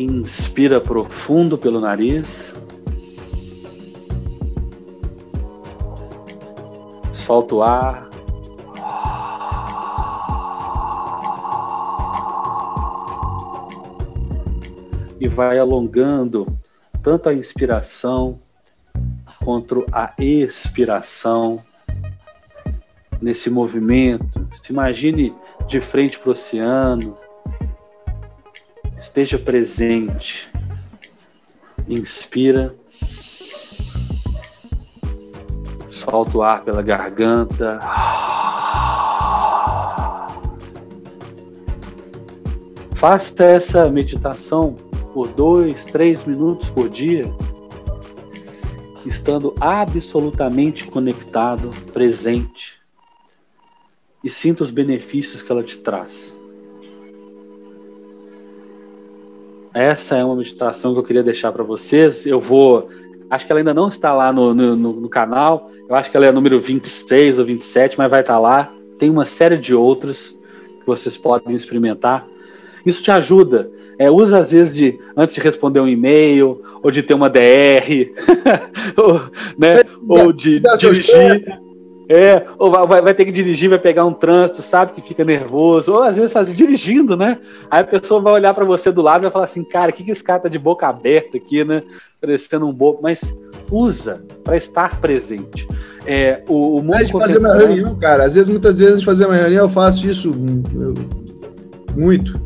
Inspira 0.03 0.81
profundo 0.81 1.57
pelo 1.57 1.79
nariz. 1.79 2.55
solta 7.31 7.55
o 7.55 7.63
ar. 7.63 8.09
E 15.17 15.27
vai 15.29 15.57
alongando 15.57 16.45
tanto 17.01 17.29
a 17.29 17.33
inspiração 17.33 18.37
quanto 19.45 19.85
a 19.93 20.13
expiração 20.19 21.63
nesse 23.21 23.49
movimento. 23.49 24.45
Se 24.51 24.73
imagine 24.73 25.33
de 25.67 25.79
frente 25.79 26.19
para 26.19 26.29
o 26.29 26.31
oceano, 26.31 27.17
esteja 29.01 29.39
presente. 29.39 30.47
Inspira. 31.87 32.75
Solta 35.89 36.37
o 36.37 36.43
ar 36.43 36.63
pela 36.63 36.83
garganta. 36.83 37.79
Faça 42.95 43.43
essa 43.43 43.89
meditação 43.89 44.73
por 45.13 45.29
dois, 45.29 45.85
três 45.85 46.23
minutos 46.23 46.69
por 46.69 46.87
dia. 46.87 47.25
estando 49.03 49.55
absolutamente 49.59 50.85
conectado, 50.85 51.71
presente, 51.91 52.79
e 54.23 54.29
sinta 54.29 54.63
os 54.63 54.69
benefícios 54.69 55.41
que 55.41 55.51
ela 55.51 55.63
te 55.63 55.79
traz. 55.79 56.39
Essa 59.73 60.17
é 60.17 60.23
uma 60.23 60.35
meditação 60.35 60.93
que 60.93 60.99
eu 60.99 61.03
queria 61.03 61.23
deixar 61.23 61.51
para 61.51 61.63
vocês. 61.63 62.25
Eu 62.25 62.39
vou. 62.39 62.89
Acho 63.29 63.45
que 63.45 63.51
ela 63.51 63.61
ainda 63.61 63.73
não 63.73 63.87
está 63.87 64.13
lá 64.13 64.33
no, 64.33 64.53
no, 64.53 64.75
no, 64.75 65.09
canal. 65.09 65.69
Eu 65.87 65.95
acho 65.95 66.11
que 66.11 66.17
ela 66.17 66.25
é 66.25 66.31
número 66.31 66.59
26 66.59 67.39
ou 67.39 67.45
27, 67.45 67.97
mas 67.97 68.11
vai 68.11 68.19
estar 68.19 68.37
lá. 68.37 68.71
Tem 68.99 69.09
uma 69.09 69.23
série 69.23 69.57
de 69.57 69.73
outras 69.73 70.37
que 70.79 70.85
vocês 70.85 71.17
podem 71.17 71.55
experimentar. 71.55 72.27
Isso 72.85 73.01
te 73.01 73.11
ajuda. 73.11 73.71
É, 73.97 74.09
usa 74.09 74.39
às 74.39 74.51
vezes 74.51 74.75
de 74.75 74.99
antes 75.15 75.35
de 75.35 75.41
responder 75.41 75.79
um 75.79 75.87
e-mail, 75.87 76.61
ou 76.81 76.91
de 76.91 77.03
ter 77.03 77.13
uma 77.13 77.29
DR, 77.29 78.11
ou, 78.97 79.21
né, 79.57 79.83
ou 80.07 80.33
de 80.33 80.59
dirigir. 80.59 81.61
É, 82.13 82.45
ou 82.57 82.69
vai, 82.69 83.01
vai, 83.01 83.13
ter 83.13 83.23
que 83.23 83.31
dirigir, 83.31 83.69
vai 83.69 83.79
pegar 83.79 84.03
um 84.03 84.11
trânsito, 84.11 84.61
sabe 84.61 84.91
que 84.91 85.01
fica 85.01 85.23
nervoso, 85.23 85.93
ou 85.93 86.03
às 86.03 86.17
vezes 86.17 86.33
faz 86.33 86.53
dirigindo, 86.53 87.15
né? 87.15 87.37
Aí 87.69 87.79
a 87.79 87.85
pessoa 87.85 88.19
vai 88.19 88.33
olhar 88.33 88.53
para 88.53 88.65
você 88.65 88.91
do 88.91 89.01
lado 89.01 89.21
e 89.21 89.23
vai 89.23 89.31
falar 89.31 89.45
assim, 89.45 89.63
cara, 89.63 89.91
o 89.91 89.93
que, 89.93 90.03
que 90.03 90.11
esse 90.11 90.21
cara 90.21 90.41
tá 90.41 90.49
de 90.49 90.59
boca 90.59 90.85
aberta 90.85 91.37
aqui, 91.37 91.63
né? 91.63 91.81
Parecendo 92.19 92.67
um 92.67 92.73
bobo, 92.73 92.99
mas 93.01 93.33
usa 93.71 94.21
para 94.43 94.57
estar 94.57 94.99
presente. 94.99 95.65
É, 96.05 96.43
o, 96.49 96.79
o 96.79 96.83
mundo 96.83 97.05
de 97.05 97.13
fazer 97.13 97.37
uma 97.37 97.55
reunião, 97.55 97.95
cara. 97.95 98.25
Às 98.25 98.35
vezes, 98.35 98.49
muitas 98.49 98.77
vezes, 98.77 98.99
de 98.99 99.05
fazer 99.05 99.25
uma 99.25 99.35
reunião, 99.35 99.63
eu 99.63 99.69
faço 99.69 100.05
isso 100.09 100.33
muito. 101.95 102.41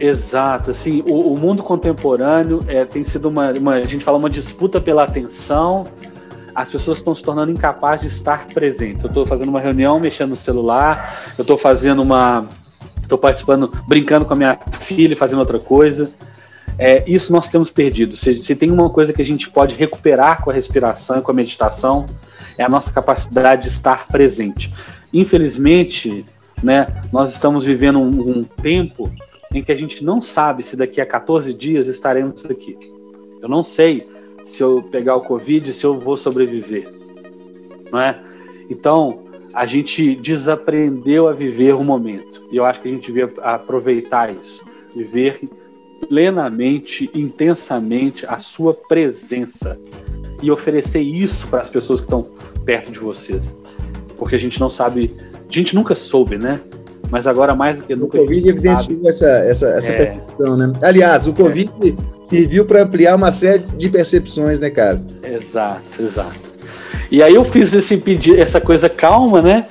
Exato, 0.00 0.70
assim, 0.70 1.04
o, 1.06 1.34
o 1.34 1.38
mundo 1.38 1.62
contemporâneo 1.62 2.64
é, 2.66 2.82
tem 2.84 3.04
sido 3.04 3.28
uma, 3.28 3.52
uma, 3.52 3.74
a 3.74 3.84
gente 3.84 4.04
fala 4.04 4.16
uma 4.16 4.30
disputa 4.30 4.80
pela 4.80 5.02
atenção, 5.02 5.84
as 6.54 6.70
pessoas 6.70 6.98
estão 6.98 7.14
se 7.14 7.22
tornando 7.22 7.50
incapazes 7.50 8.10
de 8.10 8.18
estar 8.18 8.46
presentes. 8.46 9.04
Eu 9.04 9.08
estou 9.08 9.26
fazendo 9.26 9.48
uma 9.48 9.60
reunião, 9.60 9.98
mexendo 9.98 10.30
no 10.30 10.36
celular, 10.36 11.34
eu 11.36 11.42
estou 11.42 11.56
fazendo 11.56 12.02
uma, 12.02 12.46
estou 13.02 13.18
participando, 13.18 13.70
brincando 13.86 14.24
com 14.24 14.32
a 14.32 14.36
minha 14.36 14.58
filha, 14.80 15.16
fazendo 15.16 15.40
outra 15.40 15.58
coisa. 15.58 16.10
É, 16.78 17.04
isso 17.06 17.32
nós 17.32 17.48
temos 17.48 17.70
perdido. 17.70 18.16
Se, 18.16 18.34
se 18.34 18.54
tem 18.54 18.70
uma 18.70 18.88
coisa 18.90 19.12
que 19.12 19.22
a 19.22 19.24
gente 19.24 19.50
pode 19.50 19.74
recuperar 19.74 20.42
com 20.42 20.50
a 20.50 20.52
respiração 20.52 21.20
com 21.20 21.30
a 21.30 21.34
meditação, 21.34 22.06
é 22.56 22.64
a 22.64 22.68
nossa 22.68 22.92
capacidade 22.92 23.62
de 23.62 23.68
estar 23.68 24.08
presente. 24.08 24.72
Infelizmente, 25.12 26.24
né, 26.62 26.86
nós 27.12 27.32
estamos 27.32 27.64
vivendo 27.64 27.98
um, 27.98 28.38
um 28.38 28.44
tempo 28.44 29.12
em 29.54 29.62
que 29.62 29.72
a 29.72 29.76
gente 29.76 30.02
não 30.02 30.20
sabe 30.20 30.62
se 30.62 30.76
daqui 30.76 31.00
a 31.00 31.06
14 31.06 31.52
dias 31.52 31.86
estaremos 31.86 32.44
aqui. 32.46 32.78
Eu 33.42 33.48
não 33.48 33.62
sei 33.62 34.08
se 34.42 34.62
eu 34.62 34.82
pegar 34.82 35.16
o 35.16 35.22
Covid, 35.22 35.72
se 35.72 35.84
eu 35.84 35.98
vou 35.98 36.16
sobreviver. 36.16 36.88
Não 37.90 38.00
é? 38.00 38.20
Então, 38.70 39.20
a 39.52 39.66
gente 39.66 40.14
desaprendeu 40.16 41.28
a 41.28 41.32
viver 41.32 41.74
o 41.74 41.84
momento. 41.84 42.42
E 42.50 42.56
eu 42.56 42.64
acho 42.64 42.80
que 42.80 42.88
a 42.88 42.90
gente 42.90 43.12
devia 43.12 43.30
aproveitar 43.42 44.34
isso. 44.34 44.64
Viver 44.94 45.40
plenamente, 46.08 47.10
intensamente 47.14 48.26
a 48.26 48.38
sua 48.38 48.74
presença. 48.74 49.78
E 50.42 50.50
oferecer 50.50 51.00
isso 51.00 51.46
para 51.48 51.60
as 51.60 51.68
pessoas 51.68 52.00
que 52.00 52.06
estão 52.06 52.22
perto 52.64 52.90
de 52.90 52.98
vocês. 52.98 53.54
Porque 54.18 54.34
a 54.34 54.38
gente 54.38 54.58
não 54.58 54.70
sabe, 54.70 55.14
a 55.48 55.52
gente 55.52 55.74
nunca 55.74 55.94
soube, 55.94 56.36
né? 56.36 56.60
Mas 57.10 57.26
agora 57.26 57.54
mais 57.54 57.78
do 57.78 57.86
que 57.86 57.94
nunca. 57.94 58.16
O 58.16 58.20
Covid 58.22 58.48
evidenciou 58.48 59.00
essa, 59.06 59.28
essa, 59.28 59.68
essa 59.68 59.92
é... 59.92 59.96
percepção, 59.96 60.56
né? 60.56 60.72
Aliás, 60.82 61.26
o 61.26 61.34
Covid 61.34 61.70
é. 61.84 62.21
Serviu 62.32 62.64
para 62.64 62.82
ampliar 62.82 63.14
uma 63.14 63.30
série 63.30 63.64
de 63.76 63.90
percepções, 63.90 64.58
né, 64.58 64.70
cara? 64.70 65.02
Exato, 65.22 66.02
exato. 66.02 66.52
E 67.10 67.22
aí 67.22 67.34
eu 67.34 67.44
fiz 67.44 67.74
esse 67.74 67.98
pedir, 67.98 68.38
essa 68.38 68.58
coisa 68.58 68.88
calma, 68.88 69.42
né? 69.42 69.66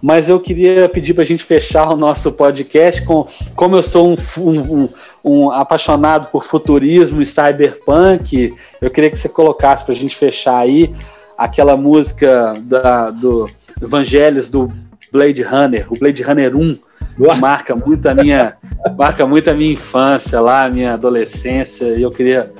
Mas 0.00 0.28
eu 0.28 0.38
queria 0.38 0.88
pedir 0.88 1.12
para 1.14 1.22
a 1.22 1.26
gente 1.26 1.42
fechar 1.42 1.90
o 1.90 1.96
nosso 1.96 2.30
podcast 2.30 3.02
com, 3.02 3.26
como 3.56 3.74
eu 3.74 3.82
sou 3.82 4.10
um, 4.10 4.16
um, 4.38 4.60
um, 4.60 4.88
um 5.24 5.50
apaixonado 5.50 6.28
por 6.30 6.44
futurismo 6.44 7.20
e 7.20 7.26
cyberpunk, 7.26 8.54
eu 8.80 8.90
queria 8.90 9.10
que 9.10 9.16
você 9.16 9.28
colocasse 9.28 9.84
para 9.84 9.94
a 9.94 9.96
gente 9.96 10.14
fechar 10.14 10.58
aí 10.58 10.94
aquela 11.36 11.76
música 11.76 12.52
da, 12.60 13.10
do 13.10 13.48
Evangelhos 13.82 14.48
do 14.48 14.70
Blade 15.10 15.42
Runner, 15.42 15.86
o 15.90 15.98
Blade 15.98 16.22
Runner 16.22 16.54
1, 16.54 16.78
Nossa. 17.18 17.40
marca 17.40 17.76
muito 17.76 18.08
a 18.08 18.14
minha 18.14 18.56
marca 18.98 19.26
muito 19.26 19.48
a 19.48 19.54
minha 19.54 19.72
infância 19.72 20.40
lá, 20.40 20.64
a 20.64 20.68
minha 20.68 20.94
adolescência, 20.94 21.86
e 21.96 22.02
eu 22.02 22.10
queria 22.10 22.52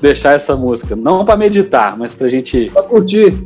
deixar 0.00 0.34
essa 0.34 0.56
música, 0.56 0.96
não 0.96 1.24
para 1.24 1.36
meditar, 1.36 1.96
mas 1.98 2.14
para 2.14 2.26
a 2.26 2.30
gente 2.30 2.70
para 2.72 2.82
curtir. 2.82 3.36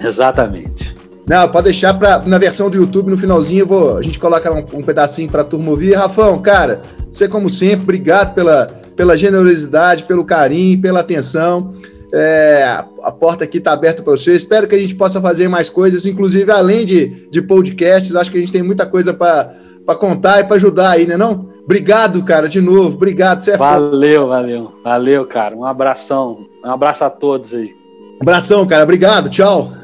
Exatamente. 0.00 0.96
Não, 1.26 1.48
pode 1.48 1.64
deixar 1.64 1.94
pra, 1.94 2.18
na 2.20 2.38
versão 2.38 2.68
do 2.68 2.76
YouTube, 2.76 3.10
no 3.10 3.16
finalzinho, 3.16 3.64
vou, 3.64 3.96
a 3.96 4.02
gente 4.02 4.18
coloca 4.18 4.52
um, 4.52 4.64
um 4.78 4.82
pedacinho 4.82 5.30
para 5.30 5.44
turma 5.44 5.70
ouvir. 5.70 5.94
Rafão, 5.94 6.40
cara, 6.42 6.82
você 7.08 7.28
como 7.28 7.48
sempre, 7.48 7.82
obrigado 7.82 8.34
pela, 8.34 8.66
pela 8.96 9.16
generosidade, 9.16 10.04
pelo 10.04 10.24
carinho, 10.24 10.80
pela 10.80 11.00
atenção. 11.00 11.74
É, 12.12 12.82
a 13.02 13.12
porta 13.12 13.44
aqui 13.44 13.58
está 13.58 13.72
aberta 13.72 14.02
para 14.02 14.10
você. 14.10 14.34
Espero 14.34 14.66
que 14.66 14.74
a 14.74 14.78
gente 14.78 14.96
possa 14.96 15.20
fazer 15.20 15.48
mais 15.48 15.68
coisas, 15.68 16.04
inclusive 16.04 16.50
além 16.50 16.84
de, 16.84 17.28
de 17.30 17.40
podcasts. 17.40 18.16
Acho 18.16 18.32
que 18.32 18.38
a 18.38 18.40
gente 18.40 18.52
tem 18.52 18.62
muita 18.62 18.84
coisa 18.84 19.14
para 19.84 19.98
contar 19.98 20.40
e 20.40 20.44
para 20.44 20.56
ajudar 20.56 20.90
aí, 20.90 21.06
né? 21.06 21.16
Não? 21.16 21.48
Obrigado, 21.64 22.24
cara, 22.24 22.48
de 22.48 22.60
novo. 22.60 22.96
Obrigado. 22.96 23.38
Você 23.38 23.52
é 23.52 23.56
valeu, 23.56 24.22
foda. 24.22 24.34
valeu. 24.34 24.72
Valeu, 24.82 25.26
cara. 25.26 25.56
Um 25.56 25.64
abração. 25.64 26.46
Um 26.64 26.70
abraço 26.70 27.04
a 27.04 27.10
todos 27.10 27.54
aí. 27.54 27.74
Abração, 28.20 28.66
cara. 28.66 28.82
Obrigado. 28.82 29.30
Tchau. 29.30 29.79